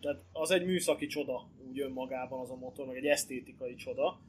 tehát 0.00 0.24
az 0.32 0.50
egy 0.50 0.64
műszaki 0.64 1.06
csoda 1.06 1.48
úgy 1.68 1.80
önmagában 1.80 2.40
az 2.40 2.50
a 2.50 2.56
motor, 2.56 2.86
meg 2.86 2.96
egy 2.96 3.06
esztétikai 3.06 3.74
csoda, 3.74 4.20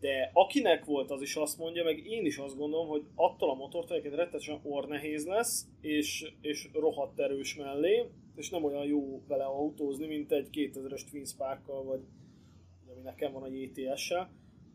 de 0.00 0.30
akinek 0.32 0.84
volt, 0.84 1.10
az 1.10 1.22
is 1.22 1.36
azt 1.36 1.58
mondja, 1.58 1.84
meg 1.84 2.06
én 2.06 2.24
is 2.24 2.38
azt 2.38 2.56
gondolom, 2.56 2.88
hogy 2.88 3.04
attól 3.14 3.50
a 3.50 3.54
motortól 3.54 3.96
egyébként 3.96 4.20
rettetesen 4.20 4.60
ornehéz 4.62 5.26
lesz, 5.26 5.66
és, 5.80 6.32
és 6.40 6.68
rohadt 6.72 7.20
erős 7.20 7.56
mellé, 7.56 8.10
és 8.36 8.50
nem 8.50 8.64
olyan 8.64 8.84
jó 8.84 9.22
vele 9.26 9.44
autózni, 9.44 10.06
mint 10.06 10.32
egy 10.32 10.48
2000-es 10.52 11.10
Twin 11.10 11.24
Spark-kal, 11.24 11.84
vagy 11.84 12.00
ami 12.92 13.00
nekem 13.02 13.32
van 13.32 13.42
a 13.42 13.48
JTS-sel. 13.48 14.30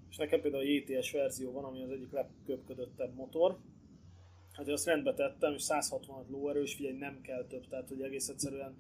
És 0.10 0.18
nekem 0.18 0.42
például 0.42 0.64
a 0.64 0.68
JTS 0.68 1.12
verzió 1.12 1.52
van, 1.52 1.64
ami 1.64 1.84
az 1.84 1.90
egyik 1.90 2.12
legköpködöttebb 2.12 3.16
motor. 3.16 3.58
Hát 4.52 4.68
azt 4.68 4.86
rendbe 4.86 5.14
tettem, 5.14 5.54
és 5.54 5.62
160 5.62 6.26
lóerős, 6.30 6.74
figyelj, 6.74 6.98
nem 6.98 7.22
kell 7.22 7.46
több, 7.46 7.68
tehát 7.68 7.88
hogy 7.88 8.02
egész 8.02 8.28
egyszerűen 8.28 8.76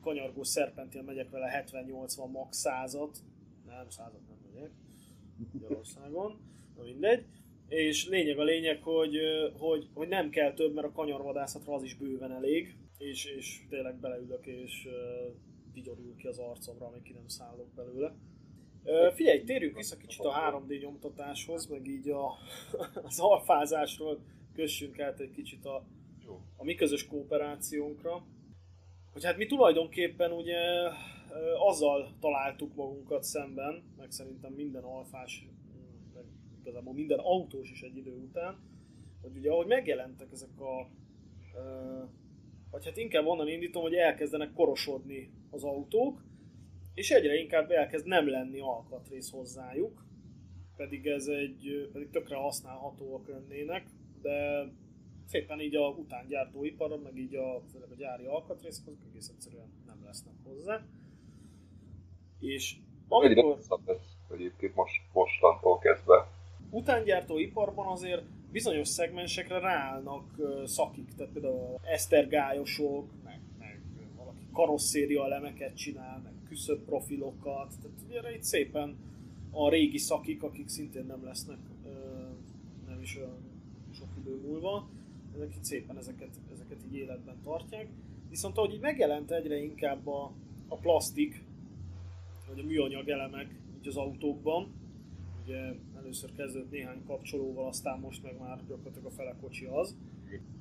kanyargó 0.00 0.42
szerpentin 0.42 1.02
megyek 1.02 1.30
vele 1.30 1.64
70-80 1.66 2.30
max 2.30 2.62
100-at, 2.68 3.16
nem 3.66 3.88
100 3.88 4.12
nem 4.12 4.41
Magyarországon, 5.52 6.40
na 6.76 6.82
mindegy. 6.82 7.24
És 7.68 8.08
lényeg 8.08 8.38
a 8.38 8.42
lényeg, 8.42 8.82
hogy, 8.82 9.16
hogy, 9.58 9.88
hogy 9.94 10.08
nem 10.08 10.30
kell 10.30 10.54
több, 10.54 10.74
mert 10.74 10.86
a 10.86 10.92
kanyarvadászatra 10.92 11.74
az 11.74 11.82
is 11.82 11.94
bőven 11.94 12.32
elég, 12.32 12.76
és, 12.98 13.24
és 13.24 13.60
tényleg 13.68 14.00
beleülök, 14.00 14.46
és 14.46 14.88
vigyorul 15.72 16.16
ki 16.16 16.26
az 16.26 16.38
arcomra, 16.38 16.86
amíg 16.86 17.02
ki 17.02 17.12
nem 17.12 17.28
szállok 17.28 17.74
belőle. 17.74 18.14
Figyelj, 19.14 19.44
térjünk 19.44 19.76
vissza 19.76 19.96
kicsit 19.96 20.24
a 20.24 20.62
3D 20.66 20.80
nyomtatáshoz, 20.80 21.66
meg 21.66 21.86
így 21.86 22.08
a, 22.08 22.32
az 23.08 23.18
alfázásról 23.18 24.20
kössünk 24.54 24.98
át 24.98 25.20
egy 25.20 25.30
kicsit 25.30 25.64
a, 25.64 25.86
a 26.56 26.64
mi 26.64 26.74
közös 26.74 27.06
kooperációnkra. 27.06 28.26
Hogy 29.12 29.24
hát 29.24 29.36
mi 29.36 29.46
tulajdonképpen 29.46 30.32
ugye 30.32 30.58
azzal 31.68 32.16
találtuk 32.20 32.74
magunkat 32.74 33.22
szemben, 33.22 33.82
meg 33.96 34.10
szerintem 34.10 34.52
minden 34.52 34.82
alfás, 34.82 35.46
meg 36.14 36.24
igazából 36.60 36.94
minden 36.94 37.18
autós 37.18 37.70
is 37.70 37.82
egy 37.82 37.96
idő 37.96 38.14
után, 38.14 38.58
hogy 39.20 39.36
ugye 39.36 39.50
ahogy 39.50 39.66
megjelentek 39.66 40.32
ezek 40.32 40.60
a, 40.60 40.90
vagy 42.70 42.84
hát 42.84 42.96
inkább 42.96 43.26
onnan 43.26 43.48
indítom, 43.48 43.82
hogy 43.82 43.94
elkezdenek 43.94 44.52
korosodni 44.52 45.30
az 45.50 45.64
autók, 45.64 46.24
és 46.94 47.10
egyre 47.10 47.34
inkább 47.34 47.70
elkezd 47.70 48.06
nem 48.06 48.28
lenni 48.28 48.60
alkatrész 48.60 49.30
hozzájuk, 49.30 50.04
pedig 50.76 51.06
ez 51.06 51.26
egy, 51.26 51.88
pedig 51.92 52.10
tökre 52.10 52.36
használhatóak 52.36 53.28
lennének, 53.28 53.86
de 54.22 54.66
szépen 55.26 55.60
így 55.60 55.76
a 55.76 55.88
utángyártóiparon, 55.88 57.00
meg 57.00 57.16
így 57.16 57.34
a, 57.34 57.62
főleg 57.72 57.90
a 57.90 57.94
gyári 57.94 58.24
alkatrészek, 58.24 58.94
egész 59.08 59.28
egyszerűen 59.28 59.72
nem 59.86 60.04
lesznek 60.04 60.34
hozzá. 60.44 60.86
És 62.42 62.76
amikor... 63.08 63.58
lesz 63.84 64.16
egyébként 64.30 64.74
most, 64.74 65.00
mostantól 65.12 65.78
kezdve. 65.78 66.26
Utángyártó 66.70 67.38
iparban 67.38 67.86
azért 67.86 68.22
bizonyos 68.50 68.88
szegmensekre 68.88 69.58
ráállnak 69.58 70.36
szakik, 70.64 71.14
tehát 71.16 71.32
például 71.32 71.80
esztergályosok, 71.82 73.10
meg, 73.24 73.40
meg 73.58 73.80
valaki 74.16 74.48
karosszéria 74.52 75.24
elemeket 75.24 75.76
csinál, 75.76 76.20
meg 76.24 76.32
küszöbb 76.48 76.84
profilokat, 76.84 77.74
tehát 77.82 77.98
ugye 78.08 78.34
itt 78.34 78.42
szépen 78.42 78.96
a 79.50 79.68
régi 79.68 79.98
szakik, 79.98 80.42
akik 80.42 80.68
szintén 80.68 81.04
nem 81.06 81.24
lesznek 81.24 81.58
nem 82.88 83.00
is 83.02 83.16
olyan 83.16 83.38
sok 83.94 84.08
idő 84.20 84.40
múlva, 84.46 84.88
ezek 85.34 85.54
itt 85.54 85.64
szépen 85.64 85.98
ezeket, 85.98 86.28
ezeket 86.52 86.78
így 86.86 86.96
életben 86.96 87.40
tartják. 87.42 87.88
Viszont 88.28 88.56
ahogy 88.58 88.72
így 88.72 88.80
megjelent 88.80 89.30
egyre 89.30 89.56
inkább 89.56 90.06
a, 90.06 90.32
a 90.68 90.76
plastik, 90.76 91.44
vagy 92.54 92.64
a 92.64 92.66
műanyag 92.66 93.08
elemek 93.08 93.54
így 93.80 93.88
az 93.88 93.96
autókban, 93.96 94.72
ugye 95.44 95.72
először 95.96 96.32
kezdődött 96.36 96.70
néhány 96.70 97.02
kapcsolóval, 97.06 97.66
aztán 97.66 97.98
most 97.98 98.22
meg 98.22 98.38
már 98.38 98.58
gyakorlatilag 98.68 99.06
a 99.06 99.10
fele 99.10 99.36
kocsi 99.40 99.64
az. 99.64 99.96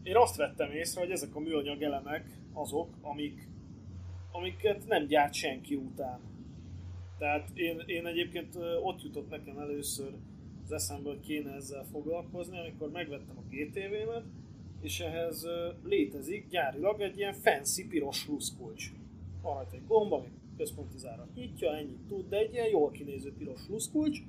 Én 0.03 0.15
azt 0.15 0.35
vettem 0.35 0.71
észre, 0.71 1.01
hogy 1.01 1.11
ezek 1.11 1.35
a 1.35 1.39
műanyag 1.39 1.81
elemek 1.81 2.39
azok, 2.53 2.97
amik, 3.01 3.47
amiket 4.31 4.87
nem 4.87 5.05
gyárt 5.05 5.33
senki 5.33 5.75
után. 5.75 6.19
Tehát 7.17 7.49
én, 7.53 7.81
én 7.85 8.05
egyébként 8.05 8.55
ott 8.83 9.03
jutott 9.03 9.29
nekem 9.29 9.57
először 9.57 10.13
az 10.63 10.71
eszembe, 10.71 11.09
hogy 11.09 11.19
kéne 11.19 11.51
ezzel 11.51 11.85
foglalkozni, 11.91 12.59
amikor 12.59 12.91
megvettem 12.91 13.37
a 13.37 13.49
GTV-met, 13.49 14.23
és 14.81 14.99
ehhez 14.99 15.47
létezik 15.83 16.47
gyárilag 16.49 17.01
egy 17.01 17.17
ilyen 17.17 17.33
fancy 17.33 17.87
piros 17.87 18.17
sluszkulcs. 18.17 18.91
Van 19.41 19.53
rajta 19.53 19.75
egy 19.75 19.87
gomba, 19.87 20.15
ami 20.15 20.27
központi 20.61 20.97
zárat 20.97 21.35
nyitja, 21.35 21.75
ennyit 21.75 22.07
tud, 22.07 22.29
de 22.29 22.37
egy 22.37 22.53
ilyen 22.53 22.69
jól 22.69 22.91
kinéző 22.91 23.33
piros 23.37 23.59
sluszkulcs. 23.61 24.19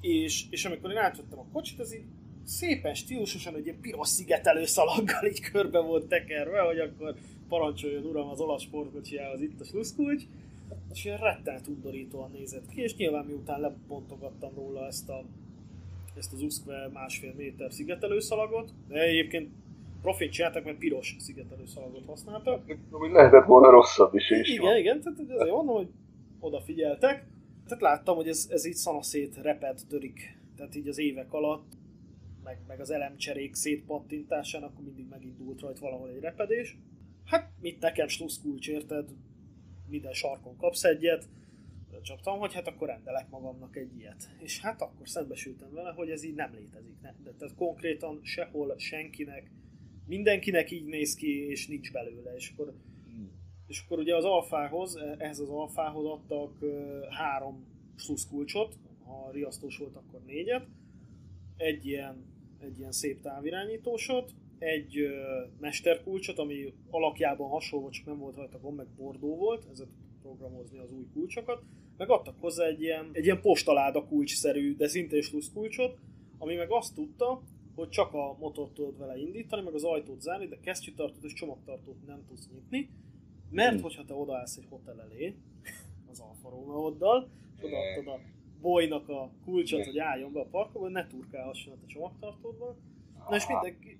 És, 0.00 0.44
és 0.50 0.64
amikor 0.64 0.90
én 0.90 0.96
átvettem 0.96 1.38
a 1.38 1.46
kocsit, 1.52 1.80
az 1.80 1.94
így 1.94 2.04
szépen 2.44 2.94
stílusosan 2.94 3.54
egy 3.54 3.64
ilyen 3.64 3.80
piros 3.80 4.08
szigetelő 4.08 4.64
szalaggal 4.64 5.26
így 5.26 5.40
körbe 5.40 5.80
volt 5.80 6.06
tekerve, 6.06 6.60
hogy 6.60 6.78
akkor 6.78 7.16
parancsoljon 7.48 8.04
uram 8.04 8.28
az 8.28 8.40
olasz 8.40 8.62
sportkocsijához 8.62 9.40
itt 9.40 9.60
a 9.60 9.64
sluszkulcs 9.64 10.22
és 10.92 11.04
ilyen 11.04 11.18
rettenet 11.18 11.66
undorítóan 11.66 12.30
nézett 12.30 12.68
ki, 12.68 12.80
és 12.80 12.96
nyilván 12.96 13.24
miután 13.24 13.60
lebontogattam 13.60 14.54
róla 14.54 14.86
ezt, 14.86 15.08
a, 15.08 15.24
ezt 16.16 16.32
az 16.32 16.42
Uskve 16.42 16.88
másfél 16.92 17.34
méter 17.36 17.72
szigetelőszalagot, 17.72 18.72
de 18.88 19.00
egyébként 19.00 19.50
profit 20.06 20.32
csináltak, 20.32 20.64
mert 20.64 20.78
piros 20.78 21.16
szigetelőszalagot 21.18 22.06
használtak. 22.06 22.76
Ami 22.90 23.12
lehetett 23.12 23.44
volna 23.44 23.70
rosszabb 23.70 24.14
is 24.14 24.30
is. 24.30 24.48
Igen, 24.50 24.64
van. 24.64 24.76
igen, 24.76 25.00
tehát 25.00 25.18
azért 25.18 25.50
mondom, 25.50 25.76
hogy 25.76 25.88
odafigyeltek. 26.40 27.26
Tehát 27.66 27.82
láttam, 27.82 28.16
hogy 28.16 28.28
ez, 28.28 28.48
ez 28.50 28.64
így 28.64 28.74
szanaszét 28.74 29.36
reped, 29.36 29.80
törik. 29.88 30.38
Tehát 30.56 30.74
így 30.74 30.88
az 30.88 30.98
évek 30.98 31.32
alatt, 31.32 31.72
meg, 32.44 32.58
meg 32.66 32.80
az 32.80 32.90
elemcserék 32.90 33.54
szétpattintásán, 33.54 34.62
akkor 34.62 34.84
mindig 34.84 35.06
megindult 35.08 35.60
rajta 35.60 35.80
valahol 35.80 36.08
egy 36.08 36.20
repedés. 36.20 36.78
Hát 37.24 37.50
mit 37.60 37.80
nekem 37.80 38.08
sluszkulcs, 38.08 38.68
érted? 38.68 39.08
minden 39.88 40.12
sarkon 40.12 40.56
kapsz 40.56 40.84
egyet, 40.84 41.28
csaptam, 42.02 42.38
hogy 42.38 42.54
hát 42.54 42.68
akkor 42.68 42.88
rendelek 42.88 43.28
magamnak 43.30 43.76
egy 43.76 43.96
ilyet. 43.98 44.28
És 44.38 44.60
hát 44.60 44.82
akkor 44.82 45.08
szembesültem 45.08 45.72
vele, 45.72 45.90
hogy 45.90 46.10
ez 46.10 46.24
így 46.24 46.34
nem 46.34 46.54
létezik. 46.54 47.00
Ne? 47.00 47.14
De 47.22 47.30
tehát 47.38 47.54
konkrétan 47.54 48.20
sehol 48.22 48.74
senkinek, 48.78 49.50
mindenkinek 50.06 50.70
így 50.70 50.84
néz 50.84 51.14
ki, 51.14 51.48
és 51.48 51.66
nincs 51.66 51.92
belőle. 51.92 52.34
És 52.34 52.52
akkor, 52.54 52.74
és 53.66 53.82
akkor 53.84 53.98
ugye 53.98 54.16
az 54.16 54.24
alfához, 54.24 54.96
ehhez 55.18 55.38
az 55.38 55.48
alfához 55.48 56.04
adtak 56.04 56.64
három 57.10 57.64
plusz 57.96 58.26
kulcsot, 58.28 58.76
ha 59.04 59.30
riasztós 59.32 59.78
volt, 59.78 59.96
akkor 59.96 60.20
négyet, 60.26 60.66
egy 61.56 61.86
ilyen, 61.86 62.24
egy 62.58 62.78
ilyen 62.78 62.92
szép 62.92 63.20
távirányítósot, 63.20 64.34
egy 64.58 64.98
ö, 64.98 65.42
mesterkulcsot, 65.60 66.38
ami 66.38 66.72
alakjában 66.90 67.48
hasonló, 67.48 67.88
csak 67.88 68.06
nem 68.06 68.18
volt 68.18 68.36
rajta 68.36 68.58
gomb, 68.60 68.76
meg 68.76 68.86
bordó 68.96 69.36
volt, 69.36 69.66
ezzel 69.70 69.86
programozni 70.22 70.78
az 70.78 70.92
új 70.92 71.04
kulcsokat, 71.12 71.62
meg 71.96 72.10
adtak 72.10 72.34
hozzá 72.40 72.64
egy 72.64 72.82
ilyen, 72.82 73.08
egy 73.12 73.24
ilyen 73.24 73.40
postaláda 73.40 74.04
kulcsszerű, 74.04 74.76
de 74.76 74.88
szintén 74.88 75.22
kulcsot, 75.54 75.98
ami 76.38 76.54
meg 76.54 76.70
azt 76.70 76.94
tudta, 76.94 77.42
hogy 77.76 77.88
csak 77.88 78.14
a 78.14 78.36
motort 78.38 78.72
tudod 78.72 78.98
vele 78.98 79.18
indítani, 79.18 79.62
meg 79.62 79.74
az 79.74 79.84
ajtót 79.84 80.20
zárni, 80.20 80.46
de 80.46 80.58
kesztyűtartót 80.60 81.24
és 81.24 81.32
csomagtartót 81.32 82.06
nem 82.06 82.24
tudsz 82.28 82.48
nyitni, 82.52 82.90
mert 83.50 83.72
hmm. 83.72 83.82
hogyha 83.82 84.04
te 84.04 84.14
odaállsz 84.14 84.56
egy 84.56 84.66
hotel 84.68 85.00
elé, 85.00 85.34
az 86.10 86.20
Alfa 86.20 86.48
Romeo-oddal, 86.48 87.28
és 87.56 87.62
odaadtad 87.62 88.06
a 88.06 88.20
bolynak 88.60 89.08
a 89.08 89.30
kulcsot, 89.44 89.84
hogy 89.84 89.98
álljon 89.98 90.32
be 90.32 90.40
a 90.40 90.46
parkolóba, 90.50 90.90
ne 90.90 91.06
turkálhasson 91.06 91.78
a 91.84 91.86
csomagtartódban. 91.86 92.76
Na 93.28 93.36
és 93.36 93.46
mindenki, 93.46 93.98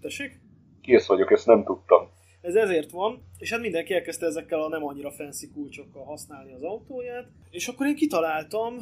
Tessék? 0.00 0.40
Kész 0.80 1.06
vagyok, 1.06 1.30
ezt 1.30 1.46
nem 1.46 1.64
tudtam. 1.64 2.08
Ez 2.40 2.54
ezért 2.54 2.90
van, 2.90 3.22
és 3.38 3.50
hát 3.50 3.60
mindenki 3.60 3.94
elkezdte 3.94 4.26
ezekkel 4.26 4.62
a 4.62 4.68
nem 4.68 4.84
annyira 4.84 5.10
fancy 5.10 5.50
kulcsokkal 5.50 6.04
használni 6.04 6.52
az 6.52 6.62
autóját, 6.62 7.28
és 7.50 7.68
akkor 7.68 7.86
én 7.86 7.94
kitaláltam, 7.94 8.76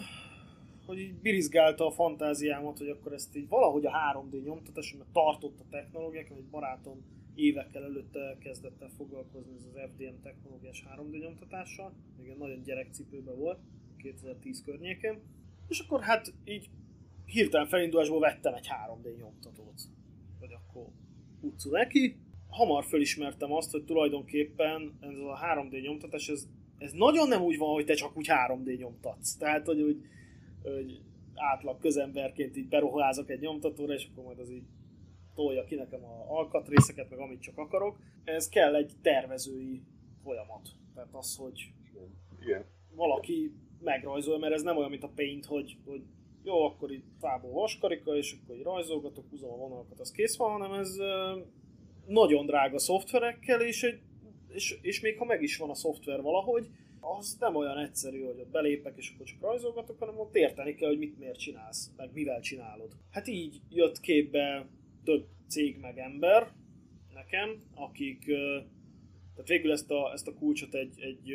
hogy 0.88 0.98
így 0.98 1.14
birizgálta 1.14 1.86
a 1.86 1.90
fantáziámat, 1.90 2.78
hogy 2.78 2.88
akkor 2.88 3.12
ezt 3.12 3.36
így 3.36 3.48
valahogy 3.48 3.86
a 3.86 3.90
3D 3.90 4.42
nyomtatás, 4.44 4.94
mert 4.98 5.10
tartott 5.12 5.60
a 5.60 5.64
technológiák, 5.70 6.30
egy 6.30 6.44
barátom 6.50 7.04
évekkel 7.34 7.84
előtte 7.84 8.36
kezdett 8.40 8.82
el 8.82 8.90
foglalkozni 8.96 9.52
ez 9.56 9.64
az 9.64 9.90
FDM 9.90 10.22
technológiás 10.22 10.84
3D 10.96 11.20
nyomtatással, 11.20 11.92
még 12.18 12.28
egy 12.28 12.36
nagyon 12.36 12.62
gyerekcipőben 12.62 13.36
volt, 13.36 13.58
2010 13.96 14.62
környékén, 14.64 15.20
és 15.68 15.78
akkor 15.78 16.00
hát 16.00 16.34
így 16.44 16.70
hirtelen 17.24 17.66
felindulásból 17.66 18.20
vettem 18.20 18.54
egy 18.54 18.68
3D 18.86 19.18
nyomtatót, 19.18 19.80
hogy 20.38 20.52
akkor 20.52 20.86
utcu 21.40 21.70
neki. 21.70 22.16
Hamar 22.48 22.84
fölismertem 22.84 23.52
azt, 23.52 23.70
hogy 23.70 23.84
tulajdonképpen 23.84 24.98
ez 25.00 25.18
a 25.18 25.38
3D 25.54 25.82
nyomtatás, 25.82 26.28
ez, 26.28 26.48
ez 26.78 26.92
nagyon 26.92 27.28
nem 27.28 27.42
úgy 27.42 27.58
van, 27.58 27.72
hogy 27.72 27.84
te 27.84 27.94
csak 27.94 28.16
úgy 28.16 28.28
3D 28.30 28.78
nyomtatsz. 28.78 29.36
Tehát, 29.36 29.66
hogy 29.66 29.80
úgy 29.80 30.02
hogy 30.62 31.00
átlag 31.34 31.78
közemberként 31.78 32.56
így 32.56 32.68
beruházok 32.68 33.30
egy 33.30 33.40
nyomtatóra, 33.40 33.94
és 33.94 34.08
akkor 34.10 34.24
majd 34.24 34.38
az 34.38 34.50
így 34.50 34.66
tolja 35.34 35.64
ki 35.64 35.74
nekem 35.74 36.04
a 36.04 36.24
alkatrészeket, 36.28 37.10
meg 37.10 37.18
amit 37.18 37.40
csak 37.40 37.58
akarok. 37.58 37.98
Ez 38.24 38.48
kell 38.48 38.74
egy 38.74 38.92
tervezői 39.02 39.82
folyamat. 40.22 40.68
Tehát 40.94 41.14
az, 41.14 41.36
hogy 41.36 41.72
Igen. 42.40 42.64
valaki 42.94 43.52
megrajzol, 43.80 44.38
mert 44.38 44.52
ez 44.52 44.62
nem 44.62 44.76
olyan, 44.76 44.90
mint 44.90 45.02
a 45.02 45.12
Paint, 45.14 45.44
hogy, 45.44 45.76
hogy 45.84 46.02
jó, 46.42 46.64
akkor 46.64 46.92
itt 46.92 47.06
fából 47.18 47.50
vaskarika, 47.50 48.16
és 48.16 48.36
akkor 48.42 48.56
így 48.56 48.62
rajzolgatok, 48.62 49.28
húzom 49.30 49.50
a 49.50 49.56
vonalakat, 49.56 50.00
az 50.00 50.10
kész 50.10 50.36
van, 50.36 50.50
hanem 50.50 50.72
ez 50.72 50.96
nagyon 52.06 52.46
drága 52.46 52.78
szoftverekkel, 52.78 53.60
és, 53.60 53.82
egy, 53.82 54.00
és, 54.48 54.78
és 54.82 55.00
még 55.00 55.18
ha 55.18 55.24
meg 55.24 55.42
is 55.42 55.56
van 55.56 55.70
a 55.70 55.74
szoftver 55.74 56.22
valahogy, 56.22 56.68
az 57.00 57.36
nem 57.40 57.56
olyan 57.56 57.78
egyszerű, 57.78 58.22
hogy 58.24 58.40
ott 58.40 58.50
belépek, 58.50 58.96
és 58.96 59.12
akkor 59.14 59.26
csak 59.26 59.40
rajzolgatok, 59.40 59.98
hanem 59.98 60.18
ott 60.18 60.34
érteni 60.34 60.74
kell, 60.74 60.88
hogy 60.88 60.98
mit 60.98 61.18
miért 61.18 61.38
csinálsz, 61.38 61.92
meg 61.96 62.10
mivel 62.12 62.40
csinálod. 62.40 62.92
Hát 63.10 63.26
így 63.26 63.60
jött 63.70 64.00
képbe 64.00 64.68
több 65.04 65.26
cég 65.48 65.78
meg 65.80 65.98
ember 65.98 66.52
nekem, 67.14 67.62
akik 67.74 68.24
tehát 69.38 69.52
végül 69.52 69.72
ezt 69.72 69.90
a, 69.90 70.12
ezt 70.12 70.28
a 70.28 70.34
kulcsot 70.34 70.74
egy, 70.74 71.00
egy 71.00 71.32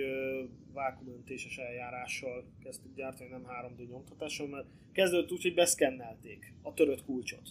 vákumöntéses 0.74 1.58
eljárással 1.58 2.44
kezdtük 2.64 2.96
gyártani, 2.96 3.30
nem 3.30 3.46
3D 3.48 3.90
nyomtatással, 3.90 4.48
mert 4.48 4.68
kezdődött 4.92 5.32
úgy, 5.32 5.42
hogy 5.42 5.54
beszkennelték 5.54 6.54
a 6.62 6.74
törött 6.74 7.06
kulcsot. 7.06 7.50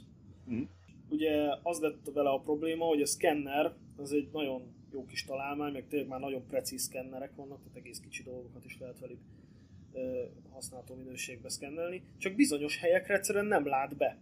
Mm. 0.50 0.62
Ugye 1.08 1.54
az 1.62 1.80
lett 1.80 2.10
vele 2.14 2.30
a 2.30 2.40
probléma, 2.40 2.84
hogy 2.84 3.00
a 3.00 3.06
szkenner 3.06 3.74
az 3.96 4.12
egy 4.12 4.28
nagyon 4.32 4.74
jó 4.92 5.04
kis 5.04 5.24
találmány, 5.24 5.72
meg 5.72 5.86
tényleg 5.88 6.08
már 6.08 6.20
nagyon 6.20 6.46
precíz 6.46 6.82
szkennerek 6.82 7.34
vannak, 7.34 7.62
tehát 7.62 7.76
egész 7.76 8.00
kicsi 8.00 8.22
dolgokat 8.22 8.64
is 8.64 8.78
lehet 8.78 8.98
velük 8.98 9.20
használható 10.50 10.94
minőségbe 10.94 11.48
szkennelni, 11.48 12.02
csak 12.18 12.34
bizonyos 12.34 12.78
helyekre 12.78 13.14
egyszerűen 13.14 13.46
nem 13.46 13.66
lát 13.66 13.96
be 13.96 14.18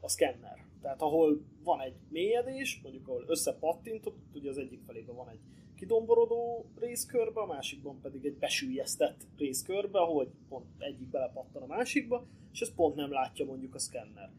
a 0.00 0.08
szkenner. 0.08 0.66
Tehát 0.82 1.02
ahol 1.02 1.44
van 1.62 1.80
egy 1.80 1.94
mélyedés, 2.08 2.80
mondjuk 2.82 3.08
ahol 3.08 3.24
összepattintott, 3.26 4.16
ugye 4.34 4.50
az 4.50 4.58
egyik 4.58 4.80
felében 4.86 5.14
van 5.14 5.28
egy 5.28 5.40
kidomborodó 5.76 6.70
részkörbe, 6.76 7.40
a 7.40 7.46
másikban 7.46 8.00
pedig 8.00 8.24
egy 8.24 8.36
besülyeztett 8.36 9.26
részkörbe, 9.36 9.98
ahogy 9.98 10.28
pont 10.48 10.66
egyik 10.78 11.08
belepattan 11.08 11.62
a 11.62 11.66
másikba, 11.66 12.26
és 12.52 12.60
ez 12.60 12.74
pont 12.74 12.94
nem 12.94 13.10
látja 13.10 13.44
mondjuk 13.44 13.74
a 13.74 13.78
szkenner. 13.78 14.30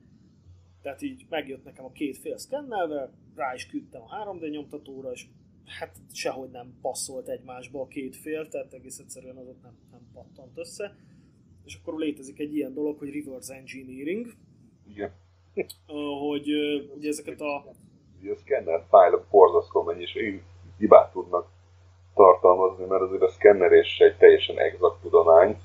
Tehát 0.82 1.02
így 1.02 1.26
megjött 1.30 1.64
nekem 1.64 1.86
a 1.86 1.92
két 1.92 2.18
fél 2.18 2.38
szkennelve, 2.38 3.12
rá 3.36 3.54
is 3.54 3.66
küldtem 3.66 4.02
a 4.02 4.26
3D 4.26 4.50
nyomtatóra, 4.50 5.12
és 5.12 5.28
hát 5.70 5.96
sehogy 6.14 6.50
nem 6.50 6.78
passzolt 6.82 7.28
egymásba 7.28 7.82
a 7.82 7.88
két 7.88 8.16
fél, 8.16 8.48
tehát 8.48 8.74
egész 8.74 9.00
egyszerűen 9.00 9.38
az 9.38 9.48
ott 9.48 9.62
nem, 9.62 9.78
nem 9.92 10.02
pattant 10.14 10.58
össze. 10.58 10.96
És 11.66 11.80
akkor 11.82 12.00
létezik 12.00 12.40
egy 12.40 12.56
ilyen 12.56 12.74
dolog, 12.74 12.98
hogy 12.98 13.14
reverse 13.14 13.54
engineering. 13.56 14.34
Igen. 14.90 15.12
hogy 16.28 16.50
ugye 16.96 17.10
ezeket 17.10 17.42
a... 17.42 17.66
Ugye 18.22 18.32
a 18.32 18.36
szkenner 18.36 18.86
fájlok 18.90 19.26
borzasztó 19.30 19.84
mennyiségű 19.84 20.42
hibát 20.78 21.12
tudnak 21.12 21.48
tartalmazni, 22.14 22.86
mert 22.86 23.02
azért 23.02 23.22
a 23.22 23.30
szkennerés 23.30 24.00
egy 24.00 24.18
teljesen 24.18 24.60
exakt 24.60 25.02
tudomány, 25.02 25.58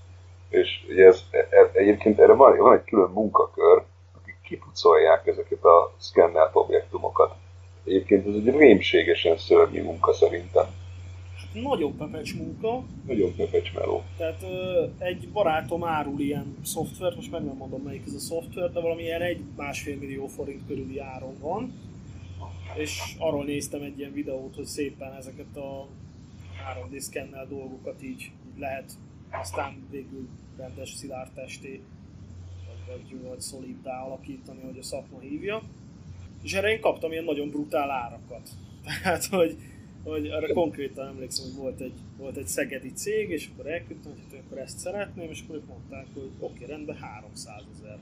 és 0.49 0.85
ugye 0.89 1.07
ez, 1.07 1.21
e, 1.31 1.39
e, 1.39 1.71
egyébként 1.73 2.19
erre 2.19 2.35
van, 2.35 2.57
van 2.57 2.77
egy 2.77 2.85
külön 2.85 3.11
munkakör, 3.11 3.83
akik 4.21 4.41
kipucolják 4.43 5.27
ezeket 5.27 5.65
a 5.65 5.95
szkennelt 5.99 6.51
objektumokat. 6.53 7.35
Egyébként 7.85 8.27
ez 8.27 8.35
egy 8.35 8.57
rémségesen 8.57 9.39
szörnyű 9.39 9.83
munka 9.83 10.13
szerintem. 10.13 10.67
nagyon 11.53 11.97
pepecs 11.97 12.35
munka. 12.35 12.85
Nagyon 13.07 13.35
pepecs 13.37 13.75
meló. 13.75 14.03
Tehát 14.17 14.43
ö, 14.43 14.87
egy 14.99 15.29
barátom 15.29 15.85
árul 15.85 16.21
ilyen 16.21 16.57
szoftvert, 16.65 17.17
most 17.17 17.31
meg 17.31 17.45
nem 17.45 17.57
mondom 17.57 17.83
melyik 17.83 18.03
ez 18.07 18.15
a 18.15 18.19
szoftver, 18.19 18.73
de 18.73 18.81
valamilyen 18.81 19.23
egy 19.23 19.41
másfél 19.57 19.97
millió 19.97 20.27
forint 20.27 20.67
körüli 20.67 20.99
áron 20.99 21.39
van. 21.41 21.73
És 22.75 23.01
arról 23.19 23.45
néztem 23.45 23.83
egy 23.83 23.99
ilyen 23.99 24.13
videót, 24.13 24.55
hogy 24.55 24.65
szépen 24.65 25.13
ezeket 25.13 25.57
a 25.57 25.87
3D 26.73 26.99
szkennel 26.99 27.47
dolgokat 27.47 28.03
így, 28.03 28.21
így 28.21 28.59
lehet 28.59 28.93
aztán 29.41 29.87
végül 29.91 30.29
rendes 30.57 30.93
szilárd 30.93 31.31
testé, 31.31 31.83
vagy, 32.67 33.11
vagy, 33.11 33.23
vagy 33.23 33.41
szoliddá 33.41 34.03
alakítani, 34.05 34.61
hogy 34.61 34.79
a 34.79 34.83
szakma 34.83 35.21
hívja. 35.21 35.63
És 36.45 36.53
erre 36.53 36.71
én 36.71 36.81
kaptam 36.81 37.13
ilyen 37.13 37.25
nagyon 37.25 37.49
brutál 37.49 37.91
árakat. 37.91 38.49
Tehát, 39.03 39.25
hogy 39.25 39.57
hogy 40.05 40.27
arra 40.27 40.53
konkrétan 40.53 41.07
emlékszem, 41.07 41.45
hogy 41.45 41.63
volt 41.63 41.81
egy, 41.81 41.93
volt 42.17 42.37
egy 42.37 42.47
szegedi 42.47 42.93
cég, 42.93 43.31
és 43.31 43.49
akkor 43.53 43.71
elküldtem, 43.71 44.13
hogy 44.31 44.39
akkor 44.45 44.59
ezt 44.59 44.79
szeretném, 44.79 45.31
és 45.31 45.41
akkor 45.43 45.57
ők 45.57 45.67
mondták, 45.67 46.07
hogy 46.15 46.31
oké, 46.39 46.55
okay, 46.55 46.67
rendben 46.67 46.97
300 46.97 47.63
ezer, 47.79 47.99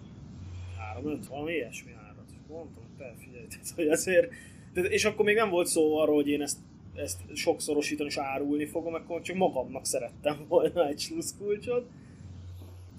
350, 0.78 1.30
valami 1.30 1.52
ilyesmi 1.52 1.92
árat. 1.92 2.24
És 2.30 2.36
mondtam, 2.48 2.82
hogy 2.82 2.96
te 2.98 3.14
figyelj, 3.18 3.46
tehát, 3.46 3.70
hogy 3.74 3.86
ezért, 3.86 4.32
de, 4.72 4.80
és 4.80 5.04
akkor 5.04 5.24
még 5.24 5.34
nem 5.34 5.50
volt 5.50 5.66
szó 5.66 5.96
arról, 5.96 6.14
hogy 6.14 6.28
én 6.28 6.42
ezt, 6.42 6.58
ezt 6.94 7.20
sokszorosítani 7.34 8.08
és 8.08 8.16
árulni 8.16 8.66
fogom, 8.66 8.94
akkor 8.94 9.20
csak 9.20 9.36
magamnak 9.36 9.86
szerettem 9.86 10.44
volna 10.48 10.88
egy 10.88 10.98
sluszkulcsot. 10.98 11.88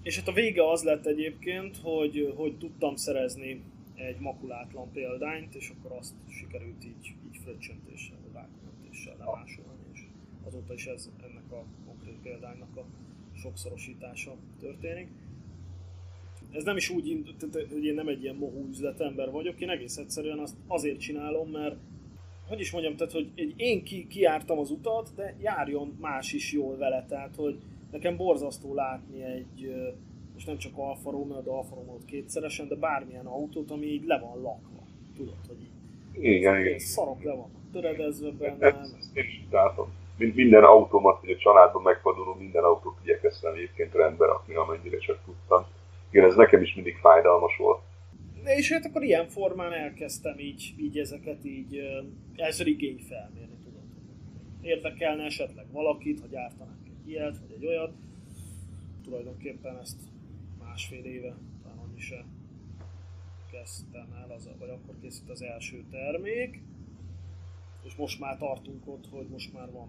És 0.03 0.17
hát 0.17 0.27
a 0.27 0.31
vége 0.31 0.69
az 0.69 0.83
lett 0.83 1.05
egyébként, 1.05 1.77
hogy, 1.81 2.33
hogy 2.35 2.57
tudtam 2.57 2.95
szerezni 2.95 3.61
egy 4.03 4.19
makulátlan 4.19 4.91
példányt, 4.91 5.55
és 5.55 5.69
akkor 5.77 5.97
azt 5.97 6.13
sikerült 6.27 6.85
így, 6.85 7.15
így 7.27 7.37
fröccsöntéssel 7.43 8.17
nem 8.23 9.25
lemásolni, 9.25 9.83
és 9.91 10.05
azóta 10.43 10.73
is 10.73 10.85
ez 10.85 11.09
ennek 11.23 11.51
a 11.51 11.65
konkrét 11.85 12.17
példánynak 12.21 12.77
a 12.77 12.85
sokszorosítása 13.33 14.35
történik. 14.59 15.09
Ez 16.51 16.63
nem 16.63 16.77
is 16.77 16.89
úgy, 16.89 17.35
hogy 17.69 17.85
én 17.85 17.93
nem 17.93 18.07
egy 18.07 18.23
ilyen 18.23 18.35
mohú 18.35 18.67
üzletember 18.69 19.31
vagyok, 19.31 19.61
én 19.61 19.69
egész 19.69 19.97
egyszerűen 19.97 20.39
azt 20.39 20.55
azért 20.67 20.99
csinálom, 20.99 21.49
mert 21.49 21.75
hogy 22.47 22.59
is 22.59 22.71
mondjam, 22.71 22.95
tehát 22.95 23.13
hogy 23.13 23.31
egy, 23.35 23.53
én 23.57 23.83
ki, 23.83 24.07
kiártam 24.07 24.59
az 24.59 24.71
utat, 24.71 25.11
de 25.15 25.35
járjon 25.41 25.97
más 26.01 26.33
is 26.33 26.51
jól 26.51 26.77
vele, 26.77 27.05
tehát 27.05 27.35
hogy 27.35 27.61
nekem 27.91 28.17
borzasztó 28.17 28.73
látni 28.73 29.23
egy, 29.23 29.73
most 30.45 30.63
nem 30.63 30.71
csak 30.71 30.85
Alfa 30.87 31.11
Romeo, 31.11 31.41
de 31.41 31.49
Alfa 31.49 31.75
Romeo 31.75 31.97
kétszeresen, 32.05 32.67
de 32.67 32.75
bármilyen 32.75 33.25
autót, 33.25 33.71
ami 33.71 33.85
így 33.85 34.05
le 34.05 34.19
van 34.19 34.41
lakva. 34.41 34.83
Tudod, 35.15 35.35
hogy 35.47 35.57
így. 35.61 36.23
Igen, 36.23 36.59
igen. 36.59 36.79
Szarok 36.79 37.23
le 37.23 37.31
vannak 37.31 37.61
töredezve 37.71 38.31
benne. 38.31 38.65
Ezt 38.67 39.17
én 39.17 39.23
is 39.23 39.41
látom. 39.51 39.87
Minden 40.17 40.63
autómat, 40.63 41.19
hogy 41.19 41.29
a 41.31 41.37
családban 41.37 41.81
megforduló 41.81 42.33
minden 42.33 42.63
autót 42.63 42.97
igyekeztem 43.03 43.53
egyébként 43.53 43.93
rendbe 43.93 44.25
rakni, 44.25 44.55
amennyire 44.55 44.97
csak 44.97 45.19
tudtam. 45.25 45.65
Igen, 46.11 46.25
ez 46.25 46.35
nekem 46.35 46.61
is 46.61 46.75
mindig 46.75 46.95
fájdalmas 46.95 47.57
volt. 47.57 47.81
És 48.43 48.71
hát 48.71 48.85
akkor 48.85 49.03
ilyen 49.03 49.27
formán 49.27 49.73
elkezdtem 49.73 50.39
így, 50.39 50.73
így 50.77 50.97
ezeket 50.97 51.45
így 51.45 51.79
először 52.35 52.67
igény 52.67 52.99
felmérni, 53.09 53.55
tudod. 53.63 53.81
Érdekelne 54.61 55.23
esetleg 55.23 55.65
valakit, 55.71 56.19
hogy 56.19 56.29
gyártanánk 56.29 56.85
egy 56.85 57.09
ilyet, 57.09 57.37
vagy 57.37 57.55
egy 57.55 57.65
olyat. 57.65 57.93
Tulajdonképpen 59.03 59.77
ezt 59.81 59.97
másfél 60.73 61.05
éve, 61.05 61.35
talán 61.63 61.77
annyi 61.77 61.99
se 61.99 62.25
kezdtem 63.51 64.13
el, 64.13 64.31
az, 64.31 64.49
vagy 64.59 64.69
akkor 64.69 64.95
készült 65.01 65.29
az 65.29 65.41
első 65.41 65.83
termék. 65.91 66.61
És 67.83 67.95
most 67.95 68.19
már 68.19 68.37
tartunk 68.37 68.87
ott, 68.87 69.09
hogy 69.09 69.27
most 69.27 69.53
már 69.53 69.71
van. 69.71 69.87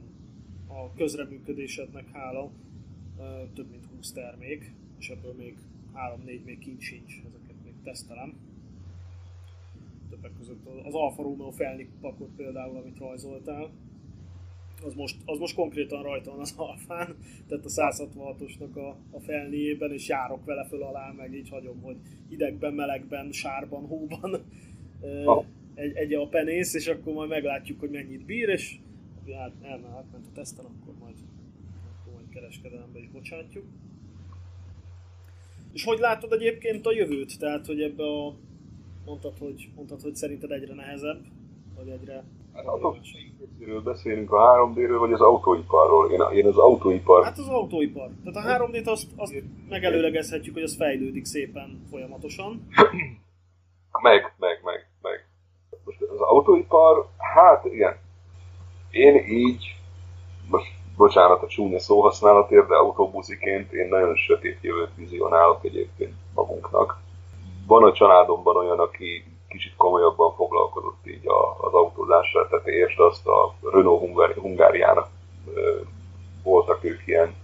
A 0.67 0.93
közreműködésednek 0.93 2.11
hála 2.11 2.51
több 3.55 3.71
mint 3.71 3.87
20 3.97 4.13
termék, 4.13 4.73
és 4.99 5.09
ebből 5.09 5.35
még 5.35 5.57
3-4 5.95 6.45
még 6.45 6.59
kint 6.59 6.81
sincs, 6.81 7.13
ezeket 7.27 7.65
még 7.65 7.75
tesztelem. 7.85 8.35
Többek 10.11 10.33
között 10.39 10.67
az 10.85 10.95
Alfa 10.95 11.23
Romeo 11.23 11.51
felnik 11.51 11.91
pakot 12.01 12.31
például, 12.37 12.77
amit 12.77 12.99
rajzoltál, 12.99 13.71
az 14.85 14.95
most, 14.95 15.17
az 15.25 15.39
most 15.39 15.55
konkrétan 15.55 16.03
rajta 16.03 16.31
van 16.31 16.41
az 16.41 16.55
alfán, 16.69 17.17
tehát 17.49 17.65
a 17.65 17.69
166-osnak 17.69 18.73
a, 18.75 18.97
a 19.11 19.21
felnéjében, 19.21 19.93
és 19.93 20.09
járok 20.09 20.45
vele 20.45 20.65
föl 20.65 20.83
alá, 20.83 21.13
meg 21.17 21.35
így 21.35 21.49
hagyom, 21.49 21.81
hogy 21.83 21.97
idegben, 22.29 22.75
melegben, 22.75 23.33
sárban, 23.33 23.87
hóban 23.87 24.45
egy, 25.75 25.97
egy 25.97 26.15
a 26.15 26.29
penész, 26.29 26.75
és 26.75 26.87
akkor 26.87 27.15
majd 27.15 27.29
meglátjuk, 27.29 27.81
hogy 27.81 27.91
mennyit 27.91 28.25
bír, 28.25 28.49
és 28.49 28.79
hát 29.33 29.53
elmehet, 29.63 30.05
ment 30.13 30.27
a 30.27 30.33
teszten, 30.35 30.65
akkor 30.65 30.95
majd, 31.01 31.15
akkor 32.01 32.13
majd 32.13 32.29
kereskedelembe 32.29 32.99
is 32.99 33.09
bocsátjuk. 33.09 33.65
És 35.73 35.85
hogy 35.85 35.99
látod 35.99 36.33
egyébként 36.33 36.87
a 36.87 36.93
jövőt? 36.93 37.39
Tehát, 37.39 37.67
hogy 37.67 37.83
ebbe 37.83 38.05
a... 38.05 38.37
Mondtad, 39.05 39.39
hogy, 39.39 39.69
mondtad, 39.75 40.01
hogy 40.01 40.15
szerinted 40.15 40.51
egyre 40.51 40.75
nehezebb, 40.75 41.25
vagy 41.77 41.89
egyre... 41.89 42.25
Hát 42.53 42.65
a 43.69 43.81
beszélünk 43.81 44.33
a 44.33 44.37
3D-ről, 44.37 44.97
vagy 44.99 45.13
az 45.13 45.21
autóiparról? 45.21 46.11
Én, 46.11 46.39
én 46.39 46.47
az 46.47 46.57
autóipar... 46.57 47.25
Hát 47.25 47.39
az 47.39 47.49
autóipar. 47.49 48.09
Tehát 48.25 48.61
a 48.61 48.65
3D-t 48.65 48.87
azt, 48.87 49.07
azt 49.17 49.43
megelőlegezhetjük, 49.69 50.55
hogy 50.55 50.63
az 50.63 50.77
fejlődik 50.77 51.25
szépen 51.25 51.87
folyamatosan. 51.91 52.69
Meg, 54.03 54.35
meg, 54.39 54.61
meg 54.63 54.89
most 55.85 56.01
az 56.01 56.21
autóipar, 56.21 57.09
hát 57.19 57.65
igen, 57.65 57.97
én 58.91 59.17
így, 59.17 59.77
most 60.51 60.73
bocsánat 60.97 61.43
a 61.43 61.47
csúnya 61.47 61.79
szóhasználatért, 61.79 62.69
de 62.69 62.75
autóbusziként 62.75 63.73
én 63.73 63.89
nagyon 63.89 64.17
sötét 64.17 64.59
jövőt 64.61 64.95
vizionálok 64.97 65.65
egyébként 65.65 66.15
magunknak. 66.35 66.99
Van 67.67 67.83
a 67.83 67.93
családomban 67.93 68.57
olyan, 68.57 68.79
aki 68.79 69.25
kicsit 69.55 69.77
komolyabban 69.77 70.35
foglalkozott 70.35 71.07
így 71.07 71.27
az 71.61 71.73
autózással, 71.73 72.49
tehát 72.49 72.67
értsd 72.67 73.01
azt 73.01 73.27
a 73.27 73.55
Renault 73.63 74.01
Hungári, 74.01 74.41
Hungáriának 74.41 75.09
voltak 76.43 76.85
ők 76.85 77.07
ilyen, 77.07 77.35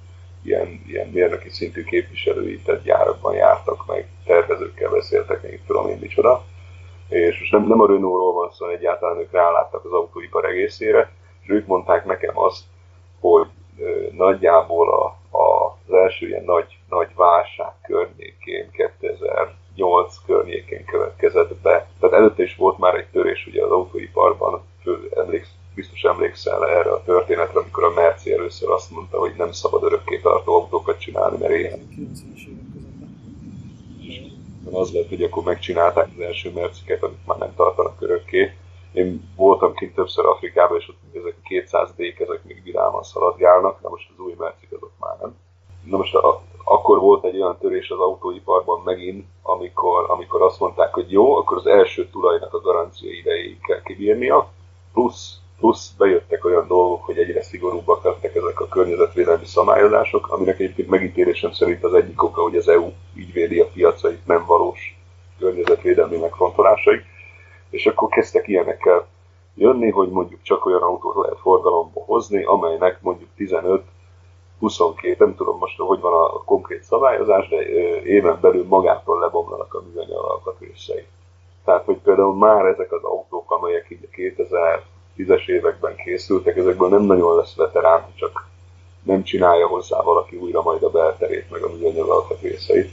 ilyen, 0.42 0.82
ilyen 0.86 1.08
mérnöki 1.08 1.48
szintű 1.50 1.84
képviselői, 1.84 2.60
tehát 2.60 2.82
gyárakban 2.82 3.34
jártak 3.34 3.86
meg, 3.86 4.08
tervezőkkel 4.24 4.90
beszéltek, 4.90 5.42
még 5.42 5.60
tudom 5.66 5.88
én 5.88 5.98
micsoda. 6.00 6.44
És 7.08 7.38
most 7.38 7.52
nem, 7.52 7.66
nem 7.66 7.80
a 7.80 7.86
Renault-ról 7.86 8.32
van 8.32 8.50
szó, 8.52 8.68
egyáltalán 8.68 9.18
ők 9.18 9.32
ráláttak 9.32 9.84
az 9.84 9.92
autóipar 9.92 10.44
egészére, 10.44 11.12
és 11.42 11.48
ők 11.48 11.66
mondták 11.66 12.04
nekem 12.04 12.38
azt, 12.38 12.62
hogy 13.20 13.46
nagyjából 14.12 14.90
a, 14.90 15.36
a, 15.38 15.76
az 15.86 15.94
első 15.94 16.26
ilyen 16.26 16.44
nagy, 16.44 16.78
nagy 16.88 17.14
válság 17.14 17.72
környékén, 17.82 18.70
2008 19.80 20.16
környékén 20.26 20.84
következett 20.84 21.54
be. 21.54 21.88
Tehát 22.00 22.16
előtte 22.16 22.42
is 22.42 22.56
volt 22.56 22.78
már 22.78 22.94
egy 22.94 23.06
törés 23.12 23.46
ugye 23.46 23.64
az 23.64 23.70
autóiparban, 23.70 24.62
emléksz, 25.16 25.50
biztos 25.74 26.02
emlékszel 26.02 26.68
erre 26.68 26.90
a 26.90 27.02
történetre, 27.02 27.60
amikor 27.60 27.84
a 27.84 27.92
Merci 27.94 28.32
először 28.32 28.70
azt 28.70 28.90
mondta, 28.90 29.18
hogy 29.18 29.34
nem 29.36 29.52
szabad 29.52 29.82
örökké 29.82 30.18
tartó 30.18 30.54
autókat 30.54 31.00
csinálni, 31.00 31.36
mert 31.38 31.54
ilyen 31.54 31.88
az 34.72 34.92
lett, 34.92 35.08
hogy 35.08 35.22
akkor 35.22 35.42
megcsinálták 35.42 36.08
az 36.16 36.24
első 36.24 36.52
merciket, 36.52 37.02
amit 37.02 37.26
már 37.26 37.38
nem 37.38 37.54
tartanak 37.54 38.00
örökké. 38.00 38.52
Én 38.92 39.30
voltam 39.36 39.74
kint 39.74 39.94
többször 39.94 40.26
Afrikában, 40.26 40.78
és 40.78 40.88
ott 40.88 41.16
ezek 41.16 41.34
a 41.36 41.46
200 41.48 41.90
d 41.96 42.00
ezek 42.00 42.44
még 42.44 42.62
vidáman 42.62 43.02
szaladgálnak, 43.02 43.80
de 43.82 43.88
most 43.88 44.10
az 44.16 44.24
új 44.24 44.34
mercik 44.38 44.72
azok 44.72 44.92
már 44.98 45.16
nem. 45.20 45.36
Na 45.84 45.96
most 45.96 46.14
a, 46.14 46.42
akkor 46.64 46.98
volt 46.98 47.24
egy 47.24 47.40
olyan 47.40 47.58
törés 47.58 47.90
az 47.90 47.98
autóiparban 47.98 48.80
megint, 48.84 49.26
amikor, 49.42 50.04
amikor 50.10 50.42
azt 50.42 50.60
mondták, 50.60 50.94
hogy 50.94 51.12
jó, 51.12 51.36
akkor 51.36 51.56
az 51.56 51.66
első 51.66 52.08
tulajnak 52.08 52.54
a 52.54 52.60
garancia 52.60 53.12
idejéig 53.12 53.60
kell 53.60 53.82
kibírnia, 53.82 54.48
plusz 54.92 55.40
plusz 55.60 55.90
bejöttek 55.98 56.44
olyan 56.44 56.66
dolgok, 56.66 57.04
hogy 57.04 57.18
egyre 57.18 57.42
szigorúbbak 57.42 58.04
lettek 58.04 58.34
ezek 58.34 58.60
a 58.60 58.68
környezetvédelmi 58.68 59.44
szabályozások, 59.44 60.28
aminek 60.28 60.60
egyébként 60.60 60.88
megítélésem 60.88 61.52
szerint 61.52 61.84
az 61.84 61.94
egyik 61.94 62.22
oka, 62.22 62.42
hogy 62.42 62.56
az 62.56 62.68
EU 62.68 62.92
így 63.16 63.32
védi 63.32 63.60
a 63.60 63.66
piacait 63.74 64.26
nem 64.26 64.44
valós 64.46 64.98
környezetvédelmi 65.38 66.16
megfontolásai, 66.16 67.00
és 67.70 67.86
akkor 67.86 68.08
kezdtek 68.08 68.48
ilyenekkel 68.48 69.06
jönni, 69.54 69.90
hogy 69.90 70.08
mondjuk 70.08 70.42
csak 70.42 70.66
olyan 70.66 70.82
autót 70.82 71.24
lehet 71.24 71.40
forgalomba 71.40 72.00
hozni, 72.04 72.44
amelynek 72.44 73.00
mondjuk 73.00 73.28
15 73.36 73.82
22, 74.60 75.16
nem 75.18 75.34
tudom 75.36 75.58
most, 75.58 75.78
hogy 75.78 76.00
van 76.00 76.12
a 76.12 76.44
konkrét 76.44 76.82
szabályozás, 76.82 77.48
de 77.48 77.56
éven 78.04 78.38
belül 78.40 78.66
magától 78.68 79.18
lebomlanak 79.18 79.74
a 79.74 79.82
műanyag 79.92 80.24
alkatrészei. 80.24 81.04
Tehát, 81.64 81.84
hogy 81.84 81.96
például 81.96 82.34
már 82.34 82.64
ezek 82.64 82.92
az 82.92 83.02
autók, 83.02 83.50
amelyek 83.50 83.86
így 83.90 84.04
a 84.04 84.14
2000 84.14 84.82
tízes 85.16 85.46
években 85.46 85.96
készültek, 85.96 86.56
ezekből 86.56 86.88
nem 86.88 87.02
nagyon 87.02 87.36
lesz 87.36 87.56
veterán, 87.56 88.06
csak 88.14 88.48
nem 89.02 89.22
csinálja 89.22 89.66
hozzá 89.66 90.02
valaki 90.02 90.36
újra 90.36 90.62
majd 90.62 90.82
a 90.82 90.90
belterét, 90.90 91.50
meg 91.50 91.62
a 91.62 91.68
műanyag 91.68 92.08
alkatrészeit, 92.08 92.90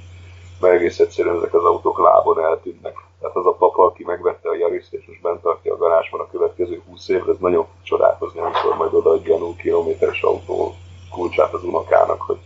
mert 0.59 0.73
egész 0.73 0.99
egyszerűen 0.99 1.35
ezek 1.35 1.53
az 1.53 1.63
autók 1.63 1.99
lábon 1.99 2.39
eltűnnek. 2.39 3.05
Tehát 3.19 3.35
az 3.35 3.45
a 3.45 3.53
papa, 3.53 3.85
aki 3.85 4.03
megvette 4.03 4.49
a 4.49 4.55
Yariszt 4.55 4.93
és 4.93 5.05
most 5.07 5.21
bent 5.21 5.41
tartja 5.41 5.73
a 5.73 5.77
garázsban 5.77 6.19
a 6.19 6.29
következő 6.31 6.81
20 6.89 7.09
évre, 7.09 7.31
ez 7.31 7.37
nagyon 7.39 7.63
fog 7.63 7.83
csodálkozni, 7.83 8.39
amikor 8.39 8.75
majd 8.77 8.93
odaadja 8.93 9.35
a 9.35 9.37
0 9.37 9.53
kilométeres 9.55 10.21
autó 10.21 10.73
kulcsát 11.11 11.53
az 11.53 11.63
unokának, 11.63 12.21
hogy 12.21 12.39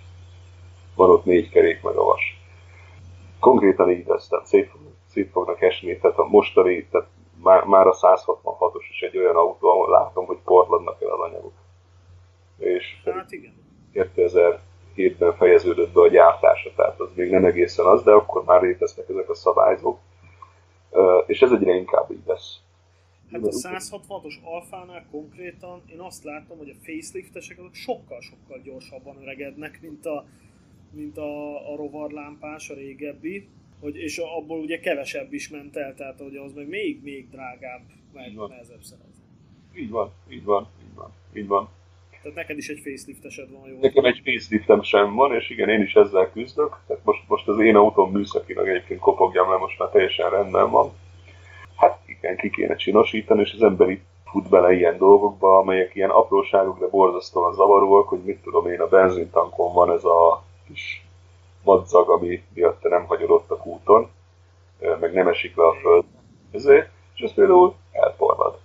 van 0.95 1.09
ott 1.09 1.25
négy 1.25 1.49
kerék 1.49 1.81
meg 1.81 1.95
a 1.95 2.03
vas. 2.03 2.39
Konkrétan 3.39 3.91
így 3.91 4.07
lesz, 4.07 4.27
tehát 4.27 4.45
szét, 4.45 4.71
szét 5.09 5.31
fognak 5.31 5.61
esni, 5.61 5.97
tehát 5.97 6.17
a 6.17 6.27
mostani, 6.27 6.87
tehát 6.91 7.07
már, 7.41 7.63
már 7.63 7.87
a 7.87 7.93
166-os 7.93 8.85
is 8.91 9.01
egy 9.01 9.17
olyan 9.17 9.35
autó, 9.35 9.69
ahol 9.69 9.89
látom, 9.89 10.25
hogy 10.25 10.37
porladnak 10.43 11.01
el 11.01 11.09
az 11.09 11.19
anyagok. 11.19 11.53
És 12.57 13.01
hát 13.05 13.31
igen. 13.31 13.53
2007-ben 13.93 15.35
fejeződött 15.35 15.91
be 15.91 16.01
a 16.01 16.07
gyártása, 16.07 16.69
tehát 16.75 16.99
az 16.99 17.09
még 17.15 17.29
nem 17.29 17.45
egészen 17.45 17.85
az, 17.85 18.03
de 18.03 18.11
akkor 18.11 18.43
már 18.43 18.61
léteztek 18.61 19.09
ezek 19.09 19.29
a 19.29 19.35
szabályzók. 19.35 19.99
És 21.25 21.41
ez 21.41 21.51
egyre 21.51 21.73
inkább 21.73 22.11
így 22.11 22.25
lesz. 22.25 22.60
Hát 23.31 23.41
a 23.43 23.49
166-os 23.49 24.41
alfánál 24.43 25.05
konkrétan 25.11 25.81
én 25.85 25.99
azt 25.99 26.23
látom, 26.23 26.57
hogy 26.57 26.69
a 26.69 26.83
faceliftesek 26.83 27.59
azok 27.59 27.73
sokkal-sokkal 27.73 28.61
gyorsabban 28.63 29.21
öregednek, 29.21 29.81
mint 29.81 30.05
a, 30.05 30.25
mint 30.91 31.17
a, 31.17 31.71
a 31.73 31.75
rovarlámpás, 31.75 32.69
a 32.69 32.73
régebbi, 32.73 33.47
hogy, 33.79 33.95
és 33.95 34.17
abból 34.17 34.59
ugye 34.59 34.79
kevesebb 34.79 35.33
is 35.33 35.49
ment 35.49 35.75
el, 35.75 35.95
tehát 35.95 36.19
hogy 36.19 36.35
az 36.35 36.53
meg 36.53 36.67
még, 36.67 37.03
még 37.03 37.29
drágább, 37.29 37.81
meg 38.13 38.35
nehezebb 38.35 38.81
szerezni. 38.81 39.23
Így 39.75 39.89
van, 39.89 40.11
így 40.29 40.43
van, 40.43 40.67
így 40.83 40.93
van, 40.95 41.11
így 41.33 41.47
van. 41.47 41.69
Tehát 42.21 42.37
neked 42.37 42.57
is 42.57 42.69
egy 42.69 42.79
faceliftesed 42.79 43.51
van, 43.51 43.69
jó? 43.69 43.77
Nekem 43.81 44.05
egy 44.05 44.21
faceliftem 44.23 44.81
sem 44.81 45.15
van, 45.15 45.35
és 45.35 45.49
igen, 45.49 45.69
én 45.69 45.81
is 45.81 45.93
ezzel 45.93 46.31
küzdök. 46.31 46.79
Tehát 46.87 47.05
most, 47.05 47.21
most 47.27 47.47
az 47.47 47.59
én 47.59 47.75
autóm 47.75 48.11
műszakilag 48.11 48.67
egyébként 48.67 48.99
kopogjam 48.99 49.49
le, 49.49 49.57
most 49.57 49.79
már 49.79 49.89
teljesen 49.89 50.29
rendben 50.29 50.69
van. 50.69 50.91
Igen, 52.21 52.37
ki 52.37 52.49
kéne 52.49 52.75
csinosítani, 52.75 53.41
és 53.41 53.53
az 53.53 53.63
emberi 53.63 54.01
fut 54.25 54.49
bele 54.49 54.73
ilyen 54.73 54.97
dolgokba, 54.97 55.57
amelyek 55.57 55.95
ilyen 55.95 56.09
apróságok, 56.09 56.79
de 56.79 56.87
borzasztóan 56.87 57.53
zavaróak, 57.53 58.07
hogy 58.07 58.23
mit 58.23 58.41
tudom 58.43 58.67
én, 58.67 58.79
a 58.79 58.87
benzintankon 58.87 59.73
van 59.73 59.91
ez 59.91 60.03
a 60.03 60.43
kis 60.67 61.05
madzag, 61.63 62.09
ami 62.09 62.43
miatt 62.53 62.83
nem 62.83 63.05
hagyod 63.05 63.29
ott 63.29 63.51
a 63.51 63.57
kúton, 63.57 64.09
meg 64.99 65.13
nem 65.13 65.27
esik 65.27 65.55
le 65.55 65.67
a 65.67 65.73
föld. 65.73 66.03
Ezért, 66.51 66.89
és 67.15 67.21
ez 67.21 67.33
például 67.33 67.75
elporlad. 67.91 68.59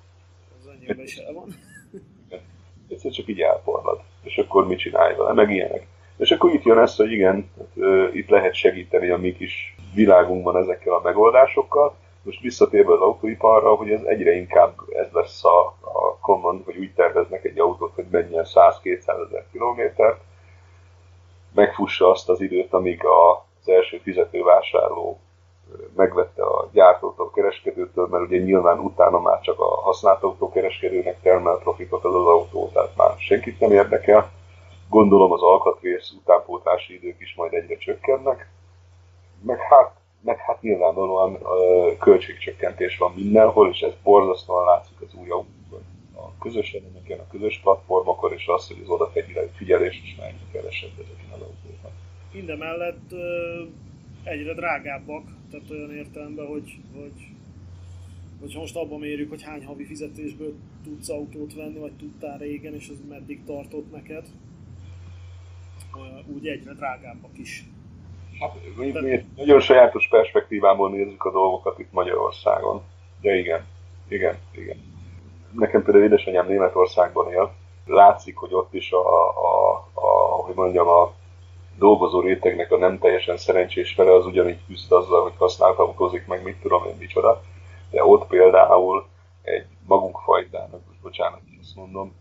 Az 0.61 0.68
enyémben 0.68 1.04
is 1.04 1.16
el 1.16 1.32
van. 1.32 1.48
Egyszer 2.88 3.11
csak 3.11 3.28
így 3.28 3.40
elporlad. 3.40 4.00
És 4.22 4.38
akkor 4.38 4.66
mit 4.66 4.78
csinálj 4.78 5.16
vele, 5.16 5.32
meg 5.32 5.50
ilyenek. 5.50 5.86
És 6.16 6.30
akkor 6.30 6.54
itt 6.54 6.62
jön 6.62 6.78
ez, 6.78 6.96
hogy 6.96 7.12
igen, 7.12 7.50
hát, 7.57 8.14
itt 8.14 8.28
lehet 8.28 8.54
segíteni 8.54 9.11
a 9.11 9.16
mi 9.16 9.32
kis 9.32 9.74
világunkban 9.94 10.57
ezekkel 10.57 10.92
a 10.92 11.00
megoldásokkal. 11.04 11.96
Most 12.27 12.41
visszatérve 12.41 12.93
az 12.93 13.01
autóiparra, 13.01 13.74
hogy 13.74 13.91
ez 13.91 14.03
egyre 14.03 14.33
inkább 14.33 14.74
ez 14.89 15.07
lesz 15.12 15.45
a, 15.45 15.61
a 15.81 16.18
common, 16.20 16.62
hogy 16.64 16.77
úgy 16.77 16.93
terveznek 16.95 17.45
egy 17.45 17.59
autót, 17.59 17.95
hogy 17.95 18.07
menjen 18.11 18.45
100-200 18.55 19.27
ezer 19.27 19.45
kilométert, 19.53 20.20
megfussa 21.55 22.11
azt 22.11 22.29
az 22.29 22.41
időt, 22.41 22.72
amíg 22.72 23.05
az 23.05 23.68
első 23.68 23.99
fizetővásárló 23.99 25.20
megvette 25.97 26.43
a 26.43 26.68
gyártótól, 26.72 27.31
kereskedőtől, 27.31 28.07
mert 28.07 28.24
ugye 28.24 28.39
nyilván 28.39 28.79
utána 28.79 29.20
már 29.20 29.41
csak 29.41 29.61
a 29.61 29.81
használt 29.81 30.22
autókereskedőnek 30.22 31.20
termel 31.20 31.59
profitot 31.59 32.05
az 32.05 32.14
az 32.14 32.27
autó, 32.27 32.70
tehát 32.72 32.97
már 32.97 33.14
senkit 33.18 33.61
nem 33.61 33.72
érdekel. 33.72 34.31
Gondolom 34.89 35.33
az 35.33 35.43
alkatrész 35.43 36.12
utánpótási 36.20 36.95
idők 36.95 37.20
is 37.20 37.35
majd 37.35 37.53
egyre 37.53 37.77
csökkennek, 37.77 38.49
meg 39.43 39.61
hát, 39.61 39.93
meg 40.27 40.39
hát 40.39 40.62
nyilvánvalóan 40.62 41.39
költségcsökkentés 41.99 42.99
van 42.99 43.12
mindenhol, 43.14 43.68
és 43.68 43.81
ez 43.81 43.93
borzasztóan 44.03 44.64
látszik 44.64 45.01
az 45.01 45.14
új. 45.14 45.31
A 46.14 46.39
közös 46.41 46.72
elemeken, 46.72 47.18
a 47.18 47.27
közös 47.31 47.61
platformokon, 47.62 48.33
és 48.33 48.47
az, 48.47 48.66
hogy 48.66 48.81
az 48.83 48.89
odafigyelés 48.89 50.01
is 50.05 50.16
már 50.18 50.35
kevesebb 50.53 50.91
ezeken 50.93 51.33
az 51.35 51.41
autóknak. 51.41 51.93
Mindemellett 52.33 53.12
uh, 53.12 53.20
egyre 54.24 54.55
drágábbak, 54.55 55.24
tehát 55.51 55.70
olyan 55.70 55.97
értelemben, 55.97 56.47
hogy, 56.47 56.77
hogy 56.95 57.12
hogyha 58.41 58.61
most 58.61 58.77
abban 58.77 58.99
mérjük, 58.99 59.29
hogy 59.29 59.43
hány 59.43 59.64
havi 59.64 59.85
fizetésből 59.85 60.55
tudsz 60.85 61.09
autót 61.09 61.55
venni, 61.55 61.79
vagy 61.79 61.93
tudtál 61.93 62.39
régen, 62.39 62.74
és 62.74 62.89
ez 62.89 62.97
meddig 63.09 63.45
tartott 63.45 63.91
neked, 63.93 64.27
úgy 66.27 66.47
egyre 66.47 66.72
drágábbak 66.72 67.39
is. 67.39 67.64
Hát, 68.41 68.55
mi, 68.76 68.93
mi 69.01 69.24
nagyon 69.37 69.61
sajátos 69.61 70.09
perspektívából 70.09 70.91
nézzük 70.91 71.24
a 71.24 71.30
dolgokat 71.30 71.78
itt 71.78 71.93
Magyarországon. 71.93 72.82
De 73.20 73.34
igen, 73.34 73.66
igen, 74.09 74.39
igen. 74.53 74.95
Nekem 75.53 75.82
például 75.82 76.05
édesanyám 76.05 76.47
Németországban 76.47 77.32
él. 77.32 77.53
Látszik, 77.87 78.37
hogy 78.37 78.55
ott 78.55 78.74
is 78.74 78.93
a, 78.93 79.28
a, 79.28 79.74
a 79.95 80.07
hogy 80.45 80.55
mondjam, 80.55 80.89
a 80.89 81.12
dolgozó 81.78 82.20
rétegnek 82.20 82.72
a 82.72 82.76
nem 82.76 82.99
teljesen 82.99 83.37
szerencsés 83.37 83.93
fele 83.93 84.14
az 84.14 84.26
ugyanígy 84.26 84.66
küzd 84.66 84.93
azzal, 84.93 85.22
hogy 85.22 85.34
használt 85.39 85.78
autózik, 85.78 86.26
meg 86.26 86.43
mit 86.43 86.61
tudom 86.61 86.84
én 86.84 86.97
micsoda. 86.99 87.43
De 87.91 88.05
ott 88.05 88.26
például 88.26 89.07
egy 89.43 89.66
magunk 89.87 90.18
fajtának, 90.18 90.80
most 90.87 91.01
bocsánat, 91.03 91.41
ezt 91.61 91.76
mondom, 91.76 92.14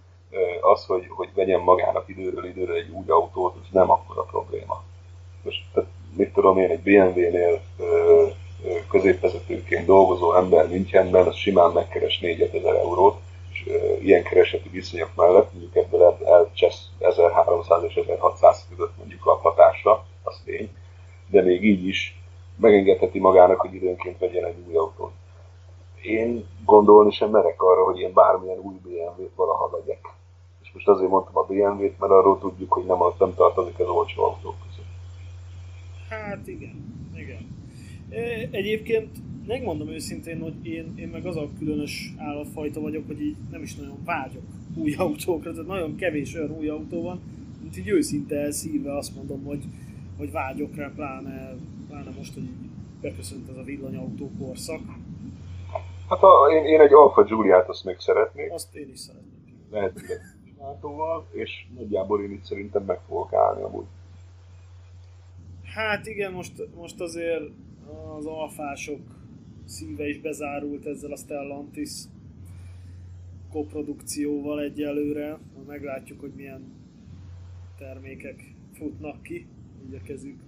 az, 0.62 0.86
hogy, 0.86 1.08
hogy 1.10 1.30
vegyen 1.34 1.60
magának 1.60 2.10
időről 2.10 2.46
időre 2.46 2.74
egy 2.74 2.90
új 2.90 3.08
autót, 3.08 3.56
ez 3.64 3.68
nem 3.72 3.92
akkora 3.92 4.22
probléma. 4.22 4.84
Most 5.44 5.64
tehát, 5.74 5.90
mit 6.18 6.34
tudom 6.34 6.58
én, 6.58 6.70
egy 6.70 6.80
BMW-nél 6.80 7.62
középvezetőként 8.90 9.86
dolgozó 9.86 10.34
ember 10.34 10.68
Münchenben, 10.68 11.28
az 11.28 11.36
simán 11.36 11.72
megkeres 11.72 12.20
4000 12.20 12.76
eurót, 12.76 13.18
és 13.52 13.66
ilyen 14.02 14.24
kereseti 14.24 14.70
viszonyok 14.70 15.10
mellett 15.16 15.52
mondjuk 15.52 15.76
ebből 15.76 16.04
el, 16.04 16.18
elcsesz 16.26 16.86
1300 17.00 17.84
és 17.84 17.96
1600 17.96 18.68
között 18.70 18.98
mondjuk 18.98 19.26
lakhatásra, 19.26 20.06
az 20.24 20.42
tény, 20.46 20.70
de 21.28 21.42
még 21.42 21.64
így 21.64 21.88
is 21.88 22.20
megengedheti 22.58 23.20
magának, 23.20 23.60
hogy 23.60 23.74
időnként 23.74 24.20
vegyen 24.20 24.46
egy 24.46 24.64
új 24.68 24.76
autót. 24.76 25.12
Én 26.02 26.48
gondolni 26.66 27.12
sem 27.12 27.30
merek 27.30 27.62
arra, 27.62 27.84
hogy 27.84 28.00
én 28.00 28.14
bármilyen 28.14 28.58
új 28.58 28.76
BMW-t 28.84 29.36
valaha 29.36 29.70
vegyek. 29.70 30.14
És 30.64 30.72
most 30.74 30.88
azért 30.88 31.10
mondtam 31.10 31.38
a 31.38 31.46
BMW-t, 31.46 32.00
mert 32.00 32.12
arról 32.12 32.40
tudjuk, 32.40 32.74
hogy 32.74 32.86
nem, 32.86 32.98
nem 33.18 33.36
tartozik 33.36 33.80
az 33.80 33.88
olcsó 33.88 34.24
autók 34.24 34.56
között. 34.68 34.75
Hát 36.10 36.48
igen, 36.48 36.76
igen. 37.16 37.46
Egyébként 38.52 39.18
megmondom 39.48 39.90
őszintén, 39.90 40.42
hogy 40.42 40.68
én, 40.68 40.94
én 40.96 41.08
meg 41.08 41.26
az 41.26 41.36
a 41.36 41.50
különös 41.60 42.14
állatfajta 42.18 42.80
vagyok, 42.80 43.08
hogy 43.08 43.22
így 43.22 43.36
nem 43.52 43.62
is 43.62 43.76
nagyon 43.76 43.98
vágyok 44.06 44.44
új 44.76 44.94
autókra, 44.98 45.52
tehát 45.52 45.68
nagyon 45.68 45.96
kevés 45.96 46.36
olyan 46.36 46.52
új 46.52 46.68
autó 46.68 47.02
van, 47.02 47.22
mint 47.62 47.78
így 47.78 47.90
őszinte 47.90 48.36
elszívve 48.36 48.98
azt 48.98 49.16
mondom, 49.16 49.44
hogy, 49.44 49.64
hogy 50.18 50.32
vágyok 50.32 50.76
rá, 50.76 50.92
pláne, 50.96 51.56
pláne 51.88 52.12
most, 52.18 52.34
hogy 52.34 52.44
így 52.44 52.70
beköszönt 53.02 53.50
ez 53.50 53.58
a 53.58 53.64
villanyautó 53.64 54.32
korszak. 54.40 54.82
Hát 56.10 56.24
a, 56.24 56.52
én, 56.52 56.66
én 56.66 56.80
egy 56.80 56.94
Alfa 56.94 57.24
Giuliát 57.24 57.70
azt 57.70 57.86
még 57.86 58.00
szeretnék. 58.00 58.52
Azt 58.52 58.76
én 58.76 58.90
is 58.94 59.00
szeretnék. 59.00 59.34
Lehet, 59.72 60.02
autóval, 60.58 61.28
és 61.32 61.66
nagyjából 61.76 62.22
én 62.22 62.32
itt 62.32 62.44
szerintem 62.44 62.84
meg 62.84 63.00
fogok 63.08 63.34
állni 63.34 63.62
amúgy. 63.62 63.86
Hát 65.76 66.08
igen, 66.08 66.32
most, 66.32 66.68
most 66.76 67.02
azért 67.02 67.44
az 68.18 68.26
alfások 68.26 69.00
szíve 69.66 70.08
is 70.08 70.20
bezárult 70.20 70.86
ezzel 70.86 71.12
a 71.12 71.16
Stellantis 71.16 71.92
koprodukcióval 73.52 74.62
egyelőre. 74.62 75.38
Meglátjuk, 75.68 76.20
hogy 76.20 76.32
milyen 76.36 76.74
termékek 77.78 78.54
futnak 78.78 79.22
ki, 79.22 79.48
így 79.88 79.96
a 79.96 80.04
kezük. 80.06 80.40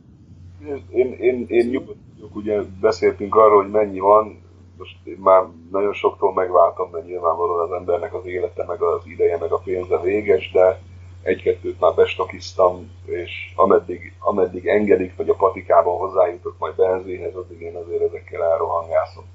Én, 0.90 1.12
én, 1.12 1.46
én 1.48 1.70
nyugodt 1.70 2.00
ugye 2.34 2.62
beszéltünk 2.82 3.36
arról, 3.36 3.62
hogy 3.64 3.72
mennyi 3.72 4.00
van, 4.00 4.42
most 4.78 4.98
már 5.18 5.44
nagyon 5.72 5.94
soktól 5.94 6.34
megváltam, 6.34 6.90
mert 6.92 7.06
nyilvánvalóan 7.06 7.70
az 7.72 7.78
embernek 7.78 8.14
az 8.14 8.26
élete, 8.26 8.66
meg 8.68 8.82
az 8.82 9.08
ideje, 9.08 9.38
meg 9.38 9.52
a 9.52 9.58
pénze 9.58 10.00
véges, 10.00 10.52
de 10.52 10.82
egy-kettőt 11.28 11.80
már 11.80 11.94
bestokiztam, 11.94 12.92
és 13.06 13.32
ameddig, 13.56 14.14
ameddig 14.20 14.68
engedik, 14.68 15.14
hogy 15.16 15.30
a 15.30 15.36
patikában 15.36 15.98
hozzájutok 15.98 16.56
majd 16.60 16.76
benzinhez, 16.76 17.36
addig 17.36 17.62
én 17.62 17.76
azért 17.76 18.02
ezekkel 18.02 18.44
elrohangászom. 18.44 19.26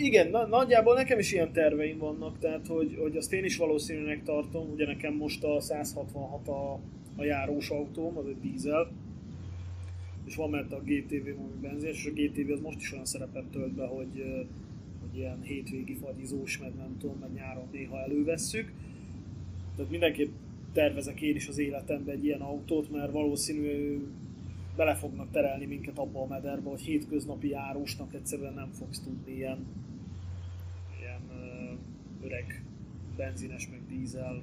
Igen, 0.00 0.30
na, 0.30 0.46
nagyjából 0.46 0.94
nekem 0.94 1.18
is 1.18 1.32
ilyen 1.32 1.52
terveim 1.52 1.98
vannak, 1.98 2.38
tehát 2.38 2.66
hogy, 2.66 2.98
hogy 3.00 3.16
azt 3.16 3.32
én 3.32 3.44
is 3.44 3.56
valószínűnek 3.56 4.22
tartom, 4.22 4.70
ugye 4.70 4.86
nekem 4.86 5.14
most 5.14 5.44
a 5.44 5.60
166 5.60 6.48
a, 6.48 6.72
a 7.16 7.24
járós 7.24 7.70
autóm, 7.70 8.18
az 8.18 8.26
egy 8.26 8.40
dízel, 8.40 8.90
és 10.24 10.36
van 10.36 10.50
mert 10.50 10.72
a 10.72 10.80
GTV 10.84 11.26
ami 11.26 11.58
benzin, 11.60 11.88
és 11.88 12.06
a 12.06 12.20
GTV 12.20 12.50
az 12.50 12.60
most 12.60 12.80
is 12.80 12.92
olyan 12.92 13.04
szerepet 13.04 13.44
tölt 13.44 13.72
be, 13.72 13.86
hogy, 13.86 14.24
hogy 15.00 15.18
ilyen 15.18 15.42
hétvégi 15.42 15.94
fagyizós, 15.94 16.58
meg 16.58 16.74
nem 16.74 16.96
tudom, 17.00 17.16
meg 17.20 17.32
nyáron 17.32 17.68
néha 17.72 18.02
elővesszük. 18.02 18.72
Tehát 19.76 19.90
mindenképp 19.90 20.32
tervezek 20.72 21.20
én 21.20 21.34
is 21.34 21.48
az 21.48 21.58
életemben 21.58 22.14
egy 22.14 22.24
ilyen 22.24 22.40
autót, 22.40 22.90
mert 22.90 23.12
valószínű 23.12 23.98
bele 24.76 24.94
fognak 24.94 25.30
terelni 25.30 25.64
minket 25.64 25.98
abba 25.98 26.20
a 26.20 26.26
mederbe, 26.26 26.68
hogy 26.68 26.80
hétköznapi 26.80 27.48
járósnak 27.48 28.14
egyszerűen 28.14 28.54
nem 28.54 28.70
fogsz 28.70 29.00
tudni 29.00 29.32
ilyen, 29.32 29.66
ilyen 31.00 31.20
öreg 32.22 32.64
benzines 33.16 33.68
meg 33.70 33.80
dízel 33.88 34.42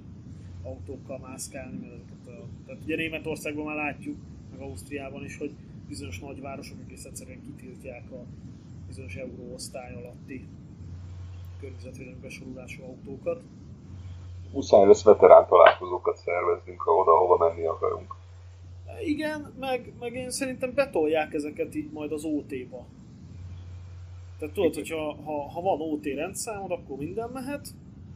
autókkal 0.63 1.19
mászkálni, 1.19 1.77
mert 1.77 1.93
ezeket 1.93 2.27
a, 2.27 2.47
tehát 2.65 2.83
ugye 2.83 2.95
Németországban 2.95 3.65
már 3.65 3.75
látjuk, 3.75 4.17
meg 4.51 4.59
Ausztriában 4.59 5.23
is, 5.23 5.37
hogy 5.37 5.51
bizonyos 5.87 6.19
nagyvárosok 6.19 6.77
egész 6.85 7.05
egyszerűen 7.05 7.41
kitiltják 7.41 8.11
a 8.11 8.25
bizonyos 8.87 9.15
euróosztály 9.15 9.93
alatti 9.93 10.47
környezetvédelmi 11.59 12.19
besorulású 12.19 12.83
autókat. 12.83 13.43
Muszáj 14.53 14.85
lesz 14.85 15.03
veterán 15.03 15.47
találkozókat 15.47 16.17
szerveznünk, 16.17 16.81
ha 16.81 16.91
oda, 16.91 17.11
hova 17.17 17.37
menni 17.37 17.65
akarunk. 17.65 18.15
Igen, 19.05 19.53
meg, 19.59 19.93
meg 19.99 20.13
én 20.13 20.31
szerintem 20.31 20.73
betolják 20.73 21.33
ezeket 21.33 21.75
így 21.75 21.91
majd 21.91 22.11
az 22.11 22.23
OT-ba. 22.23 22.85
Tehát 24.39 24.53
tudod, 24.53 24.75
hogy 24.75 24.89
ha, 24.89 25.15
ha, 25.23 25.49
ha 25.49 25.61
van 25.61 25.81
OT 25.81 26.05
rendszámod, 26.05 26.71
akkor 26.71 26.97
minden 26.97 27.29
mehet, 27.29 27.67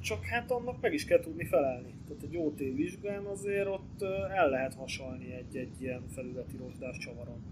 csak 0.02 0.24
hát 0.24 0.52
annak 0.52 0.82
meg 0.82 0.94
is 0.94 1.06
kell 1.06 1.20
tudni 1.20 1.46
felelni. 1.46 1.94
Tehát 2.08 2.24
egy 2.24 2.38
OT 2.38 2.58
vizsgán 2.58 3.26
azért 3.26 3.68
ott 3.68 4.02
el 4.36 4.50
lehet 4.50 4.74
hasalni 4.74 5.34
egy-egy 5.34 5.82
ilyen 5.82 6.04
felületi 6.14 6.58
rozsdás 6.58 6.98
csavaron. 6.98 7.44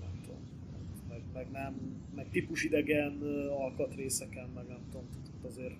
Nem 0.00 0.20
tudom. 0.24 0.40
Meg, 1.08 1.22
meg 1.34 1.50
nem, 1.50 2.02
meg 2.14 2.28
típusidegen 2.30 3.22
alkatrészeken, 3.58 4.48
meg 4.54 4.66
nem 4.66 4.80
tudom, 4.90 5.08
azért 5.46 5.74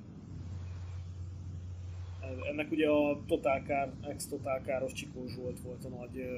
ennek 2.51 2.71
ugye 2.71 2.89
a 2.89 3.19
totálkár, 3.29 3.93
ex-totálkáros 4.09 4.93
Csikó 4.93 5.25
Zsolt 5.27 5.61
volt 5.65 5.85
a 5.85 5.89
nagy... 5.99 6.29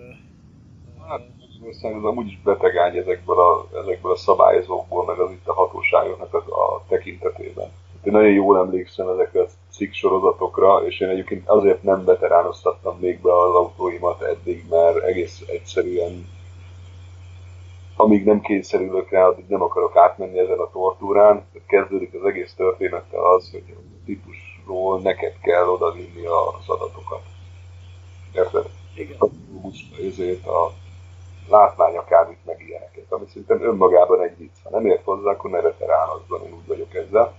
Hát, 1.09 1.21
Magyarország 1.39 1.97
az 1.97 2.05
amúgy 2.05 2.27
is 2.27 2.41
betegány 2.43 2.97
ezekből 2.97 3.39
a, 3.39 3.79
ezekből 3.81 4.13
a 4.13 4.17
szabályozókból, 4.17 5.05
meg 5.05 5.19
az 5.19 5.31
itt 5.31 5.49
a 5.49 5.53
hatóságoknak 5.53 6.35
a, 6.35 6.75
a 6.75 6.85
tekintetében. 6.89 7.69
Én 8.03 8.13
nagyon 8.13 8.33
jól 8.33 8.59
emlékszem 8.59 9.09
ezekre 9.09 9.41
a 9.41 9.47
cikk 9.71 9.93
sorozatokra, 9.93 10.87
és 10.87 11.01
én 11.01 11.09
egyébként 11.09 11.49
azért 11.49 11.83
nem 11.83 12.05
veteránoztattam 12.05 12.99
még 12.99 13.21
be 13.21 13.33
az 13.33 13.55
autóimat 13.55 14.23
eddig, 14.23 14.65
mert 14.71 14.97
egész 14.97 15.43
egyszerűen 15.47 16.27
amíg 17.97 18.25
nem 18.25 18.41
kényszerülök 18.41 19.11
rá, 19.11 19.27
addig 19.27 19.45
nem 19.49 19.63
akarok 19.63 19.97
átmenni 19.97 20.39
ezen 20.39 20.59
a 20.59 20.71
tortúrán. 20.71 21.45
Kezdődik 21.67 22.15
az 22.15 22.25
egész 22.25 22.55
történettel 22.55 23.25
az, 23.25 23.51
hogy 23.51 23.63
a 23.69 23.81
típusról 24.71 25.01
neked 25.01 25.33
kell 25.43 25.69
odavinni 25.69 26.27
az 26.27 26.69
adatokat. 26.69 27.23
Érted? 28.35 28.65
Igen. 28.95 29.17
Ezért 30.09 30.47
a 30.47 30.73
látvány 31.49 31.97
akármit 31.97 32.45
meg 32.45 32.63
ilyeneket, 32.69 33.05
ami 33.13 33.25
szerintem 33.27 33.63
önmagában 33.63 34.23
egy 34.23 34.37
vicc. 34.39 34.57
Ha 34.63 34.71
nem 34.71 34.87
ért 34.87 35.05
hozzá, 35.05 35.31
akkor 35.31 35.51
ne 35.51 35.61
veteránozzon, 35.61 36.43
én 36.47 36.53
úgy 36.53 36.67
vagyok 36.67 36.95
ezzel 36.95 37.35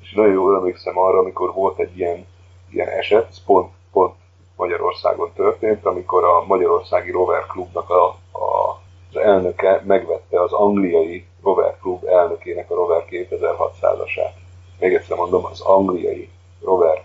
és 0.00 0.12
nagyon 0.12 0.32
jól 0.32 0.56
emlékszem 0.56 0.98
arra, 0.98 1.18
amikor 1.18 1.52
volt 1.52 1.78
egy 1.78 1.98
ilyen, 1.98 2.26
ilyen 2.70 2.88
eset, 2.88 3.28
ez 3.30 3.44
pont, 3.44 3.72
pont 3.92 4.14
Magyarországon 4.56 5.32
történt, 5.34 5.84
amikor 5.84 6.24
a 6.24 6.44
Magyarországi 6.46 7.10
Rover 7.10 7.46
Klubnak 7.46 7.90
a, 7.90 8.04
a, 8.32 8.80
az 9.10 9.16
elnöke 9.16 9.82
megvette 9.86 10.42
az 10.42 10.52
angliai 10.52 11.26
Rover 11.42 11.76
Klub 11.80 12.04
elnökének 12.04 12.70
a 12.70 12.74
Rover 12.74 13.04
2600-asát. 13.10 14.32
Még 14.78 14.94
egyszer 14.94 15.16
mondom, 15.16 15.44
az 15.44 15.60
angliai 15.60 16.30
Rover 16.62 17.04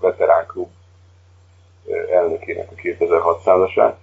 Veterán 0.00 0.46
Klub 0.46 0.68
elnökének 2.10 2.70
a 2.70 2.74
2600-asát, 2.74 3.94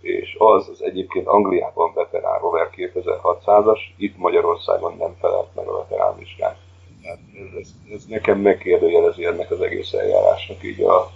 és 0.00 0.36
az 0.38 0.68
az 0.68 0.82
egyébként 0.82 1.26
Angliában 1.26 1.92
veterán 1.94 2.38
Rover 2.38 2.70
2600-as, 2.76 3.78
itt 3.96 4.16
Magyarországon 4.16 4.96
nem 4.96 5.16
felelt 5.20 5.54
meg 5.54 5.66
a 5.66 5.76
veterán 5.76 6.16
vizsgát. 6.18 6.58
Hát 7.04 7.18
ez, 7.60 7.68
ez 7.94 8.04
nekem 8.04 8.38
megkérdőjelezi 8.38 9.24
ennek 9.24 9.50
az 9.50 9.60
egész 9.60 9.92
eljárásnak 9.92 10.64
így 10.64 10.82
a 10.82 11.10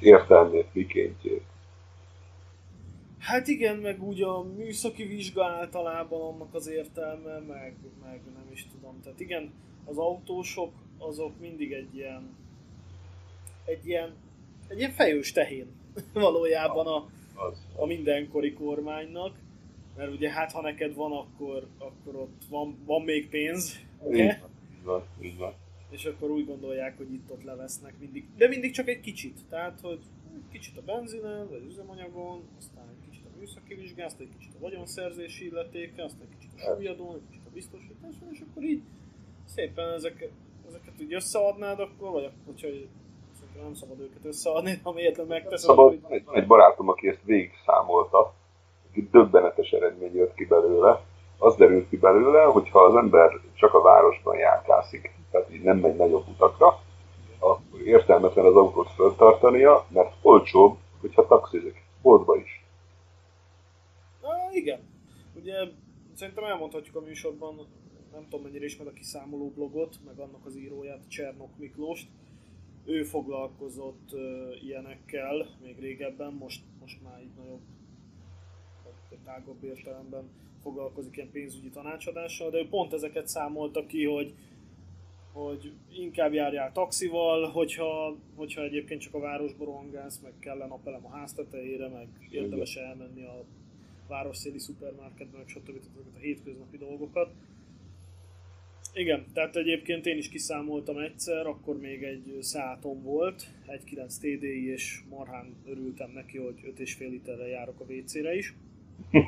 értelmét, 0.00 0.66
mikéntjét. 0.72 1.42
Hát 3.18 3.46
igen, 3.46 3.76
meg 3.76 4.02
úgy 4.02 4.22
a 4.22 4.42
műszaki 4.42 5.04
vizsga 5.04 5.44
általában 5.44 6.20
annak 6.20 6.54
az 6.54 6.68
értelme, 6.68 7.38
meg, 7.38 7.76
meg 8.02 8.20
nem 8.34 8.48
is 8.52 8.66
tudom. 8.72 9.00
Tehát 9.02 9.20
igen, 9.20 9.52
az 9.84 9.98
autósok 9.98 10.72
azok 10.98 11.40
mindig 11.40 11.72
egy 11.72 11.96
ilyen 11.96 12.36
egy 13.64 13.86
ilyen, 13.86 14.14
egy 14.68 14.78
ilyen 14.78 14.90
fejős 14.90 15.32
tehén 15.32 15.66
valójában 16.12 16.86
a, 16.86 17.08
a 17.76 17.86
mindenkori 17.86 18.52
kormánynak. 18.52 19.36
Mert 19.96 20.12
ugye 20.12 20.30
hát 20.30 20.52
ha 20.52 20.60
neked 20.60 20.94
van, 20.94 21.12
akkor, 21.12 21.66
akkor 21.78 22.16
ott 22.16 22.42
van, 22.48 22.78
van 22.84 23.02
még 23.02 23.28
pénz, 23.28 23.80
ugye? 24.02 24.40
van, 24.84 25.02
így 25.20 25.36
van. 25.36 25.54
És 25.90 26.04
akkor 26.04 26.30
úgy 26.30 26.46
gondolják, 26.46 26.96
hogy 26.96 27.12
itt-ott 27.12 27.44
levesznek 27.44 27.98
mindig, 27.98 28.24
de 28.36 28.48
mindig 28.48 28.72
csak 28.72 28.88
egy 28.88 29.00
kicsit. 29.00 29.38
Tehát, 29.48 29.78
hogy 29.82 30.00
kicsit 30.54 30.78
a 30.78 30.82
benzinen, 30.82 31.48
vagy 31.48 31.64
üzemanyagon, 31.68 32.42
aztán 32.58 32.88
egy 32.88 33.10
kicsit 33.10 33.24
a 33.26 33.38
műszaki 33.38 33.74
vizsgán, 33.74 34.06
aztán 34.06 34.26
egy 34.26 34.36
kicsit 34.38 34.54
a 34.54 34.60
vagyonszerzési 34.60 35.46
illetéke, 35.46 36.04
aztán 36.04 36.26
egy 36.30 36.38
kicsit 36.38 36.60
a 36.60 36.74
súlyadón, 36.74 37.14
egy 37.14 37.26
kicsit 37.30 37.46
a 37.46 37.50
biztosításon, 37.52 38.28
és 38.32 38.40
akkor 38.40 38.62
így 38.62 38.82
szépen 39.44 39.92
ezek, 39.92 40.28
ezeket 40.68 41.00
úgy 41.00 41.14
összeadnád, 41.14 41.80
akkor, 41.80 42.10
vagy 42.10 42.30
hogyha 42.46 42.68
szerintem 42.68 43.03
nem 43.62 43.74
szabad 43.74 44.00
őket 44.00 44.24
összeadni, 44.24 44.80
ha 44.82 44.92
miért 44.92 45.26
megteszed. 45.28 45.68
Szabad, 45.68 45.98
hogy... 46.02 46.12
egy, 46.12 46.24
egy 46.32 46.46
barátom, 46.46 46.88
aki 46.88 47.08
ezt 47.08 47.22
végig 47.24 47.52
számolta, 47.66 48.34
döbbenetes 49.10 49.70
eredmény 49.70 50.14
jött 50.14 50.34
ki 50.34 50.44
belőle, 50.44 51.00
az 51.38 51.56
derült 51.56 51.88
ki 51.88 51.96
belőle, 51.96 52.42
hogy 52.42 52.68
ha 52.70 52.80
az 52.80 52.96
ember 52.96 53.40
csak 53.54 53.74
a 53.74 53.82
városban 53.82 54.36
járkászik, 54.36 55.14
tehát 55.30 55.52
így 55.52 55.62
nem 55.62 55.78
megy 55.78 55.96
nagyobb 55.96 56.28
utakra, 56.28 56.80
akkor 57.38 57.80
értelmetlen 57.84 58.44
az 58.44 58.54
autót 58.54 58.90
föltartania, 58.90 59.86
mert 59.88 60.12
olcsóbb, 60.22 60.76
hogyha 61.00 61.26
taxizik, 61.26 61.84
boltba 62.02 62.36
is. 62.36 62.64
Há, 64.22 64.28
igen. 64.52 64.80
Ugye 65.34 65.54
szerintem 66.14 66.44
elmondhatjuk 66.44 66.96
a 66.96 67.00
műsorban, 67.00 67.68
nem 68.12 68.24
tudom 68.24 68.44
mennyire 68.44 68.64
ismer 68.64 68.86
a 68.86 68.92
kiszámoló 68.92 69.50
blogot, 69.50 69.96
meg 70.04 70.18
annak 70.18 70.46
az 70.46 70.56
íróját, 70.56 71.08
Csernok 71.08 71.58
Miklóst. 71.58 72.08
Ő 72.84 73.02
foglalkozott 73.02 74.12
uh, 74.12 74.64
ilyenekkel 74.64 75.46
még 75.62 75.78
régebben, 75.78 76.32
most, 76.32 76.62
most 76.80 77.02
már 77.02 77.22
így 77.22 77.34
nagyobb, 77.36 77.60
tágabb 79.24 79.64
értelemben 79.64 80.28
foglalkozik 80.62 81.16
ilyen 81.16 81.30
pénzügyi 81.30 81.68
tanácsadással, 81.68 82.50
de 82.50 82.58
ő 82.58 82.68
pont 82.68 82.92
ezeket 82.92 83.28
számolta 83.28 83.86
ki, 83.86 84.04
hogy, 84.04 84.34
hogy 85.32 85.72
inkább 85.92 86.32
járjál 86.32 86.72
taxival, 86.72 87.50
hogyha, 87.50 88.16
hogyha 88.34 88.62
egyébként 88.62 89.00
csak 89.00 89.14
a 89.14 89.18
városba 89.18 89.64
rohangálsz, 89.64 90.20
meg 90.20 90.32
kellene 90.38 90.66
napelem 90.66 91.06
a 91.06 91.16
ház 91.16 91.32
tetejére, 91.32 91.88
meg 91.88 92.08
érdemes 92.30 92.76
elmenni 92.76 93.24
a 93.24 93.44
városszéli 94.08 94.58
szupermarketbe, 94.58 95.38
meg 95.38 95.48
stb. 95.48 95.80
a 96.14 96.18
hétköznapi 96.18 96.76
dolgokat. 96.76 97.30
Igen, 98.96 99.24
tehát 99.32 99.56
egyébként 99.56 100.06
én 100.06 100.16
is 100.16 100.28
kiszámoltam 100.28 100.98
egyszer, 100.98 101.46
akkor 101.46 101.78
még 101.78 102.02
egy 102.02 102.36
szátom 102.40 103.02
volt, 103.02 103.46
1.9 103.66 104.16
TDI, 104.18 104.70
és 104.70 105.00
marhán 105.08 105.54
örültem 105.66 106.10
neki, 106.10 106.38
hogy 106.38 106.60
5,5 106.76 106.98
literre 106.98 107.46
járok 107.46 107.80
a 107.80 107.84
WC-re 107.92 108.36
is. 108.36 108.54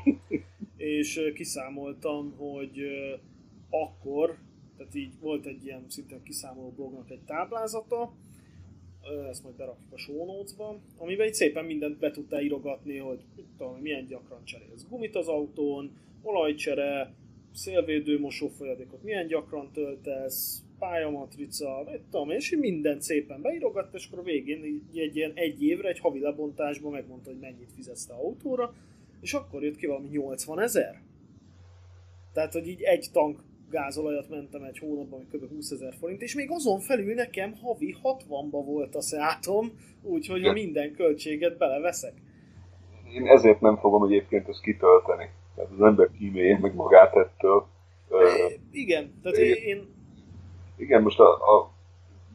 és 0.77 1.33
kiszámoltam, 1.35 2.35
hogy 2.37 2.81
akkor, 3.71 4.39
tehát 4.77 4.95
így 4.95 5.13
volt 5.21 5.47
egy 5.47 5.65
ilyen 5.65 5.85
szinte 5.89 6.17
kiszámoló 6.23 6.71
blognak 6.71 7.11
egy 7.11 7.23
táblázata, 7.27 8.13
ezt 9.31 9.43
majd 9.43 9.57
berakjuk 9.57 9.93
a 9.93 9.99
show 9.99 10.25
notes-ba, 10.25 10.81
amiben 10.97 11.27
így 11.27 11.35
szépen 11.35 11.65
mindent 11.65 11.99
be 11.99 12.11
tudtál 12.11 12.43
írogatni, 12.43 12.97
hogy 12.97 13.21
tudom, 13.57 13.79
milyen 13.81 14.07
gyakran 14.07 14.45
cserélsz 14.45 14.87
gumit 14.89 15.17
az 15.17 15.29
autón, 15.29 15.97
olajcsere, 16.23 17.15
szélvédő 17.57 18.21
mosófolyadékot 18.21 19.03
milyen 19.03 19.27
gyakran 19.27 19.71
töltesz, 19.73 20.63
pályamatrica, 20.79 21.83
mit 21.91 22.01
tudom, 22.11 22.31
és 22.31 22.57
mindent 22.61 23.03
szépen 23.03 23.43
beírogatt, 23.43 23.95
és 23.95 24.07
akkor 24.07 24.19
a 24.19 24.23
végén 24.23 24.63
egy, 24.63 24.99
egy 24.99 25.17
ilyen 25.17 25.33
egy 25.35 25.63
évre, 25.63 25.89
egy 25.89 25.99
havi 25.99 26.21
lebontásban 26.21 26.93
megmondta, 26.93 27.31
hogy 27.31 27.39
mennyit 27.39 27.73
fizetsz 27.75 28.11
a 28.11 28.15
autóra, 28.15 28.75
és 29.21 29.35
akkor 29.35 29.63
jött 29.63 29.77
ki 29.77 29.87
valami 29.87 30.09
80 30.09 30.61
ezer. 30.61 31.03
Tehát, 32.33 32.53
hogy 32.53 32.69
így 32.69 32.83
egy 32.83 33.07
tank 33.13 33.41
gázolajat 33.71 34.29
mentem 34.29 34.63
egy 34.63 34.79
hónapban, 34.79 35.19
hogy 35.19 35.41
kb. 35.41 35.51
20 35.51 35.71
ezer 35.71 35.95
forint, 35.95 36.23
és 36.23 36.35
még 36.35 36.51
azon 36.51 36.81
felül 36.81 37.15
nekem 37.15 37.55
havi 37.63 37.97
60-ba 38.03 38.63
volt 38.65 38.95
a 38.95 39.01
Seatom, 39.01 39.73
úgyhogy 40.03 40.53
minden 40.53 40.93
költséget 40.93 41.57
beleveszek. 41.57 42.13
Én 43.15 43.27
ezért 43.27 43.61
nem 43.61 43.77
fogom 43.77 44.05
egyébként 44.05 44.49
ezt 44.49 44.63
kitölteni. 44.63 45.25
Tehát 45.57 45.71
az 45.79 45.83
ember 45.83 46.11
kímélje 46.19 46.59
meg 46.61 46.75
magát 46.75 47.17
ettől. 47.17 47.67
É, 48.11 48.61
igen, 48.71 49.21
tehát 49.23 49.39
én, 49.39 49.55
én... 49.55 49.95
Igen, 50.77 51.03
most 51.03 51.21
a, 51.21 51.31
a 51.33 51.71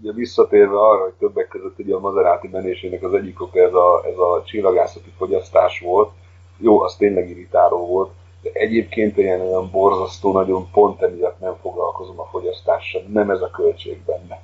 ugye 0.02 0.12
visszatérve 0.12 0.80
arra, 0.80 1.04
hogy 1.04 1.14
többek 1.14 1.48
között 1.48 1.80
ugye 1.80 1.96
a 1.96 2.00
Maserati 2.00 2.48
menésének 2.48 3.04
az 3.04 3.14
egyik 3.14 3.42
oka 3.42 3.60
ez 3.60 3.74
a, 3.74 4.04
ez 4.06 4.18
a 4.18 4.44
csillagászati 4.46 5.10
fogyasztás 5.18 5.80
volt, 5.80 6.12
jó, 6.58 6.80
az 6.80 6.96
tényleg 6.96 7.30
irritáló 7.30 7.86
volt, 7.86 8.12
de 8.42 8.50
egyébként 8.54 9.18
ilyen 9.18 9.42
olyan 9.42 9.70
borzasztó, 9.72 10.32
nagyon 10.32 10.72
pont 10.72 11.02
emiatt 11.02 11.40
nem 11.40 11.56
foglalkozom 11.62 12.20
a 12.20 12.26
fogyasztással, 12.26 13.02
nem 13.02 13.30
ez 13.30 13.42
a 13.42 13.50
költség 13.50 14.02
benne. 14.06 14.42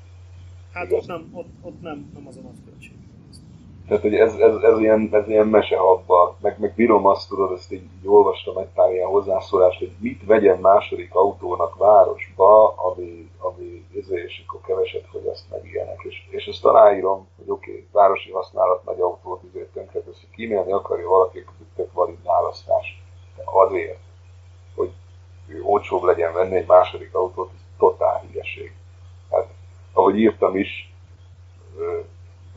Hát 0.72 0.92
ott 0.92 1.06
nem, 1.06 1.30
ott, 1.34 1.48
ott 1.62 1.82
nem, 1.82 2.12
nem 2.14 2.28
az 2.28 2.38
a 2.38 2.42
nagy 2.42 2.64
költség. 2.66 2.96
Tehát, 3.88 4.02
hogy 4.02 4.16
ez, 4.16 4.34
ez, 4.34 4.56
ez, 4.56 4.80
ilyen, 4.80 5.10
ez 5.12 5.28
ilyen 5.28 5.48
mesehabba, 5.48 6.38
meg, 6.42 6.60
meg 6.60 6.74
bírom 6.76 7.06
azt 7.06 7.30
tudod, 7.30 7.52
ezt 7.52 7.72
így, 7.72 7.84
így 7.84 8.08
olvastam 8.08 8.58
egy 8.58 8.68
pár 8.74 8.92
ilyen 8.92 9.08
hozzászólást, 9.08 9.80
hogy 9.80 9.92
mit 10.00 10.26
vegyen 10.26 10.60
második 10.60 11.16
autónak 11.16 11.78
városba, 11.78 12.74
ami, 12.76 13.32
ami 13.38 13.86
izé, 13.94 14.24
és 14.28 14.44
akkor 14.48 14.62
keveset 14.62 15.06
fogyaszt 15.12 15.46
meg 15.50 15.66
ilyenek. 15.66 16.02
És, 16.04 16.28
és 16.30 16.46
ezt 16.46 16.66
aláírom, 16.66 17.28
hogy 17.38 17.50
oké, 17.50 17.72
okay, 17.72 17.88
városi 17.92 18.32
használat 18.32 18.84
nagy 18.86 19.00
autót 19.00 19.42
azért 19.50 19.74
tönkreteszi, 19.74 20.28
kímélni 20.36 20.72
akarja 20.72 21.08
valaki, 21.08 21.40
akkor 21.40 21.54
tök 21.76 21.94
valid 21.94 22.24
választás. 22.24 23.02
De 23.36 23.44
azért, 23.46 24.00
hogy 24.76 24.92
olcsóbb 25.64 26.04
legyen 26.04 26.34
venni 26.34 26.56
egy 26.56 26.68
második 26.68 27.14
autót, 27.16 27.50
ez 27.54 27.62
totál 27.78 28.24
hülyeség. 28.28 28.74
Hát, 29.32 29.48
ahogy 29.94 30.20
írtam 30.20 30.56
is, 30.56 30.94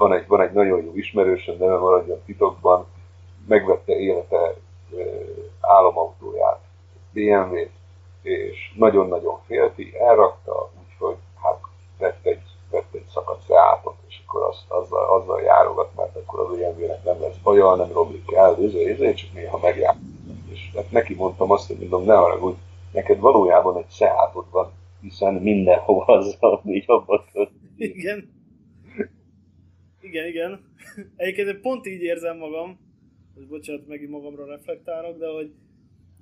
van 0.01 0.13
egy, 0.13 0.27
van 0.27 0.41
egy 0.41 0.53
nagyon 0.53 0.85
jó 0.85 0.93
ismerősöm, 0.95 1.57
nem 1.59 1.79
maradjon 1.79 2.23
titokban, 2.27 2.87
megvette 3.47 3.93
élete 3.93 4.55
álomautóját, 5.61 6.61
BMW-t, 7.13 7.71
és 8.23 8.73
nagyon-nagyon 8.77 9.39
félti, 9.47 9.93
elrakta, 9.99 10.71
úgyhogy 10.83 11.17
hát 11.43 11.59
vett 11.99 12.27
egy, 12.27 12.43
vett 12.71 12.95
egy 12.95 13.07
szakadt 13.15 13.47
Seatot, 13.47 13.97
és 14.09 14.21
akkor 14.27 14.43
azt, 14.43 14.65
azzal, 14.69 15.21
azzal 15.21 15.41
járogat, 15.41 15.91
mert 15.97 16.17
akkor 16.17 16.41
az 16.41 16.57
BMW-nek 16.57 17.05
nem 17.05 17.21
lesz 17.21 17.37
baja, 17.43 17.75
nem 17.75 17.93
romlik 17.93 18.33
el, 18.33 18.63
izé, 18.63 18.91
izé, 18.91 19.15
csak 19.15 19.33
néha 19.33 19.59
megjár. 19.59 19.97
És 20.51 20.71
hát 20.75 20.91
neki 20.91 21.15
mondtam 21.15 21.51
azt, 21.51 21.67
hogy 21.67 21.79
mondom, 21.79 22.05
ne 22.05 22.15
hogy 22.15 22.55
neked 22.93 23.21
valójában 23.21 23.77
egy 23.77 23.91
Seatod 23.91 24.45
van, 24.51 24.71
hiszen 25.01 25.35
mindenhova 25.35 26.05
azzal 26.05 26.63
így 26.65 26.85
abban 26.87 27.25
Igen. 27.77 28.40
Igen, 30.11 30.27
igen. 30.27 30.61
Egyébként 31.17 31.61
pont 31.61 31.87
így 31.87 32.03
érzem 32.03 32.37
magam, 32.37 32.79
hogy 33.35 33.47
bocsánat, 33.47 33.87
megint 33.87 34.11
magamra 34.11 34.47
reflektálok, 34.47 35.19
de 35.19 35.27
hogy, 35.27 35.53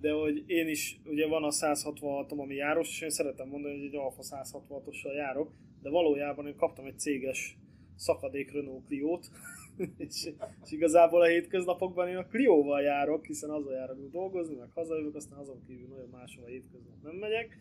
de 0.01 0.13
hogy 0.13 0.45
én 0.47 0.69
is, 0.69 1.01
ugye 1.05 1.27
van 1.27 1.45
a 1.45 1.51
166-om, 1.51 2.39
ami 2.39 2.55
járos, 2.55 2.89
és 2.89 3.01
én 3.01 3.11
szeretem 3.11 3.49
mondani, 3.49 3.77
hogy 3.77 3.87
egy 3.87 3.97
Alfa 3.97 4.23
166-ossal 4.23 5.15
járok, 5.15 5.53
de 5.83 5.91
valójában 5.91 6.47
én 6.47 6.57
kaptam 6.57 6.85
egy 6.85 6.99
céges 6.99 7.57
szakadék 7.97 8.53
Renault 8.53 8.87
Clio-t, 8.87 9.31
és, 10.07 10.29
és, 10.65 10.73
igazából 10.73 11.21
a 11.21 11.27
hétköznapokban 11.27 12.09
én 12.09 12.17
a 12.17 12.27
Clio-val 12.27 12.83
járok, 12.83 13.25
hiszen 13.25 13.51
azzal 13.51 13.75
járok 13.75 14.11
dolgozni, 14.11 14.55
meg 14.55 14.69
hazajövök, 14.75 15.15
aztán 15.15 15.39
azon 15.39 15.63
kívül 15.67 15.89
nagyon 15.89 16.09
máshol 16.09 16.45
a 16.45 16.49
hétköznap 16.49 17.03
nem 17.03 17.15
megyek 17.15 17.59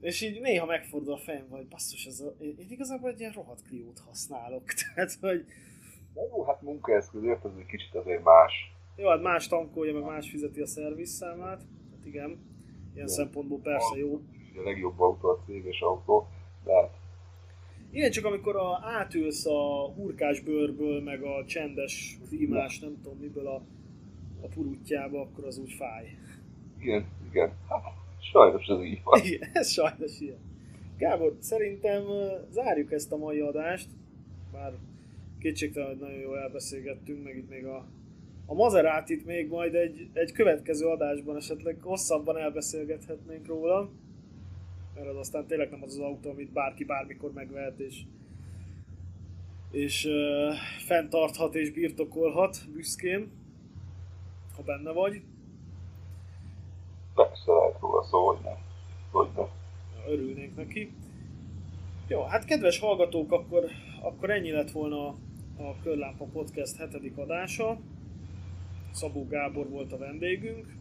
és 0.00 0.20
így 0.20 0.40
néha 0.40 0.66
megfordul 0.66 1.12
a 1.12 1.18
fejem, 1.18 1.48
hogy 1.48 1.66
basszus, 1.66 2.06
ez 2.06 2.20
a, 2.20 2.34
én 2.38 2.56
igazából 2.68 3.10
egy 3.10 3.20
ilyen 3.20 3.32
rohadt 3.32 3.62
kliót 3.62 3.98
használok. 3.98 4.64
Tehát, 4.94 5.16
hogy... 5.20 5.44
De 6.14 6.20
jó, 6.22 6.44
hát 6.44 6.62
munkaeszközért 6.62 7.44
ez 7.44 7.52
egy 7.58 7.66
kicsit 7.66 7.94
azért 7.94 8.24
más. 8.24 8.52
Jó, 8.96 9.08
hát 9.08 9.22
más 9.22 9.48
tankolja, 9.48 9.92
meg 9.92 10.02
más 10.02 10.30
fizeti 10.30 10.60
a 10.60 10.66
szervizszámát. 10.66 11.62
Hát 11.90 12.04
igen, 12.04 12.28
ilyen 12.94 13.06
jó. 13.06 13.12
szempontból 13.12 13.58
persze 13.58 13.96
jó. 13.96 14.20
A 14.56 14.62
legjobb 14.64 15.00
autó 15.00 15.28
a 15.28 15.42
céges 15.46 15.80
autó, 15.80 16.26
de 16.64 16.74
hát 16.74 16.90
igen, 17.94 18.10
csak 18.10 18.24
amikor 18.24 18.56
a, 18.56 18.80
átülsz 18.82 19.46
a 19.46 19.92
hurkás 19.96 20.40
bőrből, 20.40 21.02
meg 21.02 21.22
a 21.22 21.44
csendes 21.46 22.18
klímás, 22.28 22.80
nem 22.80 23.00
tudom 23.02 23.18
miből 23.18 23.46
a, 23.46 23.62
a 24.42 24.46
purutjába, 24.54 25.20
akkor 25.20 25.44
az 25.44 25.58
úgy 25.58 25.72
fáj. 25.72 26.18
Igen, 26.78 27.06
igen. 27.30 27.52
Hát, 27.68 27.82
Sajnos 28.34 28.66
ez 28.66 28.84
így 28.84 29.00
van. 29.04 29.20
Igen, 29.24 29.50
ez 29.52 29.70
sajnos 29.70 30.20
ilyen. 30.20 30.38
Gábor, 30.98 31.36
szerintem 31.40 32.02
zárjuk 32.50 32.92
ezt 32.92 33.12
a 33.12 33.16
mai 33.16 33.40
adást, 33.40 33.88
bár 34.52 34.72
kétségtelen, 35.38 35.88
hogy 35.88 35.98
nagyon 35.98 36.18
jól 36.18 36.38
elbeszélgettünk, 36.38 37.24
meg 37.24 37.36
itt 37.36 37.48
még 37.48 37.64
a, 37.64 37.86
a 38.46 38.54
Maserátit 38.54 39.26
még 39.26 39.48
majd 39.48 39.74
egy, 39.74 40.08
egy 40.12 40.32
következő 40.32 40.86
adásban 40.86 41.36
esetleg 41.36 41.76
hosszabban 41.80 42.36
elbeszélgethetnénk 42.36 43.46
róla, 43.46 43.90
mert 44.94 45.08
az 45.08 45.16
aztán 45.16 45.46
tényleg 45.46 45.70
nem 45.70 45.82
az 45.82 45.92
az 45.92 45.98
autó, 45.98 46.30
amit 46.30 46.52
bárki 46.52 46.84
bármikor 46.84 47.32
megvehet, 47.32 47.78
és, 47.78 48.00
és 49.70 50.04
uh, 50.04 50.54
fenntarthat 50.86 51.54
és 51.54 51.70
birtokolhat 51.70 52.56
büszkén, 52.72 53.30
ha 54.56 54.62
benne 54.62 54.90
vagy. 54.92 55.22
Persze 57.14 57.52
lehet 57.52 57.80
róla 57.80 58.02
szó, 58.02 58.26
hogy 58.26 58.38
nem. 58.42 58.56
Hogy 59.10 59.28
nem. 59.36 59.46
Örülnénk 60.08 60.56
neki. 60.56 60.92
Jó, 62.08 62.22
hát 62.22 62.44
kedves 62.44 62.78
hallgatók, 62.78 63.32
akkor, 63.32 63.64
akkor 64.02 64.30
ennyi 64.30 64.50
lett 64.50 64.70
volna 64.70 65.06
a 65.56 65.76
Körlámpa 65.82 66.24
Podcast 66.24 66.76
hetedik 66.76 67.16
adása. 67.16 67.78
Szabó 68.92 69.26
Gábor 69.26 69.68
volt 69.68 69.92
a 69.92 69.98
vendégünk. 69.98 70.76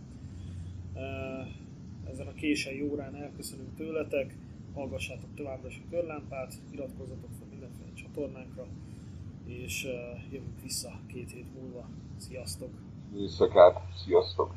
Ezen 2.11 2.27
a 2.27 2.33
késői 2.33 2.81
órán 2.81 3.15
elköszönünk 3.15 3.75
tőletek. 3.75 4.35
Hallgassátok 4.73 5.35
továbbra 5.35 5.67
is 5.67 5.81
a 5.85 5.89
Körlámpát, 5.89 6.53
iratkozzatok 6.71 7.29
fel 7.39 7.47
mindenféle 7.49 7.93
csatornánkra, 7.93 8.65
és 9.45 9.87
jövünk 10.31 10.61
vissza 10.61 10.99
két 11.07 11.31
hét 11.31 11.53
múlva. 11.53 11.89
Sziasztok! 12.17 12.69
Éjszakát, 13.15 13.81
sziasztok! 14.03 14.53